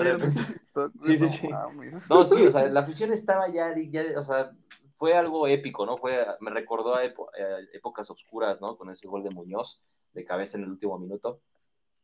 sí, 1.04 1.18
sí, 1.18 1.28
sí. 1.28 1.50
No, 2.10 2.26
sí, 2.26 2.42
o 2.46 2.52
sea, 2.52 2.66
la 2.68 2.80
afición 2.80 3.12
estaba 3.12 3.50
ya, 3.50 3.76
ya, 3.90 4.04
o 4.18 4.24
sea, 4.24 4.52
fue 4.94 5.16
algo 5.16 5.48
épico, 5.48 5.86
¿no? 5.86 5.98
Fue, 5.98 6.26
me 6.40 6.52
recordó 6.52 6.96
a, 6.96 7.04
épocas 7.74 8.10
oscuras, 8.10 8.60
¿no? 8.62 8.78
Con 8.78 8.90
ese 8.90 9.08
gol 9.08 9.24
de 9.24 9.30
Muñoz, 9.30 9.82
de 10.14 10.26
cabeza 10.26 10.58
en 10.58 10.64
el 10.64 10.72
último 10.72 10.98
minuto, 10.98 11.42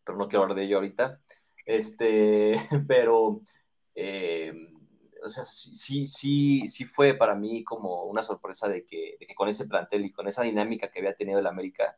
pero 0.05 0.17
no 0.17 0.27
quiero 0.27 0.43
hablar 0.43 0.57
de 0.57 0.65
ello 0.65 0.77
ahorita, 0.77 1.19
este, 1.65 2.59
pero... 2.87 3.41
Eh, 3.95 4.53
o 5.25 5.29
sea, 5.29 5.43
sí, 5.43 6.05
sí, 6.07 6.67
sí 6.67 6.85
fue 6.85 7.15
para 7.15 7.35
mí 7.35 7.63
como 7.63 8.03
una 8.03 8.23
sorpresa 8.23 8.67
de 8.67 8.85
que, 8.85 9.17
con 9.35 9.49
ese 9.49 9.67
plantel 9.67 10.05
y 10.05 10.11
con 10.11 10.27
esa 10.27 10.43
dinámica 10.43 10.89
que 10.89 10.99
había 10.99 11.15
tenido 11.15 11.39
el 11.39 11.47
América, 11.47 11.95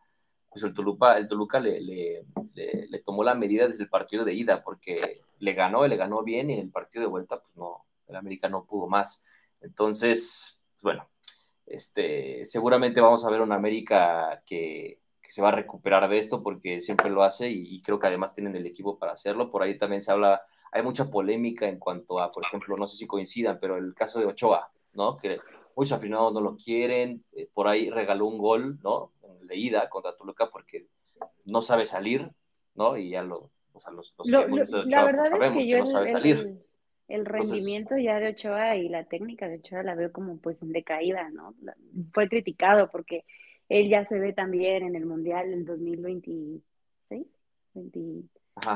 pues 0.50 0.64
el 0.64 0.74
Toluca, 0.74 1.18
el 1.18 1.28
Toluca 1.28 1.60
le, 1.60 1.82
le, 1.82 3.00
tomó 3.06 3.24
la 3.24 3.36
medida 3.36 3.68
desde 3.68 3.84
el 3.84 3.90
partido 3.90 4.26
de 4.26 4.34
ida, 4.34 4.64
porque 4.64 5.22
le 5.40 5.54
ganó, 5.54 5.86
le 5.86 5.98
ganó 5.98 6.24
bien 6.24 6.50
y 6.50 6.54
en 6.54 6.60
el 6.60 6.72
partido 6.72 7.04
de 7.04 7.10
vuelta, 7.10 7.40
pues 7.42 7.56
no, 7.58 7.86
el 8.08 8.16
América 8.16 8.50
no 8.50 8.66
pudo 8.66 8.88
más. 8.88 9.26
Entonces, 9.62 10.60
pues 10.76 10.84
bueno, 10.84 11.10
este, 11.66 12.46
seguramente 12.46 13.02
vamos 13.02 13.26
a 13.26 13.30
ver 13.30 13.42
una 13.42 13.56
América 13.56 14.42
que, 14.46 15.00
que 15.28 15.34
se 15.34 15.42
va 15.42 15.50
a 15.50 15.52
recuperar 15.52 16.10
de 16.10 16.18
esto 16.18 16.42
porque 16.42 16.82
siempre 16.82 17.10
lo 17.10 17.22
hace 17.22 17.52
y, 17.52 17.76
y 17.76 17.82
creo 17.82 18.00
que 18.00 18.08
además 18.08 18.34
tienen 18.34 18.56
el 18.56 18.66
equipo 18.66 18.98
para 18.98 19.12
hacerlo. 19.12 19.52
Por 19.52 19.62
ahí 19.62 19.78
también 19.78 20.02
se 20.02 20.12
habla 20.12 20.42
hay 20.72 20.84
mucha 20.84 21.10
polémica 21.10 21.68
en 21.68 21.80
cuanto 21.80 22.20
a, 22.20 22.32
por 22.32 22.46
ejemplo, 22.46 22.76
no 22.78 22.88
sé 22.88 22.98
si 22.98 23.08
coincidan, 23.08 23.58
pero 23.60 23.78
el 23.78 23.94
caso 23.94 24.20
de 24.20 24.26
Ochoa, 24.26 24.70
¿no? 24.94 25.18
Que 25.18 25.40
muchos 25.76 25.94
aficionados 25.94 26.34
no 26.34 26.42
lo 26.42 26.58
quieren, 26.58 27.24
eh, 27.34 27.50
por 27.54 27.68
ahí 27.68 27.90
regaló 27.90 28.28
un 28.28 28.38
gol, 28.38 28.80
¿no? 28.84 29.12
En 29.24 29.48
leída 29.48 29.90
contra 29.90 30.16
Toluca 30.16 30.50
porque 30.52 30.88
no 31.46 31.62
sabe 31.62 31.86
salir, 31.86 32.30
¿no? 32.76 32.98
Y 32.98 33.10
ya 33.10 33.24
lo, 33.24 33.52
o 33.74 33.80
sea, 33.80 33.92
los, 33.92 34.14
los 34.18 34.28
lo, 34.28 34.48
de 34.48 34.62
Ochoa, 34.62 34.86
la 34.86 35.06
verdad 35.06 35.30
pues, 35.30 35.40
sabemos 35.40 35.58
es 35.58 35.64
que, 35.64 35.70
yo 35.70 35.78
no 35.80 35.86
sabe 35.86 36.06
el, 36.06 36.12
salir. 36.12 36.58
El, 37.08 37.26
rendimiento 37.26 37.98
ya 37.98 38.20
de 38.20 38.30
Ochoa 38.30 38.76
y 38.76 38.90
la 38.90 39.06
técnica 39.06 39.48
de 39.48 39.56
Ochoa 39.56 39.84
la 39.84 39.96
veo 39.96 40.12
como 40.12 40.38
pues 40.38 40.62
en 40.62 40.74
decaída, 40.74 41.30
¿no? 41.30 41.56
Fue 42.14 42.28
criticado 42.28 42.90
porque 42.92 43.24
él 43.70 43.90
ya 43.90 44.06
se 44.06 44.20
ve 44.20 44.34
también 44.34 44.84
en 44.84 44.96
el 44.96 45.06
Mundial 45.06 45.50
del 45.50 45.66
2026, 45.66 47.26
20, 47.74 48.00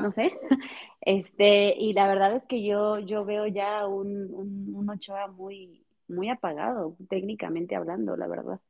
no 0.00 0.12
sé. 0.12 0.32
Este, 1.04 1.74
y 1.76 1.94
la 1.94 2.06
verdad 2.06 2.36
es 2.36 2.44
que 2.44 2.62
yo, 2.62 3.00
yo 3.00 3.24
veo 3.24 3.48
ya 3.48 3.88
un, 3.88 4.32
un, 4.32 4.88
Ochoa 4.88 5.26
muy, 5.26 5.84
muy 6.06 6.28
apagado, 6.28 6.96
técnicamente 7.08 7.74
hablando, 7.74 8.16
la 8.16 8.28
verdad. 8.28 8.60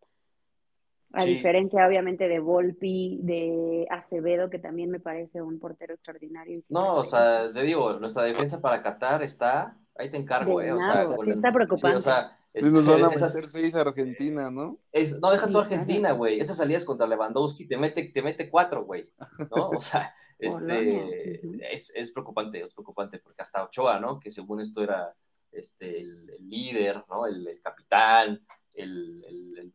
A 1.13 1.27
diferencia, 1.27 1.87
obviamente, 1.87 2.27
de 2.27 2.41
Volpi, 2.41 3.19
de 3.23 3.87
Acevedo, 3.91 4.49
que 4.49 4.59
también 4.59 4.91
me 4.91 4.99
parece 4.99 5.43
un 5.43 5.59
portero 5.59 5.93
extraordinario. 5.93 6.63
No, 6.71 6.97
o 6.97 7.05
sea, 7.05 7.53
te 7.53 7.63
digo, 7.65 7.99
nuestra 7.99 8.23
defensa 8.23 8.63
para 8.63 8.83
Qatar 8.83 9.23
está, 9.23 9.77
ahí 9.95 10.11
te 10.11 10.17
encargo, 10.17 10.63
eh. 10.63 10.73
O 10.73 10.79
sea, 10.79 11.07
está 11.27 11.53
preocupante. 11.53 11.99
o 11.99 12.01
sea, 12.01 12.39
nos 12.55 12.87
van 12.87 13.05
a 13.05 13.09
meter 13.11 13.47
seis 13.47 13.75
a 13.75 13.81
Argentina, 13.81 14.51
¿no? 14.51 14.79
no, 15.21 15.31
deja 15.31 15.49
tu 15.49 15.59
Argentina, 15.59 16.13
güey. 16.13 16.39
Esas 16.39 16.59
salidas 16.59 16.85
contra 16.85 17.07
Lewandowski 17.07 17.67
te 17.67 17.77
mete, 17.77 18.05
te 18.05 18.23
mete 18.23 18.51
cuatro, 18.51 18.85
güey. 18.85 19.11
¿No? 19.57 19.71
O 19.71 19.81
sea, 19.81 20.15
este, 20.39 21.41
es, 21.73 21.93
es, 21.95 22.11
preocupante, 22.11 22.61
es 22.61 22.75
preocupante, 22.75 23.19
porque 23.19 23.43
hasta 23.43 23.65
Ochoa, 23.65 24.01
¿no? 24.01 24.21
Que 24.21 24.31
según 24.31 24.61
esto 24.61 24.83
era 24.83 25.15
este, 25.53 26.01
el, 26.01 26.27
líder, 26.41 27.05
¿no? 27.09 27.27
El, 27.27 27.61
capitán, 27.63 28.45
el, 28.75 29.73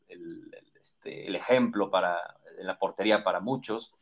este, 0.79 1.27
el, 1.27 1.35
ejemplo 1.35 1.89
para, 1.89 2.19
en 2.59 2.67
la 2.67 2.77
portería 2.77 3.23
para 3.23 3.39
muchos, 3.39 3.93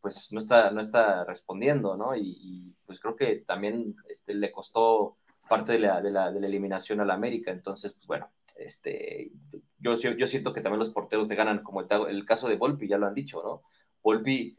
pues 0.00 0.32
no 0.32 0.38
está, 0.38 0.70
no 0.70 0.80
está 0.80 1.24
respondiendo, 1.24 1.96
¿no? 1.96 2.16
Y, 2.16 2.74
pues 2.86 2.98
creo 3.00 3.14
que 3.14 3.36
también 3.46 3.96
este, 4.08 4.34
le 4.34 4.50
costó 4.50 5.16
parte 5.50 5.72
de 5.72 5.80
la, 5.80 6.00
de 6.00 6.12
la, 6.12 6.30
de 6.30 6.38
la 6.38 6.46
eliminación 6.46 7.00
al 7.00 7.10
América, 7.10 7.50
entonces, 7.50 7.94
pues 7.94 8.06
bueno, 8.06 8.30
este, 8.54 9.32
yo, 9.80 9.96
yo 9.96 10.28
siento 10.28 10.52
que 10.52 10.60
también 10.60 10.78
los 10.78 10.90
porteros 10.90 11.26
te 11.26 11.34
ganan, 11.34 11.64
como 11.64 11.80
el, 11.80 11.88
el 12.08 12.24
caso 12.24 12.48
de 12.48 12.54
Volpi, 12.54 12.86
ya 12.86 12.98
lo 12.98 13.08
han 13.08 13.14
dicho, 13.14 13.42
¿no? 13.42 13.62
Volpi 14.00 14.56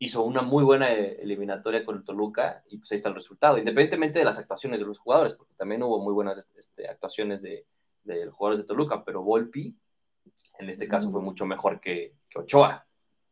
hizo 0.00 0.24
una 0.24 0.42
muy 0.42 0.64
buena 0.64 0.92
eh, 0.92 1.20
eliminatoria 1.22 1.84
con 1.84 1.98
el 1.98 2.04
Toluca 2.04 2.64
y 2.68 2.78
pues 2.78 2.90
ahí 2.90 2.96
está 2.96 3.10
el 3.10 3.14
resultado, 3.14 3.58
independientemente 3.58 4.18
de 4.18 4.24
las 4.24 4.40
actuaciones 4.40 4.80
de 4.80 4.86
los 4.86 4.98
jugadores, 4.98 5.34
porque 5.34 5.54
también 5.54 5.84
hubo 5.84 6.00
muy 6.00 6.12
buenas 6.12 6.50
este, 6.56 6.88
actuaciones 6.88 7.40
de, 7.40 7.64
de, 8.02 8.24
los 8.24 8.34
jugadores 8.34 8.58
de 8.58 8.66
Toluca, 8.66 9.04
pero 9.04 9.22
Volpi 9.22 9.78
en 10.58 10.68
este 10.68 10.88
caso 10.88 11.12
fue 11.12 11.20
mucho 11.20 11.46
mejor 11.46 11.80
que, 11.80 12.16
que, 12.28 12.40
Ochoa, 12.40 12.84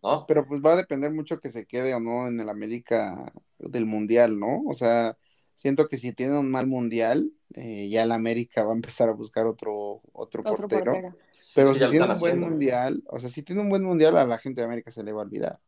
¿no? 0.05 0.25
Pero 0.29 0.47
pues 0.47 0.61
va 0.61 0.75
a 0.75 0.77
depender 0.77 1.13
mucho 1.13 1.41
que 1.41 1.51
se 1.51 1.67
quede 1.67 1.95
o 1.95 1.99
no 1.99 2.29
en 2.29 2.39
el 2.39 2.49
América 2.49 3.33
del 3.59 3.87
Mundial, 3.87 4.39
¿no? 4.39 4.63
O 4.69 4.75
sea, 4.75 5.17
siento 5.55 5.89
que 5.89 5.99
si 5.99 6.13
tiene 6.13 6.39
un 6.39 6.51
mal 6.51 6.67
Mundial, 6.67 7.33
eh, 7.55 7.89
ya 7.89 8.03
el 8.03 8.13
América 8.13 8.65
va 8.65 8.73
a 8.73 8.77
empezar 8.77 9.09
a 9.09 9.13
buscar 9.13 9.47
otro, 9.47 10.03
otro, 10.13 10.43
portero. 10.43 11.15
Pero 11.55 11.75
si 11.75 11.91
tiene 11.91 12.07
un 12.07 12.19
buen 12.19 12.41
Mundial, 12.41 13.03
o 13.09 13.19
sea, 13.19 13.29
si 13.29 13.43
tiene 13.43 13.63
un 13.63 13.69
buen 13.69 13.85
Mundial, 13.85 14.17
a 14.17 14.27
la 14.27 14.39
gente 14.39 14.61
de 14.61 14.67
América 14.67 14.91
se 14.91 15.03
le 15.03 15.13
va 15.13 15.23
a 15.23 15.25
olvidar. 15.25 15.61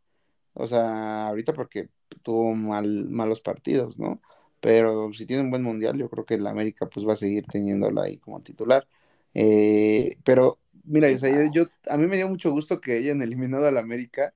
O 0.55 0.66
sea, 0.66 1.29
ahorita 1.29 1.53
porque 1.53 1.88
tuvo 2.23 2.55
mal, 2.55 3.09
malos 3.09 3.40
partidos, 3.40 3.99
¿no? 3.99 4.20
Pero 4.61 5.12
si 5.12 5.27
tiene 5.27 5.42
un 5.42 5.51
buen 5.51 5.62
mundial, 5.62 5.99
yo 5.99 6.09
creo 6.09 6.25
que 6.25 6.35
el 6.35 6.47
América 6.47 6.87
pues 6.87 7.07
va 7.07 7.12
a 7.12 7.16
seguir 7.16 7.44
teniéndola 7.44 8.05
ahí 8.05 8.16
como 8.16 8.40
titular. 8.40 8.87
Eh, 9.35 10.16
pero 10.25 10.59
mira, 10.85 11.09
o 11.14 11.18
sea, 11.18 11.51
yo, 11.53 11.66
a 11.90 11.99
mí 11.99 12.07
me 12.07 12.16
dio 12.16 12.29
mucho 12.29 12.51
gusto 12.51 12.81
que 12.81 12.92
hayan 12.94 13.20
eliminado 13.20 13.66
al 13.66 13.77
América, 13.77 14.33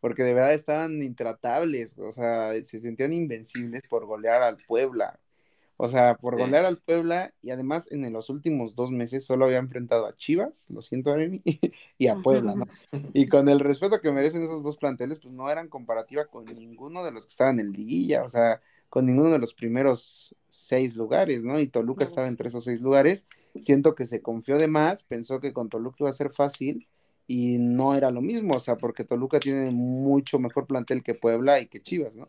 porque 0.00 0.22
de 0.22 0.34
verdad 0.34 0.54
estaban 0.54 1.02
intratables, 1.02 1.98
o 1.98 2.12
sea, 2.12 2.52
se 2.64 2.80
sentían 2.80 3.12
invencibles 3.12 3.82
por 3.88 4.06
golear 4.06 4.42
al 4.42 4.56
Puebla. 4.66 5.18
O 5.82 5.88
sea, 5.88 6.14
por 6.16 6.36
golear 6.36 6.66
al 6.66 6.76
Puebla 6.76 7.32
y 7.40 7.50
además 7.50 7.90
en 7.90 8.12
los 8.12 8.28
últimos 8.28 8.74
dos 8.74 8.90
meses 8.90 9.24
solo 9.24 9.46
había 9.46 9.56
enfrentado 9.56 10.04
a 10.04 10.14
Chivas, 10.14 10.68
lo 10.70 10.82
siento, 10.82 11.10
Aremi, 11.10 11.40
y 11.98 12.06
a 12.08 12.16
Puebla, 12.16 12.54
¿no? 12.54 12.66
Y 13.14 13.28
con 13.28 13.48
el 13.48 13.60
respeto 13.60 13.98
que 14.00 14.12
merecen 14.12 14.42
esos 14.42 14.62
dos 14.62 14.76
planteles, 14.76 15.20
pues 15.20 15.32
no 15.32 15.50
eran 15.50 15.68
comparativa 15.68 16.26
con 16.26 16.44
ninguno 16.44 17.02
de 17.02 17.12
los 17.12 17.24
que 17.24 17.30
estaban 17.30 17.60
en 17.60 17.72
liguilla, 17.72 18.24
o 18.24 18.28
sea, 18.28 18.60
con 18.90 19.06
ninguno 19.06 19.30
de 19.30 19.38
los 19.38 19.54
primeros 19.54 20.34
seis 20.50 20.96
lugares, 20.96 21.42
¿no? 21.42 21.58
Y 21.58 21.68
Toluca 21.68 22.04
estaba 22.04 22.28
entre 22.28 22.48
esos 22.48 22.64
seis 22.64 22.80
lugares. 22.80 23.26
Siento 23.62 23.94
que 23.94 24.04
se 24.04 24.20
confió 24.20 24.58
de 24.58 24.68
más, 24.68 25.04
pensó 25.04 25.40
que 25.40 25.54
con 25.54 25.70
Toluca 25.70 25.96
iba 26.00 26.10
a 26.10 26.12
ser 26.12 26.30
fácil 26.30 26.88
y 27.30 27.58
no 27.58 27.94
era 27.94 28.10
lo 28.10 28.22
mismo, 28.22 28.56
o 28.56 28.58
sea, 28.58 28.76
porque 28.76 29.04
Toluca 29.04 29.38
tiene 29.38 29.70
mucho 29.70 30.40
mejor 30.40 30.66
plantel 30.66 31.04
que 31.04 31.14
Puebla 31.14 31.60
y 31.60 31.66
que 31.68 31.80
Chivas, 31.80 32.16
¿no? 32.16 32.28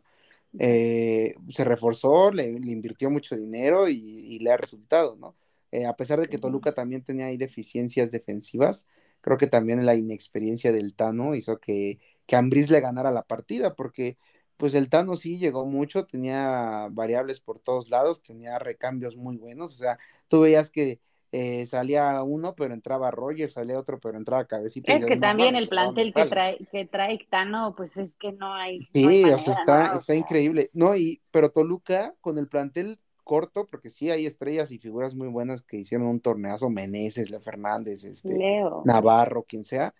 Eh, 0.59 1.33
se 1.49 1.63
reforzó, 1.63 2.29
le, 2.31 2.45
invirtió 2.45 3.09
mucho 3.09 3.35
dinero 3.35 3.89
y, 3.89 4.37
le 4.37 4.51
ha 4.51 4.57
resultado, 4.57 5.15
¿no? 5.15 5.35
Eh, 5.71 5.87
a 5.87 5.95
pesar 5.95 6.19
de 6.21 6.27
que 6.27 6.37
Toluca 6.37 6.73
también 6.75 7.01
tenía 7.01 7.25
ahí 7.25 7.37
deficiencias 7.37 8.11
defensivas, 8.11 8.87
creo 9.21 9.39
que 9.39 9.47
también 9.47 9.87
la 9.87 9.95
inexperiencia 9.95 10.71
del 10.71 10.93
Tano 10.93 11.33
hizo 11.33 11.57
que, 11.59 11.99
que 12.27 12.35
Ambriz 12.35 12.69
le 12.69 12.79
ganara 12.79 13.09
la 13.09 13.23
partida, 13.23 13.75
porque 13.75 14.17
pues 14.57 14.75
el 14.75 14.87
Tano 14.89 15.17
sí 15.17 15.39
llegó 15.39 15.65
mucho, 15.65 16.05
tenía 16.05 16.89
variables 16.91 17.39
por 17.39 17.57
todos 17.57 17.89
lados, 17.89 18.21
tenía 18.21 18.59
recambios 18.59 19.15
muy 19.17 19.37
buenos, 19.37 19.73
o 19.73 19.77
sea, 19.77 19.97
tú 20.27 20.41
veías 20.41 20.69
que 20.71 20.99
eh, 21.31 21.65
salía 21.65 22.21
uno, 22.23 22.55
pero 22.55 22.73
entraba 22.73 23.09
Roger, 23.09 23.49
salía 23.49 23.79
otro, 23.79 23.99
pero 23.99 24.17
entraba 24.17 24.45
Cabecita. 24.45 24.93
Es 24.93 25.05
que 25.05 25.17
también 25.17 25.55
el 25.55 25.69
plantel 25.69 26.13
que 26.13 26.25
trae, 26.25 26.57
que 26.71 26.85
trae 26.85 27.19
Tano, 27.29 27.73
pues 27.75 27.95
es 27.97 28.13
que 28.15 28.33
no 28.33 28.53
hay. 28.53 28.81
Sí, 28.93 29.23
o 29.25 29.37
sea, 29.37 29.53
está, 29.53 29.95
está 29.95 30.15
increíble. 30.15 30.69
No, 30.73 30.95
y, 30.95 31.21
pero 31.31 31.51
Toluca, 31.51 32.13
con 32.19 32.37
el 32.37 32.47
plantel 32.47 32.99
corto, 33.23 33.65
porque 33.65 33.89
sí 33.89 34.09
hay 34.09 34.25
estrellas 34.25 34.71
y 34.71 34.77
figuras 34.77 35.15
muy 35.15 35.29
buenas 35.29 35.63
que 35.63 35.77
hicieron 35.77 36.07
un 36.07 36.19
torneazo, 36.19 36.69
Meneses, 36.69 37.29
Leo 37.29 37.39
Fernández, 37.39 38.03
este, 38.03 38.37
Navarro, 38.83 39.43
quien 39.43 39.63
sea, 39.63 39.93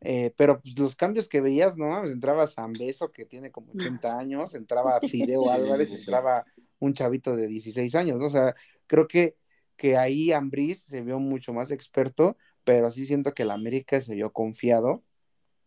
Eh, 0.00 0.32
pero 0.36 0.60
pues, 0.60 0.78
los 0.78 0.94
cambios 0.94 1.28
que 1.28 1.40
veías, 1.40 1.76
¿no? 1.76 2.04
Entraba 2.04 2.46
Zambeso, 2.46 3.10
que 3.10 3.26
tiene 3.26 3.50
como 3.50 3.72
80 3.98 4.16
años, 4.16 4.54
entraba 4.54 5.00
Fideo 5.00 5.50
Álvarez, 5.50 5.90
entraba 5.90 6.44
un 6.78 6.94
chavito 6.94 7.34
de 7.34 7.48
16 7.48 7.92
años, 7.96 8.18
¿no? 8.18 8.26
O 8.26 8.30
sea, 8.30 8.54
creo 8.86 9.08
que, 9.08 9.34
que 9.78 9.96
ahí 9.96 10.32
Ambriz 10.32 10.82
se 10.82 11.00
vio 11.00 11.18
mucho 11.18 11.54
más 11.54 11.70
experto, 11.70 12.36
pero 12.64 12.90
sí 12.90 13.06
siento 13.06 13.32
que 13.32 13.44
el 13.44 13.50
América 13.50 13.98
se 14.02 14.14
vio 14.14 14.30
confiado 14.32 15.02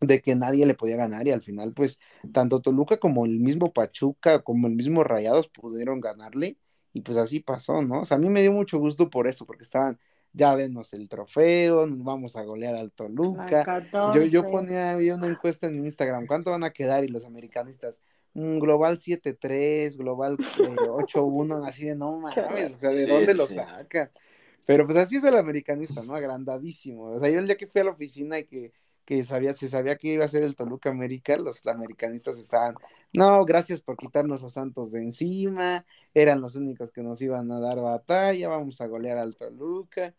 de 0.02 0.21
que 0.21 0.36
nadie 0.36 0.67
le 0.67 0.76
podía 0.76 0.97
ganar 0.97 1.28
y 1.28 1.32
al 1.32 1.41
final 1.41 1.74
pues 1.74 2.00
tanto 2.32 2.60
Toluca 2.60 2.97
como 2.97 3.26
el 3.26 3.39
mismo 3.39 3.71
Pachuca 3.71 4.41
como 4.41 4.67
el 4.67 4.76
mismo 4.76 5.04
Rayados 5.04 5.47
pudieron 5.47 6.02
ganarle 6.02 6.58
y 6.93 7.02
pues 7.02 7.17
así 7.17 7.39
pasó, 7.39 7.82
¿no? 7.82 8.02
O 8.02 8.06
sea, 8.06 8.17
a 8.17 8.19
mí 8.19 8.30
me 8.30 8.41
dio 8.41 8.52
mucho 8.52 8.78
gusto 8.80 9.10
por 9.10 9.28
eso, 9.28 9.45
porque 9.45 9.63
estaban, 9.63 10.00
ya 10.34 10.56
denos 10.56 10.93
el 10.93 11.08
trofeo, 11.08 11.86
nos 11.88 12.04
vamos 12.04 12.36
a 12.36 12.43
golear 12.43 12.76
al 12.76 12.91
Toluca. 12.91 13.88
Yo, 14.13 14.24
yo 14.24 14.50
ponía 14.50 14.91
había 14.91 15.15
una 15.15 15.28
encuesta 15.28 15.67
en 15.67 15.84
Instagram, 15.86 16.28
¿cuánto 16.28 16.52
van 16.52 16.63
a 16.63 16.71
quedar? 16.71 17.04
Y 17.04 17.08
los 17.08 17.26
americanistas, 17.26 18.04
global 18.34 18.98
7-3, 18.98 19.98
global 19.98 20.38
8-1, 20.38 21.67
así 21.67 21.86
de 21.86 21.96
no 21.96 22.17
mames, 22.20 22.74
o 22.74 22.78
sea, 22.78 22.89
¿de 22.91 23.06
dónde 23.06 23.34
lo 23.34 23.46
saca? 23.48 24.12
Pero 24.65 24.86
pues 24.86 24.98
así 24.98 25.17
es 25.17 25.24
el 25.24 25.36
americanista, 25.36 26.04
¿no? 26.04 26.15
Agrandadísimo. 26.15 27.12
O 27.12 27.20
sea, 27.20 27.30
yo 27.30 27.39
el 27.39 27.48
día 27.48 27.58
que 27.58 27.67
fui 27.67 27.82
a 27.82 27.86
la 27.86 27.91
oficina 27.91 28.39
y 28.39 28.46
que 28.46 28.72
que 29.06 29.24
sabía, 29.26 29.54
se 29.54 29.67
sabía 29.70 29.98
que 29.98 30.10
iba 30.10 30.26
a 30.26 30.30
ser 30.30 30.44
el 30.44 30.56
Toluca 30.56 30.89
América, 30.89 31.38
los 31.38 31.65
americanistas 31.67 32.38
estaban, 32.38 32.76
no, 33.13 33.44
gracias 33.46 33.82
por 33.82 33.98
quitarnos 33.98 34.44
a 34.44 34.50
Santos 34.50 34.91
de 34.91 35.04
encima, 35.04 35.86
eran 36.13 36.41
los 36.41 36.56
únicos 36.56 36.91
que 36.91 37.02
nos 37.02 37.22
iban 37.22 37.52
a 37.52 37.60
dar 37.60 37.80
batalla, 37.82 38.48
vamos 38.48 38.80
a 38.80 38.88
golear 38.88 39.17
al 39.17 39.36
Toluca, 39.36 40.13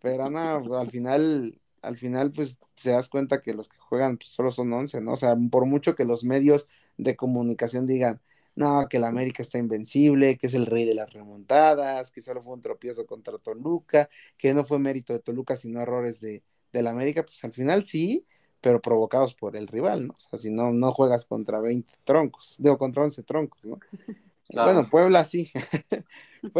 pero 0.00 0.30
no, 0.30 0.78
al 0.78 0.90
final, 0.90 1.60
al 1.82 1.96
final, 1.98 2.32
pues 2.32 2.56
se 2.76 2.92
das 2.92 3.08
cuenta 3.10 3.42
que 3.42 3.54
los 3.54 3.68
que 3.68 3.78
juegan 3.78 4.16
pues, 4.16 4.30
solo 4.30 4.50
son 4.50 4.72
11, 4.72 5.00
¿no? 5.00 5.12
O 5.12 5.16
sea, 5.16 5.36
por 5.50 5.66
mucho 5.66 5.94
que 5.94 6.04
los 6.04 6.24
medios 6.24 6.68
de 6.96 7.16
comunicación 7.16 7.86
digan, 7.86 8.20
no, 8.54 8.86
que 8.88 8.98
el 8.98 9.04
América 9.04 9.42
está 9.42 9.58
invencible, 9.58 10.36
que 10.36 10.46
es 10.46 10.54
el 10.54 10.66
rey 10.66 10.84
de 10.84 10.94
las 10.94 11.12
remontadas, 11.12 12.12
que 12.12 12.20
solo 12.20 12.42
fue 12.42 12.54
un 12.54 12.60
tropiezo 12.60 13.06
contra 13.06 13.38
Toluca, 13.38 14.08
que 14.36 14.52
no 14.52 14.64
fue 14.64 14.78
mérito 14.78 15.12
de 15.12 15.20
Toluca, 15.20 15.56
sino 15.56 15.80
errores 15.80 16.20
de, 16.20 16.42
del 16.72 16.86
América, 16.86 17.24
pues 17.24 17.42
al 17.44 17.52
final 17.52 17.84
sí, 17.84 18.26
pero 18.60 18.80
provocados 18.80 19.34
por 19.34 19.56
el 19.56 19.68
rival, 19.68 20.06
¿no? 20.06 20.14
O 20.14 20.20
sea, 20.20 20.38
si 20.38 20.50
no, 20.50 20.70
no 20.72 20.92
juegas 20.92 21.24
contra 21.24 21.60
20 21.60 21.92
troncos, 22.04 22.56
digo, 22.58 22.78
contra 22.78 23.04
11 23.04 23.22
troncos, 23.22 23.64
¿no? 23.64 23.78
Bueno, 24.52 24.86
Puebla 24.90 25.24
sí. 25.24 25.50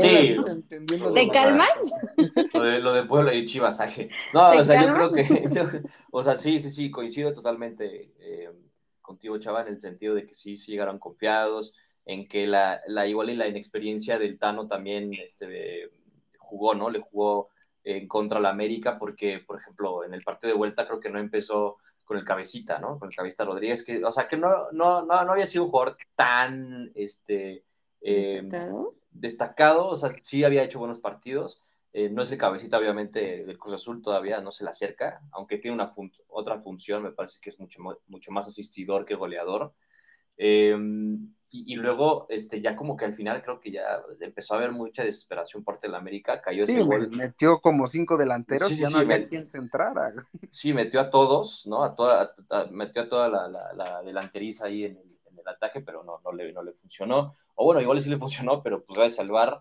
sí. 0.01 0.37
¿Te 1.15 1.29
calmas? 1.31 1.95
Lo 2.55 2.63
de, 2.63 2.79
lo 2.79 2.93
de, 2.93 3.03
Puebla 3.03 3.35
y 3.35 3.45
Chivas, 3.45 3.79
No, 4.33 4.51
o 4.51 4.65
sea, 4.65 4.87
yo 4.87 4.95
creo 4.95 5.13
que, 5.13 5.83
o 6.11 6.23
sea, 6.23 6.37
sí, 6.37 6.59
sí, 6.59 6.71
sí, 6.71 6.91
coincido 6.91 7.35
totalmente 7.35 8.13
eh, 8.19 8.51
contigo, 9.03 9.39
Chava, 9.39 9.63
en 9.63 9.69
el 9.69 9.81
sentido 9.81 10.15
de 10.15 10.27
que 10.27 10.35
sí, 10.35 10.57
sí 10.57 10.73
llegaron 10.73 10.99
confiados, 10.99 11.75
en 12.05 12.27
que 12.27 12.47
la, 12.47 12.81
la 12.87 13.07
igual 13.07 13.31
y 13.31 13.37
la 13.37 13.49
inexperiencia 13.49 14.19
del 14.19 14.39
Tano 14.39 14.67
también 14.67 15.13
este, 15.15 15.91
jugó, 16.39 16.75
¿no? 16.75 16.91
Le 16.91 17.01
jugó 17.01 17.51
en 17.85 18.09
contra 18.09 18.41
la 18.41 18.51
América, 18.51 18.99
porque, 18.99 19.41
por 19.41 19.61
ejemplo, 19.61 20.05
en 20.05 20.15
el 20.15 20.23
partido 20.23 20.53
de 20.53 20.59
vuelta 20.59 20.87
creo 20.87 21.01
que 21.01 21.11
no 21.11 21.19
empezó 21.19 21.79
con 22.05 22.17
el 22.17 22.25
cabecita, 22.25 22.79
¿no? 22.79 22.99
Con 22.99 23.09
el 23.09 23.17
cabecita 23.17 23.45
Rodríguez, 23.45 23.85
que, 23.85 24.05
o 24.05 24.13
sea, 24.13 24.29
que 24.29 24.37
no, 24.37 24.71
no, 24.73 25.03
no, 25.03 25.15
había 25.15 25.47
sido 25.47 25.65
un 25.65 25.71
jugador 25.71 25.97
tan 26.15 26.91
este, 26.95 27.65
em, 28.01 28.51
¿Destacado? 29.11 29.89
o 29.89 29.97
sea, 29.97 30.11
sí 30.23 30.43
había 30.43 30.63
hecho 30.63 30.79
buenos 30.79 30.99
partidos. 30.99 31.61
Eh, 31.93 32.09
no 32.09 32.23
es 32.23 32.33
el 32.33 32.39
cabecita, 32.39 32.79
obviamente, 32.79 33.45
del 33.45 33.59
Cruz 33.59 33.75
Azul, 33.75 34.01
todavía 34.01 34.41
no 34.41 34.51
se 34.51 34.65
le 34.65 34.71
acerca, 34.71 35.21
aunque 35.33 35.59
tiene 35.59 35.75
una 35.75 35.93
otra 36.29 36.59
función, 36.59 37.03
me 37.03 37.13
parece 37.13 37.39
que 37.41 37.51
es 37.51 37.61
mucho, 37.61 37.81
mucho 38.07 38.33
más 38.33 38.47
asistidor 38.47 39.05
que 39.05 39.15
goleador. 39.15 39.75
Eh, 40.39 40.75
y, 41.55 41.75
luego, 41.75 42.25
este, 42.31 42.63
ya 42.63 42.75
como 42.75 42.97
que 42.97 43.05
al 43.05 43.13
final 43.13 43.43
creo 43.43 43.61
que 43.61 43.71
ya 43.71 44.03
empezó 44.21 44.55
a 44.55 44.57
haber 44.57 44.73
mucha 44.73 45.05
desesperación 45.05 45.63
por 45.63 45.79
América, 45.95 46.41
cayó 46.41 46.65
ese 46.65 46.83
gol. 46.83 47.11
metió 47.11 47.61
como 47.61 47.87
cinco 47.87 48.17
delanteros 48.17 48.73
y 48.73 48.77
ya 48.77 48.89
no 48.89 48.99
había 48.99 49.29
quien 49.29 49.47
se 49.47 49.59
entrara. 49.59 50.15
Sí, 50.51 50.73
metió 50.73 50.99
a 50.99 51.11
todos, 51.11 51.67
¿no? 51.67 51.85
A 51.85 51.95
toda, 51.95 52.33
metió 52.71 53.03
a 53.03 53.09
toda 53.09 53.29
la, 53.29 53.75
la, 53.75 54.03
delanteriza 54.03 54.67
ahí 54.67 54.85
en 54.85 54.97
el, 54.97 55.19
en 55.31 55.39
el, 55.39 55.47
ataque, 55.47 55.83
pero 55.83 56.03
no, 56.03 56.21
no, 56.25 56.33
le, 56.33 56.55
no 56.55 56.63
le 56.63 56.73
funcionó. 56.73 57.35
O 57.55 57.67
bueno, 57.67 57.83
igual 57.83 58.01
sí 58.01 58.09
le 58.09 58.17
funcionó, 58.17 58.63
pero 58.63 58.83
pues 58.83 58.97
gracias 58.97 59.19
a 59.19 59.27
salvar, 59.27 59.61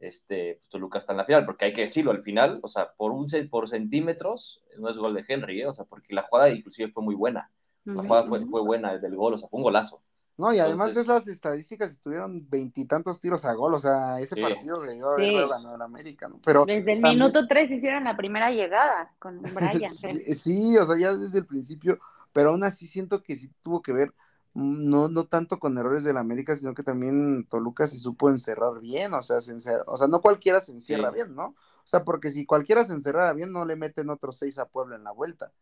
este, 0.00 0.56
pues 0.60 0.68
Toluca 0.70 0.98
está 0.98 1.12
en 1.12 1.18
la 1.18 1.24
final, 1.24 1.46
porque 1.46 1.66
hay 1.66 1.72
que 1.72 1.82
decirlo, 1.82 2.10
al 2.10 2.22
final, 2.22 2.58
o 2.62 2.68
sea, 2.68 2.92
por, 2.92 3.12
un, 3.12 3.26
por 3.50 3.68
centímetros, 3.68 4.62
no 4.78 4.88
es 4.88 4.96
gol 4.96 5.14
de 5.14 5.24
Henry, 5.28 5.60
¿eh? 5.60 5.66
o 5.66 5.72
sea, 5.72 5.84
porque 5.84 6.14
la 6.14 6.22
jugada 6.22 6.50
inclusive 6.50 6.88
fue 6.88 7.02
muy 7.02 7.14
buena. 7.14 7.50
La 7.84 8.02
jugada 8.02 8.24
fue, 8.24 8.40
fue 8.46 8.60
buena 8.60 8.92
desde 8.92 9.06
el 9.06 9.16
gol, 9.16 9.34
o 9.34 9.38
sea, 9.38 9.48
fue 9.48 9.58
un 9.58 9.64
golazo. 9.64 10.02
No, 10.40 10.54
y 10.54 10.58
además 10.58 10.94
ves 10.94 11.06
las 11.06 11.26
estadísticas, 11.28 11.90
estuvieron 11.90 12.48
veintitantos 12.48 13.20
tiros 13.20 13.44
a 13.44 13.52
gol, 13.52 13.74
o 13.74 13.78
sea, 13.78 14.18
ese 14.20 14.40
partido 14.40 14.80
de 14.80 14.98
haber 14.98 15.46
ganado 15.46 15.74
el 15.74 15.82
América, 15.82 16.28
¿no? 16.28 16.40
Pero 16.42 16.64
desde 16.64 16.94
el 16.94 17.02
minuto 17.02 17.46
tres 17.46 17.70
hicieron 17.70 18.04
la 18.04 18.16
primera 18.16 18.50
llegada 18.50 19.12
con 19.18 19.42
Brian. 19.42 19.92
sí, 20.34 20.78
o 20.78 20.86
sea, 20.86 20.98
ya 20.98 21.14
desde 21.14 21.40
el 21.40 21.46
principio, 21.46 21.98
pero 22.32 22.50
aún 22.50 22.64
así 22.64 22.86
siento 22.86 23.22
que 23.22 23.36
sí 23.36 23.50
tuvo 23.62 23.82
que 23.82 23.92
ver, 23.92 24.14
no, 24.54 25.08
no 25.08 25.26
tanto 25.26 25.58
con 25.58 25.78
errores 25.78 26.04
del 26.04 26.16
América, 26.16 26.56
sino 26.56 26.74
que 26.74 26.82
también 26.82 27.46
Toluca 27.48 27.86
se 27.86 27.98
supo 27.98 28.30
encerrar 28.30 28.80
bien, 28.80 29.14
o 29.14 29.22
sea, 29.22 29.40
se 29.40 29.54
o 29.86 29.96
sea, 29.96 30.08
no 30.08 30.20
cualquiera 30.20 30.60
se 30.60 30.72
encierra 30.72 31.10
bien, 31.10 31.34
¿no? 31.34 31.46
O 31.46 31.86
sea, 31.90 32.04
porque 32.04 32.30
si 32.30 32.46
cualquiera 32.46 32.84
se 32.84 32.92
encerrara 32.92 33.32
bien, 33.32 33.52
no 33.52 33.64
le 33.64 33.76
meten 33.76 34.10
otros 34.10 34.38
seis 34.38 34.58
a 34.58 34.66
Puebla 34.66 34.96
en 34.96 35.04
la 35.04 35.12
vuelta. 35.12 35.52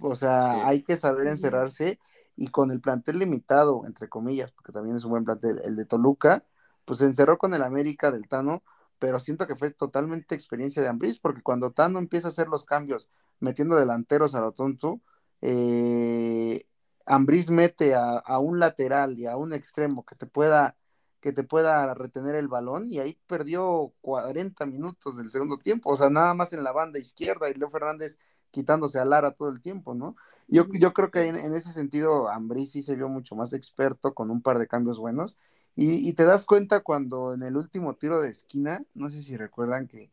O 0.00 0.16
sea, 0.16 0.66
hay 0.66 0.82
que 0.82 0.96
saber 0.96 1.28
encerrarse 1.28 1.98
y 2.36 2.48
con 2.48 2.70
el 2.70 2.80
plantel 2.80 3.18
limitado, 3.18 3.82
entre 3.86 4.08
comillas, 4.08 4.50
porque 4.52 4.72
también 4.72 4.96
es 4.96 5.04
un 5.04 5.12
buen 5.12 5.24
plantel, 5.24 5.60
el 5.64 5.76
de 5.76 5.84
Toluca, 5.84 6.44
pues 6.84 6.98
se 6.98 7.04
encerró 7.06 7.38
con 7.38 7.54
el 7.54 7.62
América 7.62 8.10
del 8.10 8.28
Tano, 8.28 8.62
pero 8.98 9.20
siento 9.20 9.46
que 9.46 9.56
fue 9.56 9.70
totalmente 9.70 10.34
experiencia 10.34 10.82
de 10.82 10.88
Ambriz, 10.88 11.18
porque 11.18 11.42
cuando 11.42 11.72
Tano 11.72 11.98
empieza 11.98 12.28
a 12.28 12.30
hacer 12.30 12.48
los 12.48 12.64
cambios, 12.64 13.10
metiendo 13.40 13.76
delanteros 13.76 14.34
a 14.34 14.40
lo 14.40 14.52
tonto, 14.52 15.00
eh, 15.40 16.66
Ambriz 17.06 17.50
mete 17.50 17.94
a, 17.94 18.18
a, 18.18 18.38
un 18.38 18.58
lateral 18.58 19.18
y 19.18 19.26
a 19.26 19.36
un 19.36 19.52
extremo 19.52 20.04
que 20.04 20.14
te 20.16 20.26
pueda 20.26 20.76
que 21.20 21.32
te 21.32 21.42
pueda 21.42 21.94
retener 21.94 22.34
el 22.34 22.48
balón 22.48 22.90
y 22.90 22.98
ahí 22.98 23.18
perdió 23.26 23.94
40 24.02 24.66
minutos 24.66 25.16
del 25.16 25.30
segundo 25.32 25.56
tiempo, 25.56 25.90
o 25.90 25.96
sea, 25.96 26.10
nada 26.10 26.34
más 26.34 26.52
en 26.52 26.62
la 26.62 26.70
banda 26.72 26.98
izquierda 26.98 27.48
y 27.48 27.54
Leo 27.54 27.70
Fernández 27.70 28.18
quitándose 28.54 28.98
a 28.98 29.04
Lara 29.04 29.32
todo 29.32 29.48
el 29.48 29.60
tiempo, 29.60 29.94
¿no? 29.94 30.16
Yo, 30.48 30.66
yo 30.72 30.92
creo 30.92 31.10
que 31.10 31.26
en, 31.26 31.54
ese 31.54 31.72
sentido 31.72 32.28
Ambrí 32.28 32.66
sí 32.66 32.82
se 32.82 32.94
vio 32.94 33.08
mucho 33.08 33.34
más 33.34 33.52
experto 33.52 34.14
con 34.14 34.30
un 34.30 34.42
par 34.42 34.58
de 34.58 34.68
cambios 34.68 34.98
buenos. 34.98 35.36
Y, 35.76 36.12
te 36.12 36.24
das 36.24 36.44
cuenta 36.44 36.80
cuando 36.80 37.34
en 37.34 37.42
el 37.42 37.56
último 37.56 37.94
tiro 37.94 38.20
de 38.20 38.30
esquina, 38.30 38.84
no 38.94 39.10
sé 39.10 39.22
si 39.22 39.36
recuerdan 39.36 39.88
que, 39.88 40.12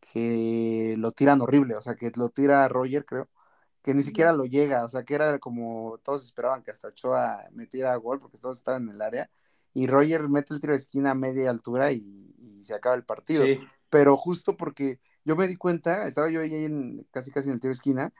que 0.00 0.94
lo 0.98 1.12
tiran 1.12 1.42
horrible, 1.42 1.76
o 1.76 1.82
sea, 1.82 1.96
que 1.96 2.10
lo 2.16 2.30
tira 2.30 2.66
Roger, 2.68 3.04
creo, 3.04 3.28
que 3.82 3.94
ni 3.94 4.02
siquiera 4.02 4.32
lo 4.32 4.44
llega, 4.44 4.84
o 4.84 4.88
sea, 4.88 5.04
que 5.04 5.14
era 5.14 5.38
como 5.38 5.98
todos 6.04 6.24
esperaban 6.24 6.62
que 6.62 6.70
hasta 6.70 6.88
Ochoa 6.88 7.46
metiera 7.50 7.94
gol 7.96 8.20
porque 8.20 8.38
todos 8.38 8.58
estaban 8.58 8.84
en 8.84 8.90
el 8.90 9.02
área, 9.02 9.30
y 9.74 9.86
Roger 9.86 10.28
mete 10.28 10.54
el 10.54 10.60
tiro 10.60 10.72
de 10.72 10.78
esquina 10.78 11.10
a 11.10 11.14
media 11.14 11.50
altura 11.50 11.92
y, 11.92 12.34
y 12.38 12.64
se 12.64 12.74
acaba 12.74 12.94
el 12.94 13.04
partido. 13.04 13.44
Pero 13.90 14.16
justo 14.16 14.56
porque 14.56 15.00
yo 15.24 15.36
me 15.36 15.48
di 15.48 15.56
cuenta, 15.56 16.06
estaba 16.06 16.30
yo 16.30 16.40
ahí 16.40 16.64
en, 16.64 17.06
casi 17.10 17.30
casi 17.30 17.48
en 17.48 17.54
el 17.54 17.60
tiro 17.60 17.70
de 17.70 17.74
esquina, 17.74 18.12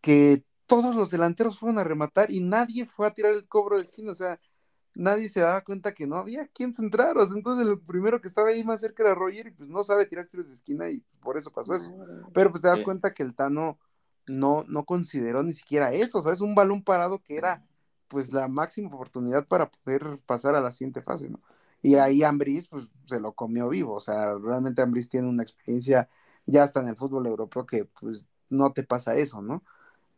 que 0.00 0.44
todos 0.66 0.94
los 0.94 1.10
delanteros 1.10 1.58
fueron 1.58 1.78
a 1.78 1.84
rematar 1.84 2.30
y 2.30 2.40
nadie 2.40 2.86
fue 2.86 3.06
a 3.06 3.12
tirar 3.12 3.32
el 3.32 3.46
cobro 3.46 3.76
de 3.76 3.84
esquina, 3.84 4.12
o 4.12 4.14
sea, 4.14 4.40
nadie 4.94 5.28
se 5.28 5.40
daba 5.40 5.62
cuenta 5.62 5.92
que 5.92 6.06
no 6.06 6.16
había 6.16 6.46
quien 6.48 6.72
centrar, 6.72 7.16
o 7.18 7.26
sea, 7.26 7.36
entonces 7.36 7.68
el 7.68 7.78
primero 7.78 8.20
que 8.20 8.28
estaba 8.28 8.48
ahí 8.48 8.64
más 8.64 8.80
cerca 8.80 9.02
era 9.02 9.14
Roger 9.14 9.48
y 9.48 9.50
pues 9.50 9.68
no 9.68 9.84
sabe 9.84 10.06
tirar 10.06 10.26
tiros 10.26 10.48
de 10.48 10.54
esquina 10.54 10.88
y 10.88 11.04
por 11.20 11.36
eso 11.36 11.52
pasó 11.52 11.74
eso. 11.74 11.94
Pero 12.32 12.50
pues 12.50 12.62
te 12.62 12.68
das 12.68 12.80
cuenta 12.80 13.12
que 13.12 13.22
el 13.22 13.34
Tano 13.34 13.78
no, 14.26 14.64
no 14.68 14.84
consideró 14.84 15.42
ni 15.42 15.52
siquiera 15.52 15.92
eso, 15.92 16.18
o 16.18 16.22
sea, 16.22 16.32
es 16.32 16.40
un 16.40 16.54
balón 16.54 16.82
parado 16.82 17.22
que 17.22 17.36
era 17.36 17.64
pues 18.08 18.32
la 18.32 18.48
máxima 18.48 18.88
oportunidad 18.88 19.46
para 19.46 19.70
poder 19.70 20.18
pasar 20.26 20.54
a 20.54 20.60
la 20.60 20.70
siguiente 20.72 21.02
fase, 21.02 21.28
¿no? 21.30 21.40
Y 21.82 21.96
ahí 21.96 22.22
Ambris 22.22 22.68
pues 22.68 22.86
se 23.06 23.20
lo 23.20 23.32
comió 23.34 23.68
vivo, 23.68 23.94
o 23.94 24.00
sea, 24.00 24.34
realmente 24.34 24.82
Ambris 24.82 25.08
tiene 25.08 25.28
una 25.28 25.42
experiencia 25.42 26.08
ya 26.46 26.62
hasta 26.62 26.80
en 26.80 26.88
el 26.88 26.96
fútbol 26.96 27.26
europeo 27.26 27.66
que 27.66 27.84
pues 27.84 28.26
no 28.48 28.72
te 28.72 28.84
pasa 28.84 29.14
eso, 29.16 29.42
¿no? 29.42 29.62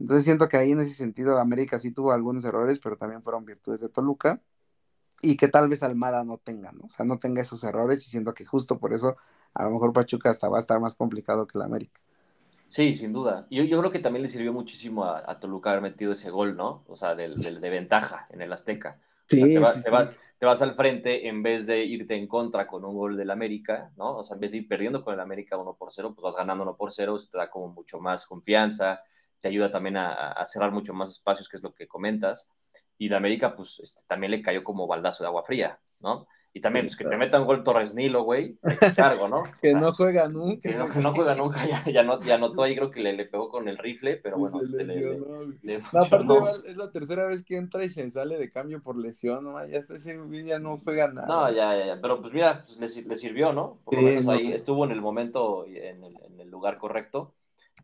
Entonces 0.01 0.25
siento 0.25 0.49
que 0.49 0.57
ahí 0.57 0.73
en 0.73 0.81
ese 0.81 0.95
sentido 0.95 1.39
América 1.39 1.79
sí 1.79 1.91
tuvo 1.93 2.13
algunos 2.13 2.45
errores, 2.45 2.79
pero 2.81 2.97
también 2.97 3.23
fueron 3.23 3.45
virtudes 3.45 3.81
de 3.81 3.89
Toluca 3.89 4.43
y 5.23 5.37
que 5.37 5.49
tal 5.49 5.69
vez 5.69 5.83
Almada 5.83 6.25
no 6.25 6.39
tenga, 6.39 6.73
¿no? 6.73 6.87
O 6.87 6.91
sea, 6.91 7.05
no 7.07 7.19
tenga 7.19 7.43
esos 7.43 7.65
errores 7.65 8.07
y 8.07 8.11
siento 8.11 8.35
que 8.35 8.45
justo 8.47 8.79
por 8.79 8.93
eso 8.93 9.17
a 9.55 9.65
lo 9.65 9.71
mejor 9.71 9.93
Pachuca 9.93 10.31
hasta 10.31 10.49
va 10.49 10.59
a 10.59 10.61
estar 10.61 10.81
más 10.81 10.95
complicado 10.95 11.47
que 11.47 11.59
la 11.59 11.65
América. 11.67 12.01
Sí, 12.69 12.95
sin 12.95 13.13
duda. 13.13 13.47
Yo, 13.51 13.65
yo 13.65 13.79
creo 13.79 13.91
que 13.91 13.99
también 13.99 14.23
le 14.23 14.29
sirvió 14.29 14.53
muchísimo 14.53 15.05
a, 15.05 15.41
Toluca 15.41 15.71
haber 15.71 15.83
metido 15.83 16.13
ese 16.13 16.31
gol, 16.31 16.57
¿no? 16.57 16.85
O 16.87 16.97
sea, 16.97 17.15
de, 17.15 17.29
de, 17.29 17.71
ventaja 17.71 18.27
en 18.31 18.43
el 18.43 18.53
Azteca. 18.53 19.01
Sí, 19.27 19.41
te, 19.41 19.59
vas, 19.59 19.83
te 20.39 20.47
vas 20.47 20.63
al 20.63 20.75
frente 20.75 21.29
en 21.29 21.43
vez 21.43 21.67
de 21.67 21.85
irte 21.85 22.15
en 22.15 22.27
contra 22.29 22.67
con 22.67 22.85
un 22.85 22.95
gol 22.95 23.17
del 23.17 23.31
América, 23.31 23.91
¿no? 23.97 24.19
O 24.19 24.25
sea, 24.25 24.35
en 24.35 24.41
vez 24.41 24.53
de 24.53 24.59
ir 24.59 24.69
perdiendo 24.69 25.03
con 25.03 25.15
el 25.15 25.21
América 25.21 25.57
1 25.57 25.75
por 25.75 25.93
0, 25.93 26.15
pues 26.15 26.23
vas 26.23 26.37
ganando 26.37 26.63
1 26.63 26.77
por 26.77 26.93
0, 26.93 27.19
se 27.19 27.29
te 27.29 27.39
da 27.39 27.51
como 27.51 27.69
mucho 27.69 27.99
más 27.99 28.25
confianza, 28.25 29.03
te 29.41 29.49
ayuda 29.49 29.71
también 29.71 29.97
a, 29.97 30.45
cerrar 30.47 30.71
mucho 30.71 30.95
más 30.95 31.09
espacios, 31.09 31.49
que 31.49 31.57
es 31.57 31.63
lo 31.63 31.75
que 31.75 31.89
comentas. 31.89 32.53
Y 32.99 33.09
de 33.09 33.17
América, 33.17 33.55
pues 33.57 33.81
este, 33.81 34.03
también 34.07 34.31
le 34.31 34.43
cayó 34.43 34.63
como 34.63 34.87
baldazo 34.87 35.25
de 35.25 35.29
agua 35.29 35.43
fría, 35.43 35.81
¿no? 36.01 36.27
Y 36.53 36.61
también, 36.61 36.87
pues 36.87 36.97
que 36.97 37.05
te 37.05 37.17
metan 37.17 37.45
gol 37.45 37.63
Torres 37.63 37.95
Nilo, 37.95 38.23
güey, 38.23 38.59
cargo, 38.97 39.29
¿no? 39.29 39.45
que 39.61 39.75
no 39.75 39.93
juega 39.93 40.29
nunca. 40.29 40.69
Que 40.69 40.77
no, 40.77 41.15
juega 41.15 41.35
nunca, 41.35 41.67
ya, 41.67 41.85
ya, 41.85 42.03
no, 42.03 42.21
ya 42.23 42.39
notó 42.39 42.63
ahí, 42.63 42.75
creo 42.75 42.91
que 42.91 43.01
le, 43.01 43.13
le, 43.13 43.27
pegó 43.27 43.49
con 43.49 43.69
el 43.69 43.77
rifle, 43.77 44.17
pero 44.17 44.39
bueno. 44.39 44.61
Este, 44.63 44.85
le, 44.85 45.81
aparte, 45.93 46.35
es 46.67 46.77
la 46.77 46.91
tercera 46.91 47.27
vez 47.27 47.45
que 47.45 47.57
entra 47.57 47.85
y 47.85 47.91
se 47.91 48.11
sale 48.11 48.39
de 48.39 48.51
cambio 48.51 48.83
por 48.83 48.99
lesión, 48.99 49.45
¿no? 49.45 49.65
Ya 49.67 49.79
está 49.79 49.95
ese 49.95 50.19
ya 50.47 50.59
no 50.59 50.81
juega 50.83 51.09
nada. 51.09 51.27
No, 51.27 51.53
ya, 51.53 51.87
ya, 51.87 52.01
pero 52.01 52.21
pues 52.21 52.33
mira, 52.33 52.63
pues 52.63 52.97
le, 52.97 53.03
le 53.03 53.17
sirvió, 53.17 53.53
¿no? 53.53 53.79
Por 53.85 53.97
lo 53.97 54.03
menos 54.03 54.27
ahí 54.29 54.53
estuvo 54.53 54.85
en 54.85 54.93
el 54.93 55.01
momento, 55.01 55.67
en 55.67 56.03
el, 56.03 56.17
en 56.23 56.41
el 56.41 56.51
lugar 56.51 56.79
correcto. 56.79 57.35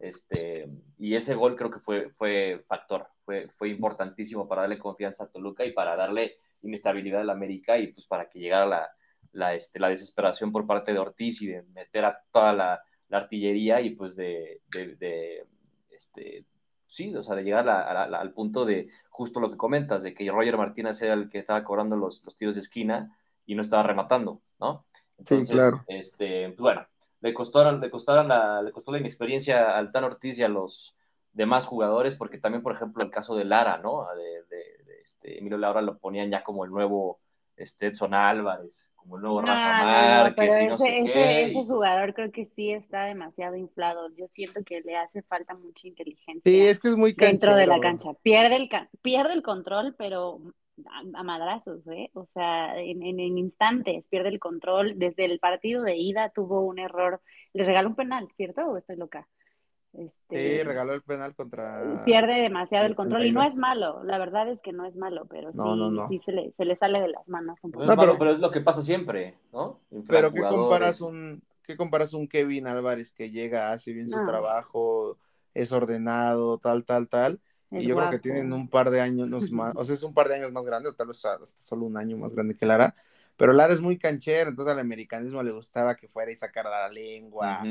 Este, 0.00 0.68
y 0.98 1.14
ese 1.14 1.34
gol 1.34 1.54
creo 1.54 1.70
que 1.70 1.78
fue, 1.78 2.10
fue 2.10 2.64
factor, 2.66 3.06
fue, 3.24 3.48
fue 3.56 3.68
importantísimo 3.68 4.48
para 4.48 4.62
darle 4.62 4.78
confianza 4.78 5.24
a 5.24 5.28
Toluca 5.28 5.64
y 5.64 5.72
para 5.72 5.96
darle 5.96 6.38
inestabilidad 6.62 7.20
al 7.20 7.30
América 7.30 7.78
y 7.78 7.88
pues 7.88 8.06
para 8.06 8.28
que 8.28 8.38
llegara 8.38 8.66
la, 8.66 8.90
la, 9.32 9.54
este, 9.54 9.78
la 9.78 9.88
desesperación 9.88 10.52
por 10.52 10.66
parte 10.66 10.92
de 10.92 10.98
Ortiz 10.98 11.42
y 11.42 11.46
de 11.46 11.62
meter 11.74 12.04
a 12.04 12.18
toda 12.32 12.52
la, 12.52 12.82
artillería 13.10 13.80
y 13.80 13.90
pues 13.90 14.16
de, 14.16 14.62
de, 14.72 15.46
este, 15.88 16.44
sí, 16.84 17.14
o 17.14 17.22
sea, 17.22 17.36
de 17.36 17.44
llegar 17.44 17.68
al 17.68 18.32
punto 18.32 18.64
de 18.64 18.88
justo 19.08 19.38
lo 19.38 19.52
que 19.52 19.56
comentas, 19.56 20.02
de 20.02 20.12
que 20.14 20.28
Roger 20.32 20.56
Martínez 20.56 21.00
era 21.00 21.14
el 21.14 21.30
que 21.30 21.38
estaba 21.38 21.62
cobrando 21.62 21.94
los, 21.94 22.24
los 22.24 22.34
tiros 22.34 22.56
de 22.56 22.62
esquina 22.62 23.16
y 23.46 23.54
no 23.54 23.62
estaba 23.62 23.84
rematando, 23.84 24.40
¿no? 24.58 24.84
Entonces, 25.16 25.54
claro. 25.54 25.84
este, 25.86 26.48
pues, 26.48 26.58
bueno, 26.58 26.86
le 27.20 27.32
costaron, 27.32 27.80
le 27.80 27.90
costaron 27.90 28.26
la, 28.28 28.60
le 28.62 28.72
costó 28.72 28.90
la 28.90 28.98
inexperiencia 28.98 29.76
al 29.76 29.92
Tan 29.92 30.04
Ortiz 30.04 30.38
y 30.38 30.42
a 30.42 30.48
los 30.48 30.96
demás 31.32 31.66
jugadores, 31.66 32.16
porque 32.16 32.38
también, 32.38 32.62
por 32.62 32.74
ejemplo, 32.74 33.04
el 33.04 33.10
caso 33.10 33.34
de 33.34 33.44
Lara, 33.44 33.78
¿no? 33.78 34.06
De, 34.16 34.56
de, 34.56 34.64
este, 35.04 35.38
Emilio 35.38 35.58
Laura 35.58 35.82
lo 35.82 35.98
ponían 35.98 36.30
ya 36.30 36.42
como 36.42 36.64
el 36.64 36.70
nuevo 36.70 37.20
este, 37.56 37.88
Edson 37.88 38.14
Álvarez, 38.14 38.90
como 38.96 39.16
el 39.16 39.22
nuevo 39.22 39.42
Rafa 39.42 39.84
Márquez. 39.84 40.60
y 40.62 40.66
no 40.66 40.74
ese, 40.74 40.98
ese, 40.98 41.42
ese, 41.44 41.64
jugador 41.64 42.14
creo 42.14 42.32
que 42.32 42.44
sí 42.44 42.72
está 42.72 43.04
demasiado 43.04 43.54
inflado. 43.56 44.08
Yo 44.16 44.26
siento 44.30 44.64
que 44.64 44.80
le 44.80 44.96
hace 44.96 45.22
falta 45.22 45.54
mucha 45.54 45.86
inteligencia. 45.86 46.50
Sí, 46.50 46.66
es 46.66 46.78
que 46.78 46.88
es 46.88 46.96
muy 46.96 47.12
Dentro 47.12 47.54
de 47.54 47.66
la 47.66 47.78
cancha. 47.80 48.14
Pierde 48.22 48.56
el, 48.56 48.70
pierde 49.02 49.34
el 49.34 49.42
control, 49.42 49.94
pero 49.96 50.40
a, 51.14 51.22
madrazos, 51.22 51.86
¿eh? 51.88 52.10
O 52.14 52.26
sea, 52.32 52.78
en, 52.80 53.02
en, 53.02 53.38
instantes 53.38 54.08
pierde 54.08 54.30
el 54.30 54.40
control. 54.40 54.98
Desde 54.98 55.26
el 55.26 55.38
partido 55.38 55.82
de 55.82 55.96
ida 55.96 56.30
tuvo 56.30 56.62
un 56.62 56.78
error. 56.78 57.20
Le 57.52 57.64
regaló 57.64 57.90
un 57.90 57.96
penal, 57.96 58.28
¿cierto? 58.36 58.62
¿O 58.62 58.78
estoy 58.78 58.96
loca? 58.96 59.28
Este, 59.98 60.58
sí, 60.58 60.64
regaló 60.64 60.92
el 60.92 61.02
penal 61.02 61.34
contra. 61.34 62.04
Pierde 62.04 62.40
demasiado 62.40 62.86
el 62.86 62.96
control 62.96 63.26
y 63.26 63.32
no 63.32 63.44
es 63.44 63.54
malo, 63.54 64.02
la 64.04 64.18
verdad 64.18 64.48
es 64.48 64.60
que 64.60 64.72
no 64.72 64.84
es 64.84 64.96
malo, 64.96 65.26
pero 65.26 65.52
sí, 65.52 65.58
sí 66.08 66.18
se, 66.18 66.32
le, 66.32 66.50
se 66.50 66.64
le 66.64 66.74
sale 66.74 67.00
de 67.00 67.08
las 67.08 67.28
manos 67.28 67.58
un 67.62 67.70
poco. 67.70 67.86
No, 67.86 67.96
pero, 67.96 68.18
pero 68.18 68.32
es 68.32 68.40
lo 68.40 68.50
que 68.50 68.60
pasa 68.60 68.82
siempre, 68.82 69.36
¿no? 69.52 69.80
Pero 70.08 70.32
¿qué 70.32 70.40
comparas, 70.40 71.00
un, 71.00 71.42
¿qué 71.62 71.76
comparas 71.76 72.12
un 72.12 72.26
Kevin 72.26 72.66
Álvarez 72.66 73.12
que 73.12 73.30
llega, 73.30 73.72
hace 73.72 73.92
bien 73.92 74.10
su 74.10 74.26
trabajo, 74.26 75.16
es 75.54 75.70
ordenado, 75.70 76.58
tal, 76.58 76.84
tal, 76.84 77.08
tal? 77.08 77.40
y 77.70 77.86
yo 77.86 77.96
creo 77.96 78.10
que 78.10 78.18
tienen 78.18 78.52
un 78.52 78.68
par 78.68 78.90
de 78.90 79.00
años 79.00 79.50
más, 79.52 79.74
o 79.76 79.84
sea, 79.84 79.94
es 79.94 80.02
un 80.02 80.14
par 80.14 80.28
de 80.28 80.36
años 80.36 80.52
más 80.52 80.64
grande, 80.64 80.88
o 80.88 80.94
tal 80.94 81.08
vez 81.08 81.24
hasta 81.24 81.46
solo 81.58 81.86
un 81.86 81.96
año 81.96 82.16
más 82.16 82.34
grande 82.34 82.56
que 82.56 82.66
Lara, 82.66 82.94
pero 83.36 83.52
Lara 83.52 83.74
es 83.74 83.80
muy 83.80 83.98
canchero, 83.98 84.50
entonces 84.50 84.72
al 84.72 84.78
americanismo 84.78 85.42
le 85.42 85.52
gustaba 85.52 85.96
que 85.96 86.08
fuera 86.08 86.30
y 86.30 86.36
sacara 86.36 86.70
la 86.70 86.88
lengua, 86.88 87.62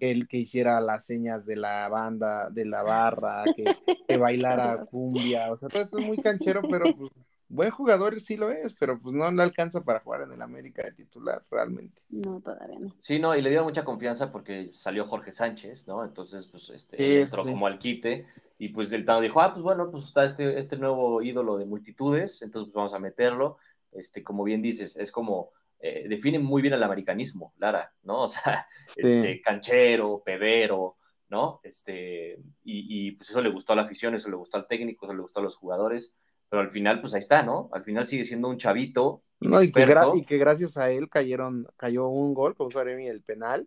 que, 0.00 0.26
que 0.28 0.36
hiciera 0.38 0.80
las 0.80 1.04
señas 1.04 1.46
de 1.46 1.56
la 1.56 1.88
banda, 1.88 2.50
de 2.50 2.64
la 2.66 2.82
barra, 2.82 3.44
que, 3.54 3.64
bailara 4.18 4.84
cumbia, 4.86 5.52
o 5.52 5.56
sea, 5.56 5.68
todo 5.68 5.82
eso 5.82 5.98
es 5.98 6.06
muy 6.06 6.18
canchero, 6.18 6.62
pero 6.68 6.94
pues 6.96 7.12
buen 7.48 7.70
jugador 7.70 8.18
sí 8.20 8.36
lo 8.36 8.50
es, 8.50 8.74
pero 8.74 8.98
pues 8.98 9.14
no 9.14 9.30
le 9.30 9.42
alcanza 9.42 9.82
para 9.82 10.00
jugar 10.00 10.22
en 10.22 10.32
el 10.32 10.42
América 10.42 10.82
de 10.82 10.92
titular 10.92 11.42
realmente. 11.50 12.00
No, 12.08 12.40
todavía 12.40 12.78
no. 12.78 12.94
Sí, 12.98 13.18
no, 13.18 13.36
y 13.36 13.42
le 13.42 13.50
dio 13.50 13.62
mucha 13.62 13.84
confianza 13.84 14.32
porque 14.32 14.70
salió 14.72 15.04
Jorge 15.04 15.32
Sánchez, 15.32 15.86
¿no? 15.86 16.02
Entonces, 16.02 16.46
pues, 16.46 16.70
este, 16.70 17.20
entró 17.20 17.44
como 17.44 17.66
al 17.66 17.78
quite, 17.78 18.26
y 18.58 18.68
pues 18.68 18.90
del 18.90 19.04
Tano 19.04 19.20
dijo, 19.20 19.40
ah, 19.40 19.52
pues 19.52 19.62
bueno, 19.62 19.90
pues 19.90 20.04
está 20.04 20.24
este, 20.24 20.58
este 20.58 20.76
nuevo 20.76 21.20
ídolo 21.20 21.58
de 21.58 21.66
multitudes, 21.66 22.40
entonces 22.42 22.72
pues 22.72 22.74
vamos 22.74 22.94
a 22.94 22.98
meterlo 22.98 23.58
este, 23.92 24.22
como 24.22 24.44
bien 24.44 24.62
dices, 24.62 24.96
es 24.96 25.12
como, 25.12 25.50
eh, 25.78 26.06
define 26.08 26.38
muy 26.38 26.62
bien 26.62 26.74
el 26.74 26.82
americanismo, 26.82 27.52
Lara, 27.58 27.92
¿no? 28.02 28.22
O 28.24 28.28
sea, 28.28 28.66
este, 28.96 29.40
canchero, 29.40 30.22
pedero, 30.24 30.96
¿no? 31.28 31.60
Este, 31.62 32.38
y, 32.64 33.08
y, 33.08 33.10
pues 33.12 33.30
eso 33.30 33.40
le 33.40 33.50
gustó 33.50 33.72
a 33.72 33.76
la 33.76 33.82
afición, 33.82 34.14
eso 34.14 34.28
le 34.28 34.36
gustó 34.36 34.56
al 34.56 34.66
técnico, 34.66 35.06
eso 35.06 35.14
le 35.14 35.22
gustó 35.22 35.40
a 35.40 35.42
los 35.42 35.56
jugadores, 35.56 36.14
pero 36.48 36.60
al 36.60 36.70
final, 36.70 37.00
pues 37.00 37.14
ahí 37.14 37.20
está, 37.20 37.42
¿no? 37.42 37.70
Al 37.72 37.82
final 37.82 38.06
sigue 38.06 38.24
siendo 38.24 38.48
un 38.48 38.58
chavito. 38.58 39.22
No, 39.40 39.62
y 39.62 39.72
que, 39.72 39.86
y 40.14 40.24
que, 40.24 40.36
gracias 40.36 40.76
a 40.76 40.90
él 40.90 41.08
cayeron, 41.08 41.66
cayó 41.76 42.08
un 42.08 42.34
gol, 42.34 42.54
como 42.54 42.70
Jeremy, 42.70 43.08
el 43.08 43.22
penal, 43.22 43.66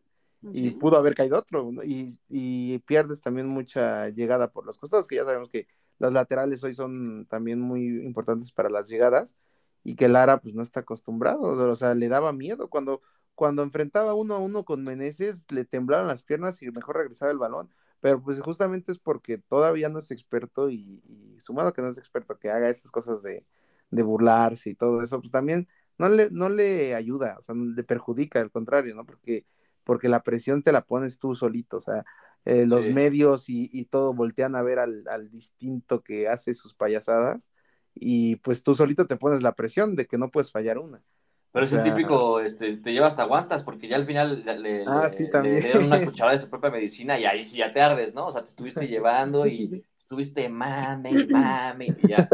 y 0.53 0.69
pudo 0.69 0.97
haber 0.97 1.15
caído 1.15 1.39
otro, 1.39 1.71
y, 1.83 2.19
y, 2.29 2.77
pierdes 2.79 3.21
también 3.21 3.47
mucha 3.47 4.09
llegada 4.09 4.51
por 4.51 4.65
los 4.65 4.77
costados, 4.77 5.07
que 5.07 5.15
ya 5.15 5.23
sabemos 5.23 5.49
que 5.49 5.67
las 5.97 6.13
laterales 6.13 6.63
hoy 6.63 6.75
son 6.75 7.25
también 7.25 7.59
muy 7.59 7.87
importantes 8.05 8.51
para 8.51 8.69
las 8.69 8.87
llegadas, 8.87 9.35
y 9.85 9.95
que 9.95 10.09
Lara 10.09 10.41
pues 10.41 10.55
no 10.55 10.63
está 10.63 10.81
acostumbrado, 10.81 11.41
o 11.41 11.75
sea, 11.75 11.93
le 11.93 12.09
daba 12.09 12.33
miedo. 12.33 12.69
Cuando, 12.69 13.01
cuando 13.35 13.61
enfrentaba 13.61 14.15
uno 14.15 14.33
a 14.33 14.39
uno 14.39 14.65
con 14.65 14.83
Meneses, 14.83 15.45
le 15.51 15.63
temblaban 15.63 16.07
las 16.07 16.23
piernas 16.23 16.61
y 16.63 16.71
mejor 16.71 16.97
regresaba 16.97 17.31
el 17.31 17.37
balón, 17.37 17.69
pero 18.01 18.21
pues 18.21 18.41
justamente 18.41 18.91
es 18.91 18.97
porque 18.97 19.37
todavía 19.37 19.87
no 19.89 19.99
es 19.99 20.09
experto 20.09 20.71
y, 20.71 21.03
sumado 21.37 21.71
que 21.71 21.83
no 21.83 21.89
es 21.89 21.99
experto 21.99 22.39
que 22.39 22.49
haga 22.49 22.67
esas 22.69 22.89
cosas 22.91 23.21
de, 23.21 23.45
de, 23.91 24.03
burlarse 24.03 24.71
y 24.71 24.75
todo 24.75 25.03
eso, 25.03 25.19
pues 25.19 25.31
también 25.31 25.67
no 25.99 26.09
le, 26.09 26.31
no 26.31 26.49
le 26.49 26.95
ayuda, 26.95 27.37
o 27.37 27.43
sea, 27.43 27.53
le 27.55 27.83
perjudica, 27.83 28.41
al 28.41 28.51
contrario, 28.51 28.95
¿no? 28.95 29.05
Porque, 29.05 29.45
porque 29.83 30.09
la 30.09 30.23
presión 30.23 30.63
te 30.63 30.71
la 30.71 30.83
pones 30.85 31.19
tú 31.19 31.35
solito, 31.35 31.77
o 31.77 31.81
sea, 31.81 32.05
eh, 32.45 32.65
los 32.65 32.89
medios 32.89 33.49
y, 33.49 33.69
y, 33.71 33.85
todo 33.85 34.13
voltean 34.15 34.55
a 34.55 34.63
ver 34.63 34.79
al, 34.79 35.03
al 35.07 35.29
distinto 35.29 36.01
que 36.03 36.27
hace 36.27 36.55
sus 36.55 36.73
payasadas 36.73 37.49
y 37.95 38.35
pues 38.37 38.63
tú 38.63 38.75
solito 38.75 39.07
te 39.07 39.15
pones 39.15 39.41
la 39.41 39.53
presión 39.53 39.95
de 39.95 40.05
que 40.05 40.17
no 40.17 40.29
puedes 40.29 40.51
fallar 40.51 40.77
una. 40.77 41.01
Pero 41.51 41.65
es 41.65 41.71
el 41.71 41.83
típico, 41.83 42.41
este, 42.41 42.75
te 42.75 42.91
lleva 42.91 43.07
hasta 43.07 43.23
aguantas, 43.23 43.63
porque 43.63 43.87
ya 43.87 43.95
al 43.95 44.03
final 44.03 44.43
le, 44.43 44.83
ah, 44.85 45.09
dieron 45.41 45.85
una 45.85 46.03
cucharada 46.05 46.35
de 46.35 46.41
su 46.41 46.49
propia 46.49 46.69
medicina 46.69 47.17
y 47.17 47.23
ahí 47.23 47.45
sí 47.45 47.57
ya 47.59 47.71
te 47.71 47.79
ardes, 47.79 48.13
¿no? 48.13 48.27
O 48.27 48.31
sea, 48.31 48.41
te 48.41 48.49
estuviste 48.49 48.89
llevando 48.89 49.47
y 49.47 49.81
estuviste 49.97 50.49
mame, 50.49 51.25
mame, 51.29 51.87
y 51.87 52.07
ya. 52.09 52.27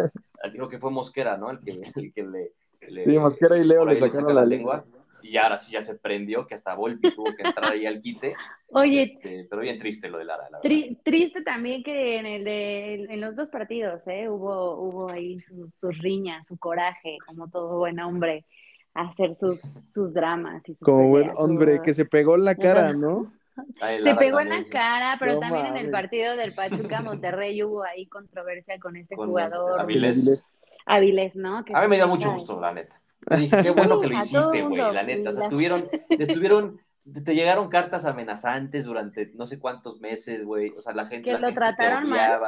Digo 0.51 0.67
que 0.67 0.79
fue 0.79 0.89
Mosquera, 0.89 1.37
¿no? 1.37 1.51
El 1.51 1.59
que, 1.59 1.79
el 1.95 2.11
que 2.11 2.23
le, 2.23 3.01
Sí, 3.01 3.19
Mosquera 3.19 3.59
y 3.59 3.63
Leo 3.63 3.85
le 3.85 3.99
sacaron 3.99 4.33
la, 4.33 4.43
lengua 4.43 4.83
y 5.21 5.37
ahora 5.37 5.57
sí 5.57 5.71
ya 5.71 5.81
se 5.81 5.95
prendió, 5.95 6.45
que 6.45 6.53
hasta 6.53 6.75
Volpi 6.75 7.13
tuvo 7.13 7.35
que 7.35 7.43
entrar 7.43 7.71
ahí 7.71 7.85
al 7.85 7.99
quite. 7.99 8.35
Oye, 8.69 9.01
este, 9.01 9.47
pero 9.49 9.61
bien 9.61 9.79
triste 9.79 10.09
lo 10.09 10.17
de 10.17 10.25
Lara. 10.25 10.49
La 10.49 10.59
triste 10.59 11.43
también 11.43 11.83
que 11.83 12.17
en, 12.17 12.25
el 12.25 12.43
de, 12.43 12.93
en 13.09 13.21
los 13.21 13.35
dos 13.35 13.49
partidos 13.49 14.01
¿eh? 14.07 14.29
hubo, 14.29 14.75
hubo 14.79 15.11
ahí 15.11 15.39
sus, 15.39 15.73
sus 15.73 15.97
riñas, 15.99 16.47
su 16.47 16.57
coraje, 16.57 17.17
como 17.25 17.49
todo 17.49 17.77
buen 17.77 17.99
hombre, 17.99 18.45
hacer 18.93 19.35
sus, 19.35 19.61
sus 19.93 20.13
dramas. 20.13 20.63
Y 20.67 20.75
como 20.75 21.09
buen 21.09 21.31
hombre, 21.35 21.81
que 21.83 21.93
se 21.93 22.05
pegó 22.05 22.35
en 22.35 22.45
la 22.45 22.55
cara, 22.55 22.93
¿no? 22.93 23.33
se 23.77 24.15
pegó 24.15 24.39
en 24.39 24.49
la 24.49 24.63
cara, 24.69 25.17
pero 25.19 25.39
también 25.39 25.65
en 25.67 25.77
el 25.77 25.91
partido 25.91 26.35
del 26.37 26.53
Pachuca 26.55 27.01
Monterrey 27.01 27.61
hubo 27.63 27.83
ahí 27.83 28.07
controversia 28.07 28.79
con 28.79 28.95
este 28.95 29.15
jugador. 29.15 29.79
Avilés. 29.79 30.45
Avilés, 30.85 31.35
¿no? 31.35 31.57
a 31.57 31.81
mí 31.81 31.87
me 31.87 31.97
dio 31.97 32.07
mucho 32.07 32.31
gusto, 32.31 32.59
la 32.59 32.73
neta 32.73 33.01
qué 33.27 33.71
bueno 33.71 33.99
que 33.99 34.07
lo 34.07 34.17
hiciste, 34.17 34.61
güey, 34.63 34.81
la 34.81 35.03
neta. 35.03 35.29
O 35.29 35.33
sea, 35.33 35.49
tuvieron, 35.49 35.89
estuvieron, 36.09 36.79
te 37.23 37.35
llegaron 37.35 37.69
cartas 37.69 38.05
amenazantes 38.05 38.85
durante 38.85 39.31
no 39.33 39.45
sé 39.45 39.59
cuántos 39.59 39.99
meses, 39.99 40.45
güey. 40.45 40.73
O 40.77 40.81
sea, 40.81 40.93
la 40.93 41.07
gente. 41.07 41.31
Que 41.31 41.37
lo 41.37 41.53
trataron 41.53 42.09
mal. 42.09 42.39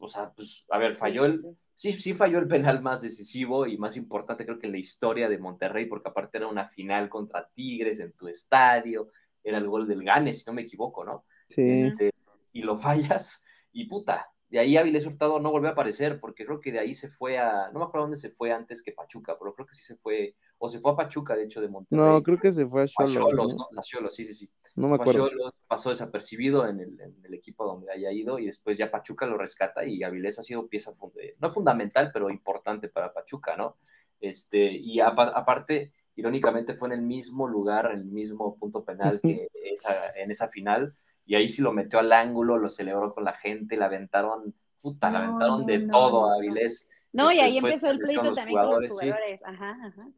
O 0.00 0.08
sea, 0.08 0.30
pues, 0.30 0.64
a 0.70 0.78
ver, 0.78 0.94
falló 0.94 1.24
el. 1.24 1.44
Sí, 1.74 1.92
sí 1.92 2.12
falló 2.12 2.40
el 2.40 2.48
penal 2.48 2.82
más 2.82 3.02
decisivo 3.02 3.66
y 3.66 3.78
más 3.78 3.96
importante, 3.96 4.44
creo 4.44 4.58
que 4.58 4.66
en 4.66 4.72
la 4.72 4.78
historia 4.78 5.28
de 5.28 5.38
Monterrey, 5.38 5.86
porque 5.86 6.08
aparte 6.08 6.38
era 6.38 6.48
una 6.48 6.68
final 6.68 7.08
contra 7.08 7.48
Tigres 7.48 8.00
en 8.00 8.12
tu 8.14 8.26
estadio, 8.26 9.12
era 9.44 9.58
el 9.58 9.68
gol 9.68 9.86
del 9.86 10.02
Gane, 10.02 10.34
si 10.34 10.42
no 10.44 10.52
me 10.52 10.62
equivoco, 10.62 11.04
¿no? 11.04 11.24
Sí. 11.48 11.82
Este, 11.82 12.10
y 12.52 12.62
lo 12.62 12.76
fallas, 12.76 13.44
y 13.70 13.84
puta, 13.84 14.28
de 14.50 14.58
ahí 14.58 14.76
Avilés 14.76 15.04
Hurtado 15.04 15.38
no 15.40 15.50
volvió 15.50 15.68
a 15.68 15.72
aparecer, 15.72 16.20
porque 16.20 16.46
creo 16.46 16.60
que 16.60 16.72
de 16.72 16.78
ahí 16.78 16.94
se 16.94 17.08
fue 17.08 17.38
a, 17.38 17.70
no 17.70 17.80
me 17.80 17.84
acuerdo 17.84 18.04
dónde 18.04 18.16
se 18.16 18.30
fue 18.30 18.50
antes 18.50 18.82
que 18.82 18.92
Pachuca, 18.92 19.36
pero 19.38 19.54
creo 19.54 19.66
que 19.66 19.74
sí 19.74 19.84
se 19.84 19.96
fue, 19.96 20.36
o 20.56 20.68
se 20.70 20.80
fue 20.80 20.92
a 20.92 20.96
Pachuca, 20.96 21.36
de 21.36 21.44
hecho, 21.44 21.60
de 21.60 21.68
Monterrey. 21.68 22.02
No, 22.02 22.22
creo 22.22 22.38
que 22.38 22.50
se 22.52 22.66
fue 22.66 22.84
a 22.84 22.86
Cholos. 22.86 23.56
A 23.76 23.82
Cholos, 23.82 24.14
sí, 24.14 24.24
sí, 24.24 24.34
sí. 24.34 24.50
No 24.74 24.88
me 24.88 24.94
acuerdo. 24.94 25.28
pasó 25.66 25.90
desapercibido 25.90 26.66
en 26.66 26.80
el, 26.80 27.34
equipo 27.34 27.64
donde 27.66 27.92
haya 27.92 28.10
ido, 28.10 28.38
y 28.38 28.46
después 28.46 28.78
ya 28.78 28.90
Pachuca 28.90 29.26
lo 29.26 29.36
rescata, 29.36 29.84
y 29.84 30.02
Avilés 30.02 30.38
ha 30.38 30.42
sido 30.42 30.66
pieza, 30.66 30.92
no 31.38 31.50
fundamental, 31.50 32.10
pero 32.12 32.30
importante 32.30 32.88
para 32.88 33.12
Pachuca, 33.12 33.54
¿no? 33.56 33.76
Este, 34.20 34.72
y 34.72 34.98
aparte, 35.00 35.92
irónicamente 36.16 36.74
fue 36.74 36.88
en 36.88 36.94
el 36.94 37.02
mismo 37.02 37.46
lugar, 37.46 37.90
en 37.92 38.00
el 38.00 38.04
mismo 38.06 38.56
punto 38.56 38.82
penal 38.82 39.20
que 39.20 39.46
esa, 39.74 39.94
en 40.22 40.30
esa 40.30 40.48
final, 40.48 40.92
y 41.28 41.34
ahí 41.34 41.50
sí 41.50 41.60
lo 41.60 41.72
metió 41.72 41.98
al 41.98 42.10
ángulo, 42.10 42.56
lo 42.56 42.70
celebró 42.70 43.14
con 43.14 43.22
la 43.22 43.34
gente, 43.34 43.76
la 43.76 43.84
aventaron, 43.84 44.54
puta, 44.80 45.10
la 45.10 45.18
No, 45.18 45.24
aventaron 45.26 45.66
de 45.66 45.78
no, 45.80 45.92
todo 45.92 46.30
a. 46.30 46.36
Avilés. 46.36 46.88
No, 47.12 47.30
y 47.30 47.38
ahí 47.38 47.58
empezó 47.58 47.88
el 47.90 47.98
pleito 47.98 48.32
también 48.32 48.58
con 48.58 48.82
los 48.82 48.90
jugadores, 48.90 49.38
sí. 49.38 49.44
Ajá, 49.44 49.76
ajá. 49.86 50.08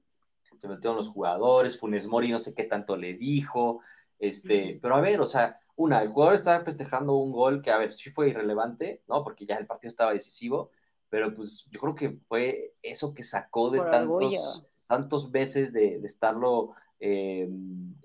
se 0.57 0.69
metieron 0.69 0.97
los 0.97 1.09
jugadores, 1.09 1.77
Funes 1.79 2.07
Mori 2.07 2.31
no 2.31 2.39
sé 2.39 2.55
qué 2.55 2.63
tanto 2.63 2.97
le 2.97 3.15
dijo, 3.15 3.81
este, 4.21 4.79
pero 4.81 4.95
a 4.95 5.01
ver, 5.01 5.21
o 5.21 5.27
sea, 5.27 5.59
una, 5.75 6.01
el 6.01 6.11
jugador 6.11 6.35
estaba 6.35 6.63
festejando 6.63 7.17
un 7.17 7.33
gol 7.33 7.61
que, 7.61 7.73
a 7.73 7.79
ver, 7.79 7.93
sí 7.93 8.11
fue 8.11 8.29
irrelevante, 8.29 9.03
¿no? 9.09 9.25
Porque 9.25 9.45
ya 9.45 9.57
el 9.57 9.67
partido 9.67 9.89
estaba 9.89 10.13
decisivo, 10.13 10.71
pero 11.09 11.35
pues 11.35 11.67
yo 11.71 11.81
creo 11.81 11.95
que 11.97 12.11
fue 12.29 12.75
eso 12.83 13.13
que 13.15 13.25
sacó 13.25 13.71
de 13.71 13.79
Por 13.79 13.91
tantos, 13.91 14.15
orgullo. 14.15 14.41
tantos 14.87 15.33
veces 15.33 15.73
de, 15.73 15.99
de 15.99 16.07
estarlo 16.07 16.75
eh, 17.01 17.49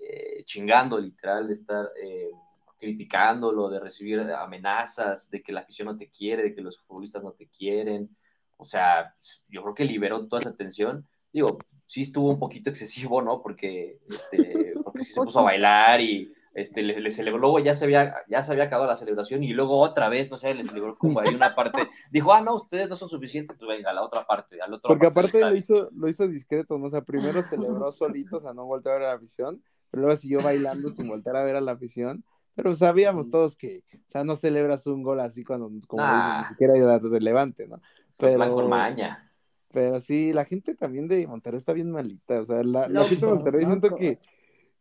eh, 0.00 0.42
chingando, 0.44 0.98
literal, 0.98 1.46
de 1.46 1.52
estar 1.52 1.88
eh, 2.02 2.30
criticándolo, 2.78 3.68
de 3.68 3.80
recibir 3.80 4.20
amenazas, 4.20 5.30
de 5.30 5.42
que 5.42 5.52
la 5.52 5.60
afición 5.60 5.86
no 5.86 5.96
te 5.96 6.10
quiere, 6.10 6.42
de 6.42 6.54
que 6.54 6.60
los 6.60 6.78
futbolistas 6.78 7.22
no 7.22 7.32
te 7.32 7.48
quieren. 7.48 8.16
O 8.56 8.64
sea, 8.64 9.14
yo 9.48 9.62
creo 9.62 9.74
que 9.74 9.84
liberó 9.84 10.26
toda 10.26 10.42
esa 10.42 10.56
tensión. 10.56 11.06
Digo, 11.32 11.58
sí 11.86 12.02
estuvo 12.02 12.30
un 12.30 12.38
poquito 12.38 12.70
excesivo, 12.70 13.22
¿no? 13.22 13.42
Porque, 13.42 13.98
este, 14.08 14.74
porque 14.82 15.02
sí 15.02 15.12
se 15.12 15.22
puso 15.22 15.40
a 15.40 15.44
bailar 15.44 16.00
y 16.00 16.32
este, 16.56 16.82
le, 16.82 17.00
le 17.00 17.10
celebró, 17.10 17.38
luego 17.38 17.58
ya 17.58 17.74
se, 17.74 17.84
había, 17.84 18.14
ya 18.28 18.42
se 18.42 18.50
había 18.50 18.64
acabado 18.64 18.88
la 18.88 18.96
celebración 18.96 19.44
y 19.44 19.52
luego 19.52 19.78
otra 19.78 20.08
vez, 20.08 20.30
no 20.30 20.38
sé, 20.38 20.54
le 20.54 20.64
celebró 20.64 20.96
como 20.96 21.20
ahí 21.20 21.34
una 21.34 21.54
parte, 21.54 21.86
dijo, 22.10 22.32
ah, 22.32 22.40
no, 22.40 22.54
ustedes 22.54 22.88
no 22.88 22.96
son 22.96 23.10
suficientes, 23.10 23.58
pues 23.58 23.68
venga, 23.68 23.90
a 23.90 23.92
la 23.92 24.02
otra 24.02 24.26
parte, 24.26 24.58
al 24.62 24.72
otro 24.72 24.88
Porque 24.88 25.06
aparte 25.06 25.38
lo 25.38 25.54
hizo, 25.54 25.90
lo 25.92 26.08
hizo 26.08 26.26
discreto, 26.26 26.78
¿no? 26.78 26.86
O 26.86 26.90
sea, 26.90 27.02
primero 27.02 27.42
celebró 27.42 27.92
solito, 27.92 28.38
o 28.38 28.40
sea, 28.40 28.54
no 28.54 28.64
volteó 28.64 28.92
a 28.92 28.94
ver 28.94 29.04
a 29.04 29.08
la 29.08 29.16
afición, 29.16 29.62
pero 29.90 30.04
luego 30.04 30.16
siguió 30.18 30.40
bailando 30.40 30.90
sin 30.92 31.08
voltear 31.08 31.36
a 31.36 31.44
ver 31.44 31.56
a 31.56 31.60
la 31.60 31.72
afición. 31.72 32.24
Pero 32.56 32.74
sabíamos 32.74 33.30
todos 33.30 33.54
que, 33.56 33.84
o 34.08 34.10
sea, 34.10 34.24
no 34.24 34.34
celebras 34.34 34.86
un 34.88 35.02
gol 35.04 35.20
así 35.20 35.44
cuando, 35.44 35.70
como 35.86 36.02
Ah. 36.02 36.42
ni 36.42 36.48
siquiera 36.54 36.74
era 36.76 36.98
relevante, 36.98 37.68
¿no? 37.68 37.80
Pero, 38.16 38.66
maña. 38.66 39.30
pero 39.70 40.00
sí, 40.00 40.32
la 40.32 40.44
gente 40.46 40.74
también 40.74 41.06
de 41.06 41.26
Monterrey 41.26 41.58
está 41.58 41.74
bien 41.74 41.90
malita, 41.92 42.40
o 42.40 42.44
sea, 42.46 42.62
la, 42.64 42.88
gente 43.04 43.26
de 43.26 43.32
Monterrey 43.32 43.64
siento 43.66 43.94
que, 43.94 44.18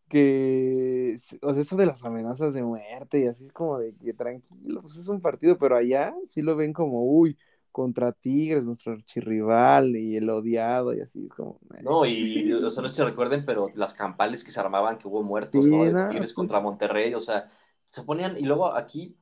que, 0.07 1.17
o 1.41 1.53
sea, 1.53 1.61
eso 1.61 1.75
de 1.75 1.85
las 1.85 2.03
amenazas 2.03 2.53
de 2.53 2.63
muerte 2.63 3.19
y 3.19 3.27
así 3.27 3.43
es 3.43 3.51
como 3.51 3.77
de 3.79 3.93
que 3.95 4.13
tranquilo, 4.13 4.81
pues 4.81 4.95
es 4.97 5.09
un 5.09 5.19
partido, 5.21 5.57
pero 5.57 5.75
allá 5.75 6.15
sí 6.27 6.41
lo 6.41 6.55
ven 6.55 6.71
como, 6.73 7.03
uy, 7.03 7.37
contra 7.73 8.13
Tigres, 8.13 8.63
nuestro 8.63 8.93
archirrival 8.93 9.97
y 9.97 10.15
el 10.15 10.29
odiado 10.29 10.93
y 10.93 11.01
así 11.01 11.25
es 11.25 11.33
como... 11.33 11.59
No, 11.83 12.05
y 12.05 12.53
o 12.53 12.69
sea, 12.69 12.81
no 12.81 12.87
sé 12.87 12.95
si 12.95 13.03
recuerden, 13.03 13.45
pero 13.45 13.69
las 13.75 13.93
campales 13.93 14.45
que 14.45 14.51
se 14.51 14.61
armaban, 14.61 14.97
que 14.97 15.09
hubo 15.09 15.23
muertos, 15.23 15.65
Sí, 15.65 15.69
¿no? 15.71 15.83
De 15.83 15.91
no, 15.91 16.07
Tigres 16.07 16.29
sí. 16.29 16.35
contra 16.35 16.61
Monterrey, 16.61 17.13
o 17.13 17.19
sea, 17.19 17.49
se 17.85 18.03
ponían, 18.03 18.37
y 18.37 18.41
luego 18.41 18.73
aquí 18.75 19.15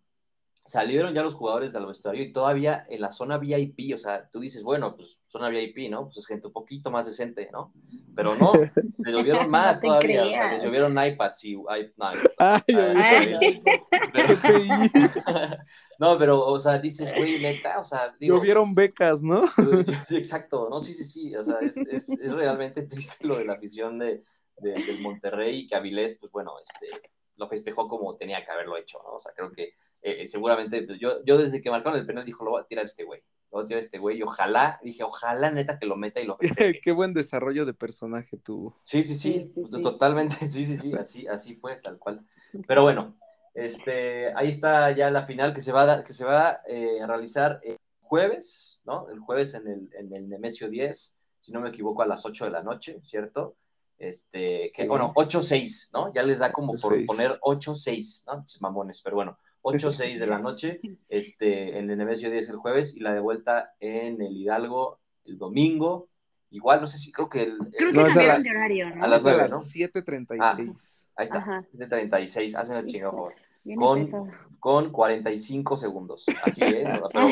salieron 0.66 1.14
ya 1.14 1.24
los 1.24 1.34
jugadores 1.34 1.74
del 1.74 1.86
vestuario 1.86 2.24
y 2.24 2.32
todavía 2.32 2.86
en 2.90 3.02
la 3.02 3.12
zona 3.12 3.38
VIP, 3.38 3.94
o 3.94 3.98
sea, 3.98 4.30
tú 4.30 4.40
dices, 4.40 4.64
bueno, 4.64 4.96
pues 4.96 5.20
zona 5.28 5.50
VIP, 5.50 5.90
¿no? 5.92 6.06
Pues 6.06 6.20
es 6.20 6.26
gente 6.26 6.48
un 6.48 6.54
poquito 6.54 6.90
más 6.90 7.06
decente, 7.06 7.50
¿no? 7.52 7.74
Pero 8.16 8.36
no, 8.36 8.54
les 9.00 9.14
llovieron 9.14 9.50
más 9.50 9.76
No 9.78 9.82
te 9.82 9.88
todavía, 9.88 10.24
o 10.24 10.30
sea, 10.30 10.38
creas. 10.40 10.54
les 10.54 10.64
llovieron 10.64 10.98
iPads 11.06 11.44
y 11.44 11.56
no, 11.56 11.66
Ay, 12.38 12.62
Ay, 12.70 13.34
oye, 13.36 13.62
pero- 14.14 14.38
no, 16.00 16.18
pero, 16.18 16.46
o 16.48 16.58
sea, 16.60 16.80
dices, 16.80 17.14
güey, 17.16 17.42
neta, 17.42 17.80
o 17.82 17.84
sea, 17.84 18.16
digo, 18.18 18.38
Llovieron 18.38 18.74
becas, 18.74 19.22
¿no? 19.22 19.44
Exacto, 20.12 20.70
no, 20.70 20.80
sí, 20.80 20.94
sí, 20.94 21.04
sí, 21.04 21.36
o 21.36 21.44
sea, 21.44 21.58
es, 21.60 21.76
es, 21.76 22.08
es 22.10 22.32
realmente 22.32 22.84
triste 22.84 23.28
lo 23.28 23.38
de 23.38 23.44
la 23.46 23.54
afición 23.54 24.00
de, 24.00 24.24
de- 24.60 24.72
del 24.86 25.02
Monterrey, 25.02 25.68
que 25.68 25.76
Avilés, 25.76 26.16
pues 26.20 26.32
bueno, 26.32 26.54
este, 26.66 27.02
lo 27.38 27.48
festejó 27.48 27.88
como 27.88 28.16
tenía 28.16 28.44
que 28.46 28.52
haberlo 28.52 28.78
hecho, 28.78 29.00
¿no? 29.04 29.16
O 29.16 29.20
sea, 29.22 29.32
creo 29.36 29.52
que 29.52 29.74
eh, 30.02 30.28
seguramente, 30.28 30.84
pues, 30.84 31.00
yo, 31.00 31.24
yo 31.26 31.38
desde 31.38 31.62
que 31.62 31.72
marcaron 31.72 31.98
el 32.00 32.06
penal 32.06 32.26
dijo, 32.26 32.44
lo 32.44 32.52
voy 32.52 32.62
a 32.62 32.66
tirar 32.66 32.84
a 32.84 32.86
este 32.86 33.04
güey, 33.06 33.22
lo 33.52 33.58
voy 33.60 33.64
a 33.64 33.68
tirar 33.68 33.82
a 33.82 33.86
este 33.86 33.98
güey, 34.00 34.18
y 34.18 34.24
ojalá, 34.24 34.80
dije, 34.84 35.04
ojalá 35.04 35.50
neta 35.52 35.80
que 35.80 35.86
lo 35.86 35.96
meta 35.96 36.20
y 36.20 36.26
lo 36.26 36.38
festeje. 36.38 36.80
Qué 36.82 36.92
buen 36.92 37.14
desarrollo 37.14 37.66
de 37.66 37.74
personaje 37.74 38.38
tuvo. 38.38 38.78
Sí, 38.84 39.02
sí, 39.04 39.16
sí, 39.16 39.34
Sí, 39.34 39.48
sí, 39.48 39.62
pues, 39.62 39.72
sí. 39.78 39.82
totalmente, 39.82 40.36
sí, 40.50 40.66
sí, 40.66 40.78
sí, 40.78 40.94
así, 40.94 41.28
así 41.28 41.56
fue, 41.56 41.78
tal 41.78 41.98
cual. 42.00 42.26
Pero 42.68 42.84
bueno, 42.84 43.16
este, 43.54 44.34
ahí 44.36 44.50
está 44.50 44.92
ya 44.92 45.10
la 45.10 45.24
final 45.24 45.54
que 45.54 45.62
se 45.62 45.72
va 45.72 45.84
a, 45.84 45.86
dar- 45.86 46.04
que 46.04 46.14
se 46.14 46.26
va 46.26 46.62
eh, 46.68 47.02
a 47.02 47.08
realizar 47.08 47.60
el 47.64 47.78
jueves, 48.02 48.82
¿no? 48.86 49.08
El 49.10 49.20
jueves 49.20 49.54
en 49.54 49.68
el, 49.68 49.90
en 49.98 50.14
el 50.14 50.28
Nemesio 50.30 50.70
10, 50.70 51.18
si 51.40 51.52
no 51.52 51.62
me 51.62 51.70
equivoco, 51.70 52.02
a 52.04 52.08
las 52.08 52.26
8 52.26 52.46
de 52.46 52.52
la 52.52 52.62
noche, 52.64 53.00
¿cierto? 53.04 53.56
Este, 54.08 54.72
que, 54.76 54.84
Sí. 54.84 54.88
bueno, 54.88 55.12
8-6, 55.16 55.90
¿no? 55.94 56.14
Ya 56.14 56.24
les 56.24 56.40
da 56.40 56.52
como 56.52 56.74
por 56.74 56.94
8-6. 56.94 57.06
poner 57.08 57.32
8-6, 57.42 58.24
¿no? 58.28 58.38
Pinches 58.40 58.62
mamones, 58.62 59.02
pero 59.02 59.16
bueno, 59.16 59.38
8-6 59.62 60.20
de 60.20 60.28
la 60.28 60.40
noche, 60.40 60.80
este, 61.10 61.78
en 61.80 61.90
el 61.90 61.98
Nemesio 61.98 62.30
10 62.30 62.50
el 62.50 62.58
jueves 62.58 62.96
y 62.96 63.00
la 63.00 63.14
de 63.14 63.20
vuelta 63.22 63.74
en 63.80 64.22
el 64.22 64.36
Hidalgo 64.36 65.00
el 65.26 65.38
domingo. 65.38 66.10
Igual, 66.52 66.82
no 66.82 66.88
sé 66.88 66.98
si 66.98 67.12
creo 67.12 67.30
que 67.30 67.44
el, 67.44 67.58
Creo 67.58 67.90
el- 67.90 67.96
que 67.96 68.02
No, 68.02 68.08
es 68.08 68.18
a 68.18 68.24
las- 68.24 68.44
de 68.44 68.50
horario, 68.52 68.96
¿no? 68.96 69.04
a 69.04 69.08
las 69.08 69.22
Es 69.22 69.26
a 69.26 69.30
nueve, 69.30 69.44
las 69.44 69.52
¿no? 69.52 69.62
7:36. 69.62 71.08
Ahí 71.16 71.26
está, 71.26 71.38
Ajá. 71.38 71.66
es 71.72 71.80
de 71.80 71.88
36, 71.88 72.56
hazme 72.56 72.80
el 72.80 72.88
chingado, 72.88 73.12
por 73.12 73.34
favor. 73.34 73.36
Con, 73.78 74.30
con 74.60 74.92
45 74.92 75.78
segundos. 75.78 76.26
Así 76.44 76.62
es, 76.62 76.84
¿no? 77.02 77.08
pero 77.10 77.28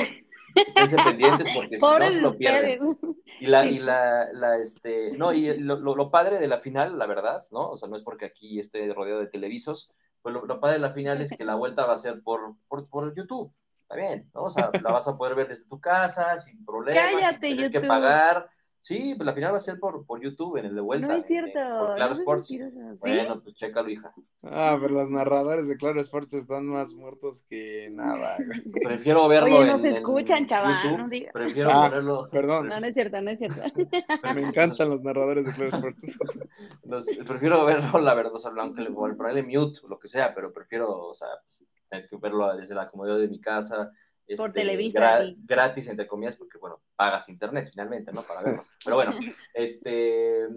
esténse 0.56 0.98
pendientes 0.98 1.48
porque 1.56 1.78
si 1.78 1.86
no 1.86 2.12
se 2.12 2.22
lo 2.22 2.38
pierden. 2.38 2.98
Y 3.40 3.48
la, 3.48 3.66
y 3.66 3.80
la, 3.80 4.32
la, 4.34 4.58
este, 4.58 5.12
no, 5.18 5.34
y 5.34 5.58
lo, 5.58 5.80
lo, 5.80 5.96
lo 5.96 6.12
padre 6.12 6.38
de 6.38 6.48
la 6.48 6.60
final, 6.60 6.98
la 7.00 7.08
verdad, 7.08 7.44
¿no? 7.52 7.70
O 7.70 7.78
sea, 7.78 7.90
no 7.90 7.96
es 7.96 8.04
porque 8.04 8.26
aquí 8.26 8.60
estoy 8.60 8.92
rodeado 8.92 9.20
de 9.20 9.28
televisos, 9.28 9.92
pues 10.22 10.34
lo, 10.34 10.46
lo 10.46 10.60
padre 10.60 10.76
de 10.76 10.82
la 10.82 10.92
final 10.92 11.22
es 11.22 11.36
que 11.36 11.44
la 11.44 11.56
vuelta 11.56 11.86
va 11.86 11.94
a 11.94 11.98
ser 11.98 12.22
por, 12.22 12.56
por, 12.68 12.88
por 12.88 13.16
YouTube. 13.16 13.52
Está 13.82 13.96
bien, 13.96 14.30
¿no? 14.34 14.44
O 14.44 14.50
sea, 14.50 14.70
la 14.82 14.94
vas 14.94 15.08
a 15.08 15.18
poder 15.18 15.36
ver 15.36 15.48
desde 15.48 15.68
tu 15.68 15.80
casa, 15.82 16.38
sin 16.38 16.64
problemas, 16.64 17.04
Cállate, 17.04 17.48
sin 17.48 17.58
tener 17.58 17.72
que 17.72 17.82
pagar. 17.82 18.50
Sí, 18.84 19.14
pues 19.16 19.28
la 19.28 19.34
final 19.34 19.54
va 19.54 19.58
a 19.58 19.60
ser 19.60 19.80
por, 19.80 20.04
por 20.08 20.20
YouTube 20.24 20.58
en 20.58 20.66
el 20.66 20.74
de 20.74 20.82
vuelta. 20.82 21.06
No 21.08 21.14
es 21.14 21.24
cierto. 21.28 21.52
por 21.54 21.96
Claro 21.96 22.14
no 22.16 22.20
Sports. 22.20 22.52
Bueno, 23.00 23.40
pues 23.44 23.54
chécalo, 23.56 23.90
hija. 23.90 24.12
Ah, 24.42 24.76
pero 24.82 24.96
los 24.96 25.10
narradores 25.12 25.68
de 25.68 25.78
Claro 25.78 26.02
Sports 26.02 26.34
están 26.34 26.66
más 26.66 26.96
muertos 26.96 27.46
que 27.48 27.90
nada. 27.92 28.38
Prefiero 28.84 29.28
verlo 29.28 29.56
Oye, 29.58 29.66
no 29.68 29.74
en- 29.76 29.82
se 29.84 29.90
en 29.90 29.94
escuchan, 29.94 30.48
chaval, 30.48 30.98
no. 30.98 31.10
Prefiero 31.32 31.70
Ah, 31.72 31.90
ponerlo. 31.90 32.28
Perdón, 32.32 32.70
No, 32.70 32.80
no 32.80 32.88
es 32.88 32.96
cierto, 32.96 33.22
no 33.22 33.30
es 33.30 33.38
cierto. 33.38 33.62
me 34.34 34.42
encantan 34.42 34.90
los 34.90 35.04
narradores 35.04 35.46
de 35.46 35.54
Claro 35.54 35.70
Sports. 35.78 36.18
los- 36.86 37.06
prefiero 37.28 37.64
verlo, 37.66 38.00
la 38.00 38.16
verdad, 38.16 38.34
o 38.34 38.40
sea, 38.40 38.52
aunque 38.58 38.82
le 38.82 38.90
ponerle 38.90 39.44
mute 39.44 39.80
o 39.84 39.90
lo 39.90 40.00
que 40.00 40.08
sea, 40.08 40.34
pero 40.34 40.52
prefiero, 40.52 40.90
o 41.08 41.14
sea, 41.14 41.28
pues, 41.46 41.64
tener 41.88 42.10
que 42.10 42.18
verlo 42.18 42.56
desde 42.58 42.74
la 42.74 42.90
comodidad 42.90 43.20
de 43.20 43.28
mi 43.28 43.40
casa. 43.40 43.92
Por 44.38 44.50
este, 44.50 44.62
Televisa, 44.62 45.00
gra- 45.00 45.26
sí. 45.28 45.38
gratis, 45.44 45.88
entre 45.88 46.08
comillas, 46.08 46.36
porque, 46.36 46.58
bueno, 46.58 46.82
pagas 46.96 47.28
internet 47.30 47.70
finalmente, 47.72 48.12
¿no? 48.12 48.22
Para 48.24 48.42
verlo. 48.44 48.66
Pero 48.84 48.96
bueno, 48.96 49.16
este, 49.54 50.48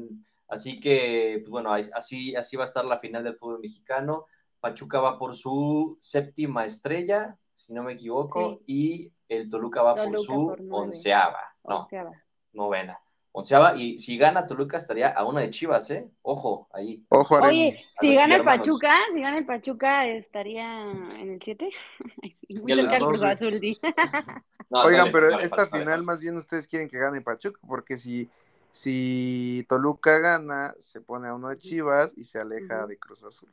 así 0.48 0.80
que, 0.80 1.38
pues 1.40 1.50
bueno, 1.50 1.72
así, 1.72 2.34
así 2.34 2.56
va 2.56 2.64
a 2.64 2.66
estar 2.66 2.84
la 2.84 2.98
final 2.98 3.24
del 3.24 3.36
fútbol 3.36 3.60
mexicano. 3.60 4.26
Pachuca 4.60 5.00
va 5.00 5.18
por 5.18 5.34
su 5.36 5.98
séptima 6.00 6.64
estrella, 6.64 7.36
si 7.54 7.72
no 7.72 7.82
me 7.82 7.92
equivoco, 7.92 8.62
y 8.66 9.12
el 9.28 9.48
Toluca 9.50 9.82
va 9.82 9.94
por 9.94 10.18
su 10.18 10.46
por 10.46 10.62
onceava, 10.70 11.54
no, 11.64 11.80
Onceava. 11.82 12.12
novena. 12.52 12.98
Onceava, 13.36 13.76
y 13.76 13.98
si 13.98 14.16
gana 14.16 14.46
Toluca 14.46 14.76
estaría 14.76 15.08
a 15.08 15.24
una 15.24 15.40
de 15.40 15.50
Chivas, 15.50 15.90
¿eh? 15.90 16.08
Ojo, 16.22 16.68
ahí. 16.72 17.04
Ojo, 17.08 17.34
Aremi. 17.34 17.48
Oye, 17.48 17.84
si 17.98 18.14
gana 18.14 18.36
el 18.36 18.40
hermanos. 18.42 18.64
Pachuca, 18.64 18.94
si 19.12 19.20
gana 19.20 19.38
el 19.38 19.44
Pachuca, 19.44 20.06
estaría 20.06 20.92
en 21.18 21.32
el 21.32 21.42
7. 21.42 21.68
Muy 22.62 22.72
cerca 22.72 22.98
dos, 23.00 23.08
Cruz. 23.08 23.22
Azul, 23.24 23.58
di. 23.58 23.76
No, 24.70 24.82
Oigan, 24.82 25.00
dale, 25.00 25.12
pero 25.12 25.30
dale, 25.30 25.42
esta 25.42 25.66
final 25.66 26.04
más 26.04 26.20
bien 26.20 26.36
ustedes 26.36 26.68
quieren 26.68 26.88
que 26.88 26.96
gane 26.96 27.20
Pachuca, 27.20 27.60
porque 27.66 27.96
si, 27.96 28.30
si 28.70 29.66
Toluca 29.68 30.18
gana, 30.20 30.72
se 30.78 31.00
pone 31.00 31.26
a 31.26 31.34
uno 31.34 31.48
de 31.48 31.58
Chivas 31.58 32.12
y 32.16 32.24
se 32.24 32.38
aleja 32.38 32.86
de 32.86 32.96
Cruz 32.98 33.24
Azul. 33.24 33.50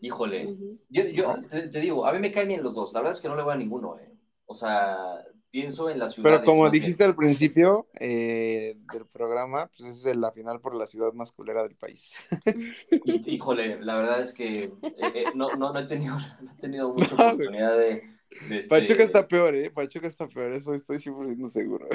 Híjole, 0.00 0.52
yo, 0.88 1.04
yo 1.04 1.36
te, 1.48 1.68
te 1.68 1.78
digo, 1.78 2.06
a 2.06 2.12
mí 2.12 2.18
me 2.18 2.32
caen 2.32 2.48
bien 2.48 2.62
los 2.64 2.74
dos. 2.74 2.92
La 2.92 3.00
verdad 3.00 3.12
es 3.12 3.20
que 3.20 3.28
no 3.28 3.36
le 3.36 3.44
voy 3.44 3.54
a 3.54 3.56
ninguno, 3.56 3.98
¿eh? 4.00 4.12
O 4.46 4.54
sea, 4.54 5.24
pienso 5.52 5.90
en 5.90 5.98
la 5.98 6.08
ciudad. 6.08 6.30
Pero 6.30 6.44
como 6.44 6.68
dijiste 6.70 7.04
al 7.04 7.14
principio 7.14 7.86
eh, 8.00 8.74
del 8.92 9.06
programa, 9.06 9.70
pues 9.76 10.04
es 10.04 10.16
la 10.16 10.32
final 10.32 10.60
por 10.60 10.74
la 10.74 10.86
ciudad 10.86 11.12
más 11.12 11.30
culera 11.30 11.62
del 11.62 11.76
país. 11.76 12.14
Híjole, 13.26 13.78
la 13.80 13.96
verdad 13.96 14.22
es 14.22 14.32
que 14.32 14.64
eh, 14.64 14.72
eh, 14.82 15.24
no, 15.34 15.54
no, 15.54 15.72
no 15.72 15.78
he 15.78 15.86
tenido, 15.86 16.18
no 16.40 16.52
he 16.52 16.60
tenido 16.60 16.92
mucha 16.92 17.14
oportunidad 17.14 17.76
de. 17.76 18.02
de 18.48 18.58
este- 18.58 18.68
Pachuca 18.68 19.02
está 19.02 19.28
peor, 19.28 19.54
¿eh? 19.54 19.70
Pachuca 19.70 20.06
está 20.06 20.26
peor, 20.26 20.52
eso 20.54 20.74
estoy 20.74 20.96
100% 20.96 21.48
seguro. 21.50 21.86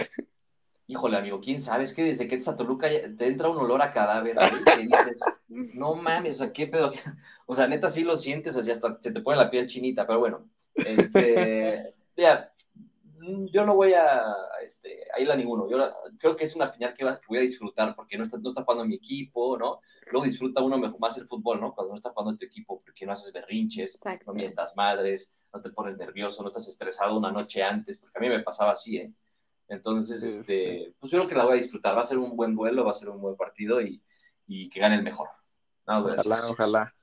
Híjole, 0.85 1.17
amigo, 1.17 1.41
quién 1.41 1.61
sabe, 1.61 1.83
es 1.83 1.93
que 1.93 2.03
desde 2.03 2.27
que 2.29 2.35
entras 2.35 2.53
a 2.53 2.57
Toluca 2.57 2.87
te 3.17 3.27
entra 3.27 3.49
un 3.49 3.57
olor 3.57 3.81
a 3.81 3.91
cadáver, 3.91 4.37
dices, 4.77 5.19
no 5.49 5.95
mames, 5.95 6.39
o 6.39 6.43
sea, 6.45 6.53
qué 6.53 6.67
pedo. 6.67 6.93
O 7.45 7.55
sea, 7.55 7.67
neta 7.67 7.89
sí 7.89 8.03
lo 8.03 8.15
sientes, 8.15 8.55
así 8.55 8.71
hasta 8.71 8.97
se 9.01 9.11
te 9.11 9.19
pone 9.19 9.35
la 9.37 9.49
piel 9.49 9.67
chinita, 9.67 10.07
pero 10.07 10.19
bueno, 10.19 10.47
este, 10.75 11.93
ya, 12.15 12.53
yo 13.51 13.65
no 13.65 13.75
voy 13.75 13.93
a, 13.93 14.23
este, 14.63 15.05
ahí 15.13 15.25
la 15.25 15.35
ninguno. 15.35 15.69
Yo 15.69 15.77
creo 16.17 16.35
que 16.35 16.45
es 16.45 16.55
una 16.55 16.69
final 16.69 16.93
que, 16.93 17.03
voy 17.27 17.37
a 17.37 17.41
disfrutar 17.41 17.95
porque 17.95 18.17
no 18.17 18.23
está, 18.23 18.37
no 18.37 18.49
está 18.49 18.63
jugando 18.63 18.85
mi 18.85 18.95
equipo, 18.95 19.57
¿no? 19.57 19.81
Luego 20.11 20.25
disfruta 20.25 20.61
uno 20.61 20.77
mejor, 20.77 20.99
más 20.99 21.17
el 21.17 21.27
fútbol, 21.27 21.59
¿no? 21.59 21.73
Cuando 21.73 21.93
no 21.93 21.97
está 21.97 22.11
jugando 22.11 22.37
tu 22.37 22.45
equipo, 22.45 22.81
porque 22.81 23.05
no 23.05 23.13
haces 23.13 23.31
berrinches, 23.33 23.99
no 24.25 24.33
mientas 24.33 24.75
madres, 24.75 25.33
no 25.53 25.61
te 25.61 25.69
pones 25.69 25.97
nervioso, 25.97 26.41
no 26.41 26.49
estás 26.49 26.67
estresado 26.67 27.17
una 27.17 27.31
noche 27.31 27.63
antes, 27.63 27.97
porque 27.97 28.17
a 28.17 28.21
mí 28.21 28.29
me 28.29 28.39
pasaba 28.41 28.71
así, 28.71 28.97
¿eh? 28.97 29.13
Entonces, 29.69 30.23
este, 30.23 30.95
pues 30.99 31.11
yo 31.11 31.19
creo 31.19 31.29
que 31.29 31.35
la 31.35 31.43
voy 31.43 31.53
a 31.53 31.61
disfrutar. 31.61 31.95
Va 31.95 32.01
a 32.01 32.05
ser 32.05 32.17
un 32.17 32.37
buen 32.37 32.55
duelo, 32.55 32.85
va 32.85 32.91
a 32.91 32.93
ser 32.93 33.09
un 33.09 33.19
buen 33.19 33.35
partido 33.35 33.81
y, 33.81 34.01
y 34.47 34.69
que 34.69 34.79
gane 34.79 34.95
el 34.95 35.03
mejor. 35.03 35.29
ojalá, 35.85 36.49
ojalá. 36.49 36.95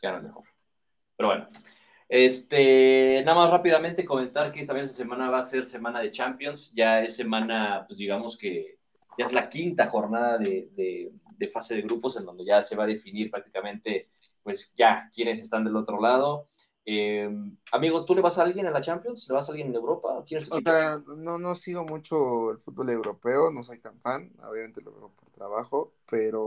Que 0.00 0.06
gane 0.06 0.18
el 0.18 0.24
mejor. 0.24 0.44
Pero 1.16 1.28
bueno, 1.28 1.48
este, 2.14 3.22
nada 3.24 3.38
más 3.38 3.50
rápidamente 3.50 4.04
comentar 4.04 4.52
que 4.52 4.66
también 4.66 4.84
esta 4.84 4.98
semana 4.98 5.30
va 5.30 5.38
a 5.38 5.44
ser 5.44 5.64
semana 5.64 5.98
de 6.00 6.10
Champions. 6.10 6.74
Ya 6.74 7.00
es 7.00 7.16
semana, 7.16 7.86
pues 7.88 7.98
digamos 7.98 8.36
que 8.36 8.76
ya 9.16 9.24
es 9.24 9.32
la 9.32 9.48
quinta 9.48 9.88
jornada 9.88 10.36
de, 10.36 10.68
de, 10.76 11.48
fase 11.48 11.74
de 11.74 11.80
grupos 11.80 12.18
en 12.18 12.26
donde 12.26 12.44
ya 12.44 12.60
se 12.60 12.76
va 12.76 12.84
a 12.84 12.86
definir 12.86 13.30
prácticamente, 13.30 14.10
pues 14.42 14.74
ya 14.76 15.08
quiénes 15.14 15.40
están 15.40 15.64
del 15.64 15.74
otro 15.74 16.02
lado. 16.02 16.50
Eh, 16.84 17.30
amigo, 17.72 18.04
¿tú 18.04 18.14
le 18.14 18.20
vas 18.20 18.36
a 18.36 18.42
alguien 18.42 18.66
a 18.66 18.70
la 18.70 18.82
Champions? 18.82 19.26
¿Le 19.26 19.34
vas 19.34 19.48
a 19.48 19.52
alguien 19.52 19.68
en 19.68 19.76
Europa? 19.76 20.22
¿Quién 20.26 20.44
o 20.50 20.60
sea, 20.60 21.00
no, 21.16 21.38
no 21.38 21.56
sigo 21.56 21.84
mucho 21.84 22.50
el 22.50 22.58
fútbol 22.58 22.90
europeo, 22.90 23.50
no 23.50 23.64
soy 23.64 23.80
tan 23.80 23.98
fan, 24.00 24.30
obviamente 24.46 24.82
lo 24.82 24.92
veo 24.92 25.12
por 25.18 25.30
trabajo, 25.30 25.94
pero 26.10 26.42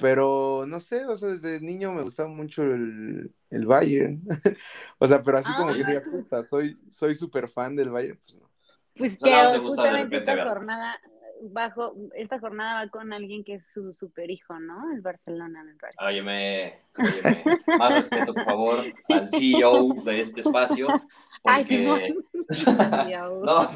pero 0.00 0.64
no 0.66 0.80
sé, 0.80 1.04
o 1.04 1.16
sea, 1.16 1.30
desde 1.30 1.60
niño 1.60 1.92
me 1.92 2.02
gustaba 2.02 2.28
mucho 2.28 2.62
el, 2.62 3.32
el 3.50 3.66
Bayern. 3.66 4.22
o 4.98 5.06
sea, 5.06 5.22
pero 5.22 5.38
así 5.38 5.52
como 5.54 5.72
que 5.72 5.84
diga, 5.84 6.00
ah. 6.04 6.10
puta, 6.10 6.44
soy 6.44 6.78
soy 6.90 7.14
súper 7.14 7.48
fan 7.48 7.76
del 7.76 7.90
Bayern, 7.90 8.18
pues 8.24 8.38
no. 8.38 8.50
Pues 8.96 9.18
que 9.18 9.58
justamente 9.58 10.18
esta 10.18 10.44
jornada 10.44 11.00
bajo 11.42 11.94
esta 12.14 12.38
jornada 12.38 12.84
va 12.84 12.90
con 12.90 13.12
alguien 13.12 13.44
que 13.44 13.54
es 13.54 13.70
su 13.72 13.92
super 13.94 14.30
hijo, 14.30 14.58
¿no? 14.58 14.92
El 14.92 15.00
Barcelona, 15.00 15.64
me 15.64 15.74
parece. 15.74 15.98
Óyeme, 16.04 16.80
óyeme, 16.98 17.44
más 17.78 17.94
respeto, 17.94 18.34
por 18.34 18.44
favor, 18.44 18.84
al 19.08 19.30
CEO 19.30 19.94
de 20.04 20.20
este 20.20 20.40
espacio. 20.40 20.88
Ay, 21.44 21.64
sí, 21.64 21.78
no, 21.84 23.68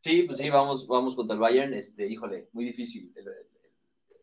sí, 0.00 0.22
pues 0.22 0.38
sí, 0.38 0.50
vamos, 0.50 0.86
vamos 0.86 1.14
contra 1.14 1.34
el 1.34 1.40
Bayern. 1.40 1.74
Este, 1.74 2.06
híjole, 2.06 2.48
muy 2.52 2.64
difícil. 2.64 3.12
El, 3.14 3.26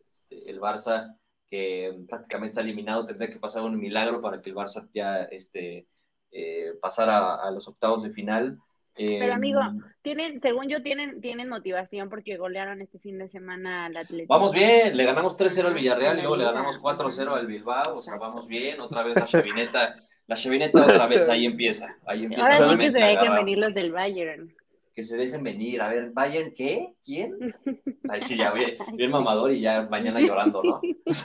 este, 0.09 0.49
el 0.49 0.59
Barça 0.59 1.15
que 1.51 1.93
prácticamente 2.07 2.53
se 2.55 2.61
ha 2.61 2.63
eliminado, 2.63 3.05
tendría 3.05 3.29
que 3.29 3.37
pasar 3.37 3.63
un 3.63 3.77
milagro 3.77 4.21
para 4.21 4.41
que 4.41 4.49
el 4.49 4.55
Barça 4.55 4.87
ya 4.93 5.23
este, 5.23 5.85
eh, 6.31 6.71
pasara 6.81 7.35
a, 7.35 7.51
los 7.51 7.67
octavos 7.67 8.03
de 8.03 8.11
final. 8.11 8.57
Pero 8.95 9.33
amigo, 9.33 9.59
em, 9.59 9.81
tienen, 10.01 10.39
según 10.39 10.69
yo, 10.69 10.81
tienen, 10.81 11.19
tienen 11.19 11.49
motivación 11.49 12.09
porque 12.09 12.37
golearon 12.37 12.81
este 12.81 12.99
fin 12.99 13.17
de 13.17 13.27
semana 13.27 13.85
al 13.85 13.97
Atlético. 13.97 14.33
Vamos 14.33 14.53
bien, 14.53 14.95
le 14.95 15.03
ganamos 15.03 15.37
3-0 15.37 15.65
al 15.65 15.73
Villarreal 15.73 16.19
y 16.19 16.21
luego 16.21 16.37
le 16.37 16.45
ganamos 16.45 16.79
4-0 16.79 17.35
al 17.35 17.47
Bilbao, 17.47 17.97
o 17.97 18.01
sea, 18.01 18.15
vamos 18.15 18.47
bien, 18.47 18.79
otra 18.79 19.03
vez 19.03 19.17
la 19.17 19.25
chevineta, 19.25 19.95
la 20.27 20.35
chevineta 20.37 20.81
otra 20.81 21.07
vez 21.07 21.27
ahí 21.27 21.45
empieza. 21.47 21.97
Ahí 22.05 22.23
empieza 22.23 22.45
Ahora 22.45 22.69
sí 22.69 22.77
que 22.77 22.91
se 22.91 22.99
dejen 22.99 23.35
venir 23.35 23.57
los 23.57 23.73
del 23.73 23.91
Bayern 23.91 24.55
que 24.93 25.03
se 25.03 25.17
dejen 25.17 25.43
venir. 25.43 25.81
A 25.81 25.89
ver, 25.89 26.11
Bayern, 26.11 26.53
¿qué? 26.53 26.95
¿Quién? 27.03 27.37
Ay, 28.09 28.21
sí, 28.21 28.37
ya 28.37 28.51
bien, 28.51 28.77
bien 28.93 29.11
mamador 29.11 29.51
y 29.51 29.61
ya 29.61 29.83
mañana 29.83 30.19
llorando, 30.21 30.61
¿no? 30.63 30.81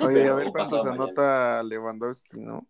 Oye, 0.06 0.28
a 0.28 0.34
ver 0.34 0.50
cuánto 0.52 0.82
se 0.82 0.88
anota 0.88 1.62
Lewandowski, 1.62 2.40
¿no? 2.40 2.66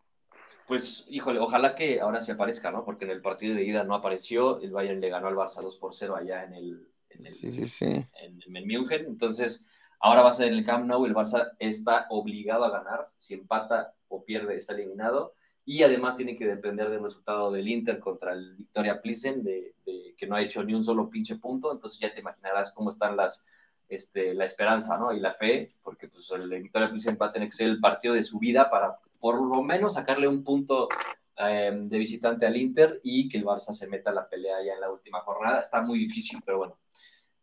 Pues, 0.66 1.07
híjole, 1.09 1.38
ojalá 1.38 1.76
que 1.76 2.01
ahora 2.01 2.20
sí 2.20 2.32
aparezca, 2.32 2.70
¿no? 2.70 2.84
Porque 2.84 3.05
en 3.05 3.12
el 3.12 3.22
partido 3.22 3.55
de 3.55 3.64
ida 3.64 3.84
no 3.84 3.94
apareció, 3.94 4.61
el 4.61 4.72
Bayern 4.72 5.01
le 5.01 5.11
ganó 5.11 5.28
al 5.28 5.36
Barça 5.36 5.62
2 5.62 5.76
por 5.76 5.94
0 5.94 6.16
allá 6.16 6.44
en 6.44 6.55
el, 6.55 6.88
en 7.11 7.26
sí, 7.26 7.53
sí, 7.53 7.66
sí. 7.66 7.84
En, 7.84 8.40
en 8.44 8.66
München, 8.66 9.07
entonces 9.07 9.64
ahora 10.01 10.22
va 10.22 10.30
a 10.30 10.32
ser 10.32 10.49
en 10.49 10.55
el 10.55 10.64
Camp 10.64 10.86
Nou, 10.86 11.07
el 11.07 11.14
Barça 11.14 11.53
está 11.59 12.07
obligado 12.11 12.64
a 12.64 12.70
ganar, 12.70 13.09
si 13.16 13.34
empata 13.34 13.94
o 14.09 14.24
pierde 14.24 14.57
está 14.57 14.74
eliminado, 14.74 15.34
y 15.69 15.83
además 15.83 16.17
tiene 16.17 16.37
que 16.37 16.47
depender 16.47 16.89
del 16.89 17.03
resultado 17.03 17.51
del 17.51 17.67
Inter 17.67 17.99
contra 17.99 18.33
el 18.33 18.55
Victoria 18.55 19.03
Plissen, 19.03 19.43
de, 19.43 19.75
que 20.17 20.27
no 20.27 20.37
ha 20.37 20.43
hecho 20.43 20.62
ni 20.62 20.73
un 20.73 20.85
solo 20.85 21.11
pinche 21.11 21.37
punto, 21.37 21.73
entonces 21.73 21.99
ya 21.99 22.14
te 22.14 22.21
imaginarás 22.21 22.73
cómo 22.73 22.89
están 22.89 23.17
las, 23.17 23.45
este, 23.89 24.33
la 24.33 24.45
esperanza 24.45 24.97
¿no? 24.97 25.12
y 25.12 25.19
la 25.19 25.35
fe, 25.35 25.75
porque 25.83 26.07
pues, 26.07 26.31
el 26.31 26.49
Victoria 26.62 26.89
Plissen 26.89 27.19
va 27.21 27.27
a 27.27 27.33
tener 27.33 27.49
que 27.49 27.57
ser 27.57 27.67
el 27.67 27.81
partido 27.81 28.14
de 28.14 28.23
su 28.23 28.39
vida 28.39 28.71
para 28.71 28.97
por 29.19 29.43
lo 29.43 29.61
menos 29.61 29.95
sacarle 29.95 30.29
un 30.29 30.45
punto 30.45 30.89
eh, 31.37 31.73
de 31.75 31.99
visitante 31.99 32.47
al 32.47 32.57
Inter 32.57 33.01
y 33.03 33.29
que 33.29 33.39
el 33.39 33.45
Barça 33.45 33.73
se 33.73 33.89
meta 33.89 34.11
a 34.11 34.14
la 34.14 34.29
pelea 34.29 34.62
ya 34.64 34.75
en 34.75 34.81
la 34.81 34.93
última 34.93 35.19
jornada. 35.21 35.59
Está 35.59 35.83
muy 35.83 35.99
difícil, 35.99 36.41
pero 36.47 36.59
bueno, 36.59 36.79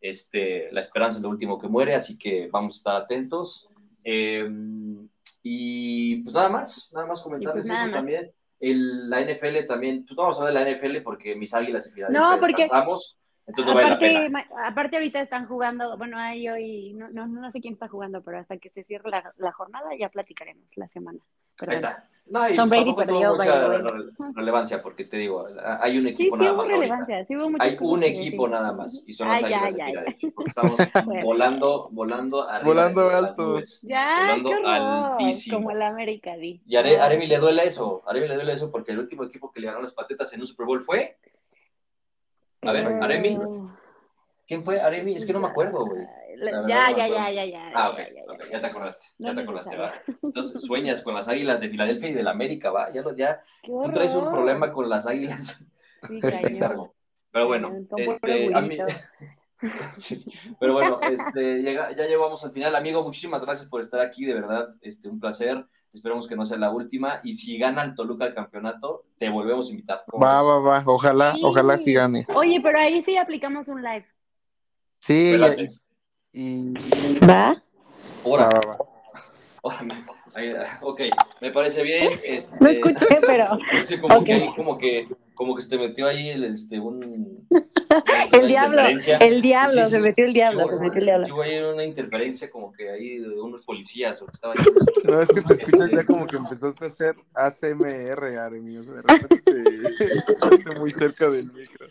este, 0.00 0.72
la 0.72 0.80
esperanza 0.80 1.18
es 1.18 1.22
lo 1.22 1.28
último 1.28 1.58
que 1.58 1.68
muere, 1.68 1.94
así 1.94 2.16
que 2.16 2.48
vamos 2.50 2.76
a 2.76 2.78
estar 2.78 2.96
atentos. 2.96 3.68
Eh, 4.02 4.48
y 5.46 6.22
pues 6.22 6.34
nada 6.34 6.48
más, 6.48 6.90
nada 6.94 7.06
más 7.06 7.20
comentarles 7.20 7.66
pues 7.68 7.78
eso 7.78 7.90
también. 7.90 8.32
El, 8.58 9.10
la 9.10 9.20
NFL 9.20 9.66
también, 9.68 10.06
pues 10.06 10.16
no 10.16 10.22
vamos 10.22 10.40
a 10.40 10.44
ver 10.44 10.54
la 10.54 10.70
NFL 10.70 11.02
porque 11.02 11.36
mis 11.36 11.52
águilas 11.52 11.86
y 11.86 11.92
Filadelfia 11.92 12.30
no, 12.30 12.40
porque... 12.40 12.62
descansamos. 12.62 13.18
Entonces 13.46 13.74
no 13.74 13.78
aparte, 13.78 14.06
vale 14.06 14.30
la 14.30 14.44
pena. 14.44 14.66
aparte 14.66 14.96
ahorita 14.96 15.20
están 15.20 15.46
jugando, 15.46 15.96
bueno, 15.98 16.18
hay 16.18 16.48
hoy, 16.48 16.94
no, 16.94 17.10
no, 17.10 17.26
no 17.26 17.50
sé 17.50 17.60
quién 17.60 17.74
está 17.74 17.88
jugando, 17.88 18.22
pero 18.22 18.38
hasta 18.38 18.56
que 18.56 18.70
se 18.70 18.84
cierre 18.84 19.10
la, 19.10 19.34
la 19.36 19.52
jornada 19.52 19.90
ya 19.98 20.08
platicaremos 20.08 20.66
la 20.76 20.88
semana. 20.88 21.18
Ahí 21.66 21.76
está. 21.76 22.08
No, 22.26 22.48
y 22.48 22.56
Tom 22.56 22.70
Brady 22.70 22.94
perdió 22.94 23.34
mucha 23.34 23.68
relevancia 24.34 24.82
porque 24.82 25.04
te 25.04 25.18
digo, 25.18 25.46
hay 25.80 25.98
un 25.98 26.06
equipo 26.06 26.38
nada 26.38 26.54
más. 26.54 26.68
Relevancia, 26.68 27.22
sí 27.22 27.36
hubo 27.36 27.54
hay 27.60 27.76
un 27.78 28.02
equipo 28.02 28.48
nada 28.48 28.72
más 28.72 29.04
y 29.06 29.12
son 29.12 29.28
las 29.28 29.42
ah, 29.42 29.46
águilas 29.46 29.76
ya, 29.76 29.92
ya, 29.92 30.04
ya. 30.06 30.30
porque 30.34 30.48
estamos 30.48 30.72
volando, 31.22 31.90
volando 31.92 32.48
arriba 32.48 32.66
volando 32.66 33.10
alto. 33.10 33.60
Ya, 33.82 34.36
volando 34.42 34.66
altísimo. 34.66 35.58
Como 35.58 35.70
el 35.72 35.82
América, 35.82 36.34
di. 36.38 36.62
Y 36.66 36.76
a 36.76 37.04
Aremi 37.04 37.26
le 37.26 37.38
duele 37.38 37.66
eso, 37.66 38.02
a 38.06 38.10
Aremi 38.10 38.28
le 38.28 38.36
duele 38.36 38.54
eso 38.54 38.70
porque 38.70 38.92
el 38.92 39.00
último 39.00 39.24
equipo 39.24 39.52
que 39.52 39.60
le 39.60 39.66
ganó 39.66 39.82
las 39.82 39.92
patetas 39.92 40.32
en 40.32 40.40
un 40.40 40.46
Super 40.46 40.64
Bowl 40.64 40.80
fue 40.80 41.18
a 42.66 42.72
ver, 42.72 42.86
Aremi. 43.02 43.38
¿Quién 44.46 44.62
fue 44.62 44.80
Aremi? 44.80 45.16
Es 45.16 45.26
que 45.26 45.32
no 45.32 45.40
me 45.40 45.48
acuerdo, 45.48 45.86
güey. 45.86 46.04
Ya, 46.68 46.90
ya, 46.90 47.08
ya, 47.08 47.30
ya, 47.30 47.44
ya. 47.44 47.72
Ah, 47.74 47.90
ok, 47.90 47.98
ya 48.50 48.60
te 48.60 48.66
acordaste, 48.66 49.06
ya 49.18 49.34
te 49.34 49.40
acordaste, 49.40 49.76
va. 49.76 49.92
Entonces 50.22 50.60
sueñas 50.62 51.02
con 51.02 51.14
las 51.14 51.28
águilas 51.28 51.60
de 51.60 51.68
Filadelfia 51.68 52.08
y 52.10 52.14
del 52.14 52.28
América, 52.28 52.70
va. 52.70 52.92
Ya, 52.92 53.02
lo, 53.02 53.16
ya 53.16 53.40
tú 53.62 53.90
traes 53.92 54.14
un 54.14 54.32
problema 54.32 54.72
con 54.72 54.88
las 54.88 55.06
águilas. 55.06 55.66
Sí, 56.02 56.20
Pero 57.32 57.48
bueno, 57.48 57.72
este, 57.96 58.54
a 58.54 58.60
mí... 58.60 58.78
Pero 60.60 60.72
bueno, 60.72 61.00
este, 61.02 61.62
llega, 61.62 61.90
ya 61.92 62.06
llegamos 62.06 62.44
al 62.44 62.52
final. 62.52 62.76
Amigo, 62.76 63.02
muchísimas 63.02 63.44
gracias 63.44 63.68
por 63.68 63.80
estar 63.80 64.00
aquí, 64.00 64.24
de 64.24 64.34
verdad, 64.34 64.74
este, 64.82 65.08
un 65.08 65.18
placer. 65.18 65.64
Esperemos 65.94 66.26
que 66.26 66.36
no 66.36 66.44
sea 66.44 66.58
la 66.58 66.70
última. 66.70 67.20
Y 67.22 67.34
si 67.34 67.56
gana 67.56 67.84
el 67.84 67.94
Toluca 67.94 68.26
el 68.26 68.34
campeonato, 68.34 69.04
te 69.16 69.30
volvemos 69.30 69.68
a 69.68 69.70
invitar. 69.70 70.04
Va, 70.20 70.42
va, 70.42 70.58
va. 70.58 70.82
Ojalá, 70.84 71.34
ojalá 71.42 71.78
sí 71.78 71.94
gane. 71.94 72.26
Oye, 72.34 72.60
pero 72.60 72.78
ahí 72.78 73.00
sí 73.00 73.16
aplicamos 73.16 73.68
un 73.68 73.82
live. 73.82 74.04
Sí, 74.98 75.36
y... 76.32 76.74
¿Va? 77.24 77.62
Ahora. 78.24 78.48
Va, 78.48 78.76
va, 78.76 78.94
ok, 80.82 81.00
me 81.40 81.50
parece 81.50 81.82
bien. 81.82 82.20
Este, 82.24 82.56
no 82.60 82.68
escuché, 82.68 83.20
pero. 83.24 83.58
como, 84.00 84.24
que, 84.24 84.50
como, 84.56 84.78
que, 84.78 85.08
como 85.34 85.54
que 85.54 85.62
se 85.62 85.70
te 85.70 85.78
metió 85.78 86.08
ahí 86.08 86.30
el, 86.30 86.44
este, 86.44 86.80
un. 86.80 87.46
El 88.32 88.48
diablo, 88.48 88.82
el 89.20 89.42
diablo, 89.42 89.88
se 89.88 90.00
metió 90.00 90.24
el 90.24 90.32
diablo, 90.32 90.68
se 90.68 90.76
metió 90.76 90.98
el 90.98 91.04
diablo. 91.04 91.26
Yo 91.26 91.42
ahí 91.42 91.58
una 91.58 91.84
interferencia 91.84 92.50
como 92.50 92.72
que 92.72 92.90
ahí 92.90 93.18
de 93.18 93.40
unos 93.40 93.62
policías 93.62 94.20
o 94.22 94.26
que 94.26 94.32
estaban. 94.32 94.56
No, 95.04 95.20
es 95.20 95.28
que 95.28 95.40
te 95.42 95.54
escuchas 95.54 95.90
ya 95.90 96.04
como 96.04 96.26
que 96.26 96.36
empezaste 96.36 96.84
a 96.84 96.88
hacer 96.88 97.16
ACMR, 97.34 98.38
Aremi. 98.38 98.78
O 98.78 98.84
sea, 98.84 98.94
de 98.94 99.02
repente 99.02 99.42
te 100.64 100.78
muy 100.78 100.90
cerca 100.90 101.28
del 101.28 101.52
micro. 101.52 101.86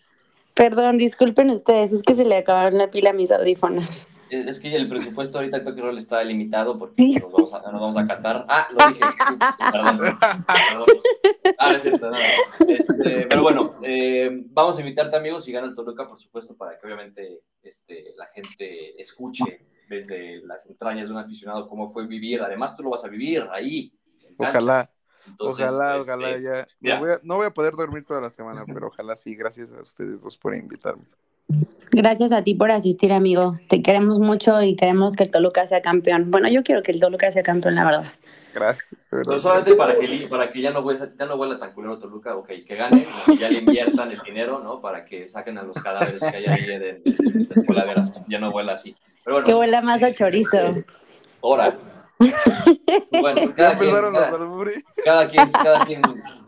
Perdón, 0.54 0.98
disculpen 0.98 1.50
ustedes, 1.50 1.92
es 1.92 2.04
que 2.04 2.14
se 2.14 2.26
le 2.26 2.38
acabaron 2.38 2.78
la 2.78 2.92
pila 2.92 3.10
a 3.10 3.14
mis 3.14 3.32
audífonos 3.32 4.08
es 4.30 4.60
que 4.60 4.76
el 4.76 4.88
presupuesto 4.88 5.38
ahorita 5.38 5.58
en 5.58 5.64
Tokyo 5.64 5.84
Roll 5.84 5.98
está 5.98 6.24
limitado 6.24 6.78
porque 6.78 7.20
nos, 7.20 7.32
vamos 7.32 7.54
a, 7.54 7.72
nos 7.72 7.82
vamos 7.82 7.98
a 7.98 8.08
catar. 8.08 8.46
Ah, 8.48 8.68
lo 8.72 8.88
dije. 8.88 9.00
perdón, 9.72 9.98
perdón. 9.98 10.86
Ah, 11.58 11.74
es 11.74 11.82
cierto. 11.82 12.12
Este, 12.68 13.28
pero 13.30 13.42
bueno, 13.42 13.72
eh, 13.84 14.44
vamos 14.48 14.78
a 14.78 14.82
invitarte, 14.82 15.16
amigos, 15.16 15.48
y 15.48 15.52
gana 15.52 15.68
el 15.68 15.76
Toluca, 15.76 16.08
por 16.08 16.20
supuesto, 16.20 16.56
para 16.56 16.78
que 16.78 16.86
obviamente 16.86 17.42
este, 17.62 18.14
la 18.18 18.28
gente 18.28 19.00
escuche 19.00 19.68
desde 19.90 20.42
las 20.46 20.66
entrañas 20.66 21.08
de 21.08 21.14
un 21.14 21.20
aficionado 21.20 21.68
cómo 21.68 21.88
fue 21.88 22.08
vivir. 22.08 22.42
Además, 22.42 22.76
tú 22.76 22.84
lo 22.84 22.90
vas 22.90 23.06
a 23.06 23.10
vivir 23.10 23.48
ahí. 23.52 23.94
Ojalá. 24.38 24.90
ojalá, 25.40 25.98
este, 25.98 26.12
ojalá 26.12 26.38
ya. 26.82 27.20
no 27.24 27.38
voy 27.38 27.46
a 27.46 27.54
poder 27.54 27.76
dormir 27.76 28.06
toda 28.06 28.22
la 28.22 28.30
semana, 28.30 28.64
pero 28.66 28.88
ojalá 28.88 29.16
sí. 29.16 29.36
Gracias 29.36 29.74
a 29.74 29.82
ustedes 29.82 30.22
dos 30.22 30.38
por 30.38 30.56
invitarme. 30.56 31.06
Gracias 31.92 32.32
a 32.32 32.44
ti 32.44 32.56
por 32.56 32.72
asistir, 32.72 33.14
amigo. 33.14 33.60
Te 33.70 33.84
queremos 33.84 34.20
mucho 34.20 34.62
y 34.62 34.76
queremos 34.76 35.14
que 35.14 35.24
el 35.24 35.32
Toluca 35.32 35.68
sea 35.68 35.82
campeón. 35.82 36.32
Bueno, 36.32 36.50
yo 36.50 36.64
quiero 36.64 36.82
que 36.82 36.92
el 36.92 37.00
Toluca 37.00 37.32
sea 37.32 37.44
campeón, 37.44 37.76
la 37.76 37.86
verdad. 37.86 38.06
Gracias. 38.54 38.90
Pero 39.10 39.40
solamente 39.40 39.76
para 39.76 39.98
que, 39.98 40.28
para 40.30 40.52
que 40.52 40.62
ya 40.62 40.72
no 40.72 40.82
vuela, 40.82 41.10
ya 41.18 41.26
no 41.26 41.38
vuela 41.38 41.60
tan 41.60 41.74
culero 41.74 42.00
Toluca, 42.00 42.36
ok, 42.36 42.48
que 42.68 42.76
gane, 42.76 43.06
y 43.28 43.38
ya 43.38 43.50
le 43.50 43.60
inviertan 43.60 44.12
el 44.12 44.20
dinero, 44.20 44.60
¿no? 44.60 44.82
Para 44.82 45.06
que 45.06 45.30
saquen 45.30 45.58
a 45.58 45.64
los 45.64 45.76
cadáveres 45.78 46.22
que 46.22 46.36
hay 46.36 46.46
ahí 46.46 46.66
de, 46.66 46.80
de, 46.80 47.66
coladeras. 47.66 48.24
Ya 48.28 48.40
no 48.40 48.52
vuela 48.52 48.74
así. 48.74 48.96
Pero 49.24 49.36
bueno, 49.36 49.46
que 49.46 49.54
vuela 49.54 49.82
más 49.82 50.02
a 50.04 50.14
chorizo. 50.14 50.58
Ahora. 51.42 51.78
Bueno, 53.12 53.54
ya 53.58 53.72
empezaron 53.72 54.14
los 54.14 54.28
albures. 54.28 54.84
Cada 55.04 55.30
quien, 55.30 55.52
cada 55.52 55.86
quien 55.86 56.02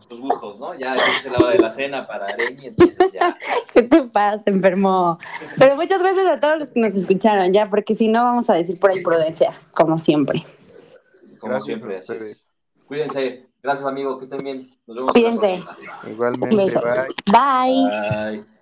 sus 0.08 0.20
gustos, 0.20 0.58
¿no? 0.58 0.74
Ya 0.74 0.94
es 0.94 1.30
la 1.30 1.38
hora 1.38 1.50
de 1.52 1.58
la 1.58 1.70
cena 1.70 2.06
para 2.06 2.26
Aremi, 2.26 2.66
entonces 2.66 3.12
ya. 3.12 3.36
¿Qué 3.72 3.82
te 3.82 4.02
pasa, 4.02 4.42
enfermo? 4.46 5.18
Pero 5.58 5.76
muchas 5.76 6.02
gracias 6.02 6.26
a 6.26 6.40
todos 6.40 6.58
los 6.58 6.70
que 6.70 6.80
nos 6.80 6.94
escucharon, 6.94 7.52
ya, 7.52 7.68
porque 7.68 7.94
si 7.94 8.08
no 8.08 8.22
vamos 8.24 8.48
a 8.50 8.54
decir 8.54 8.78
por 8.78 8.96
imprudencia, 8.96 9.58
como 9.72 9.98
siempre. 9.98 10.44
Como 11.40 11.52
Gracias 11.52 11.78
siempre, 11.78 11.98
así 11.98 12.12
es. 12.12 12.52
Cuídense. 12.86 13.46
Gracias, 13.62 13.86
amigo. 13.86 14.16
Que 14.18 14.24
estén 14.24 14.44
bien. 14.44 14.70
Nos 14.86 14.96
vemos. 14.96 15.12
Cuídense. 15.12 15.60
Igualmente, 16.08 16.56
bye. 16.56 17.06
Bye. 17.26 18.36
Bye. 18.36 18.55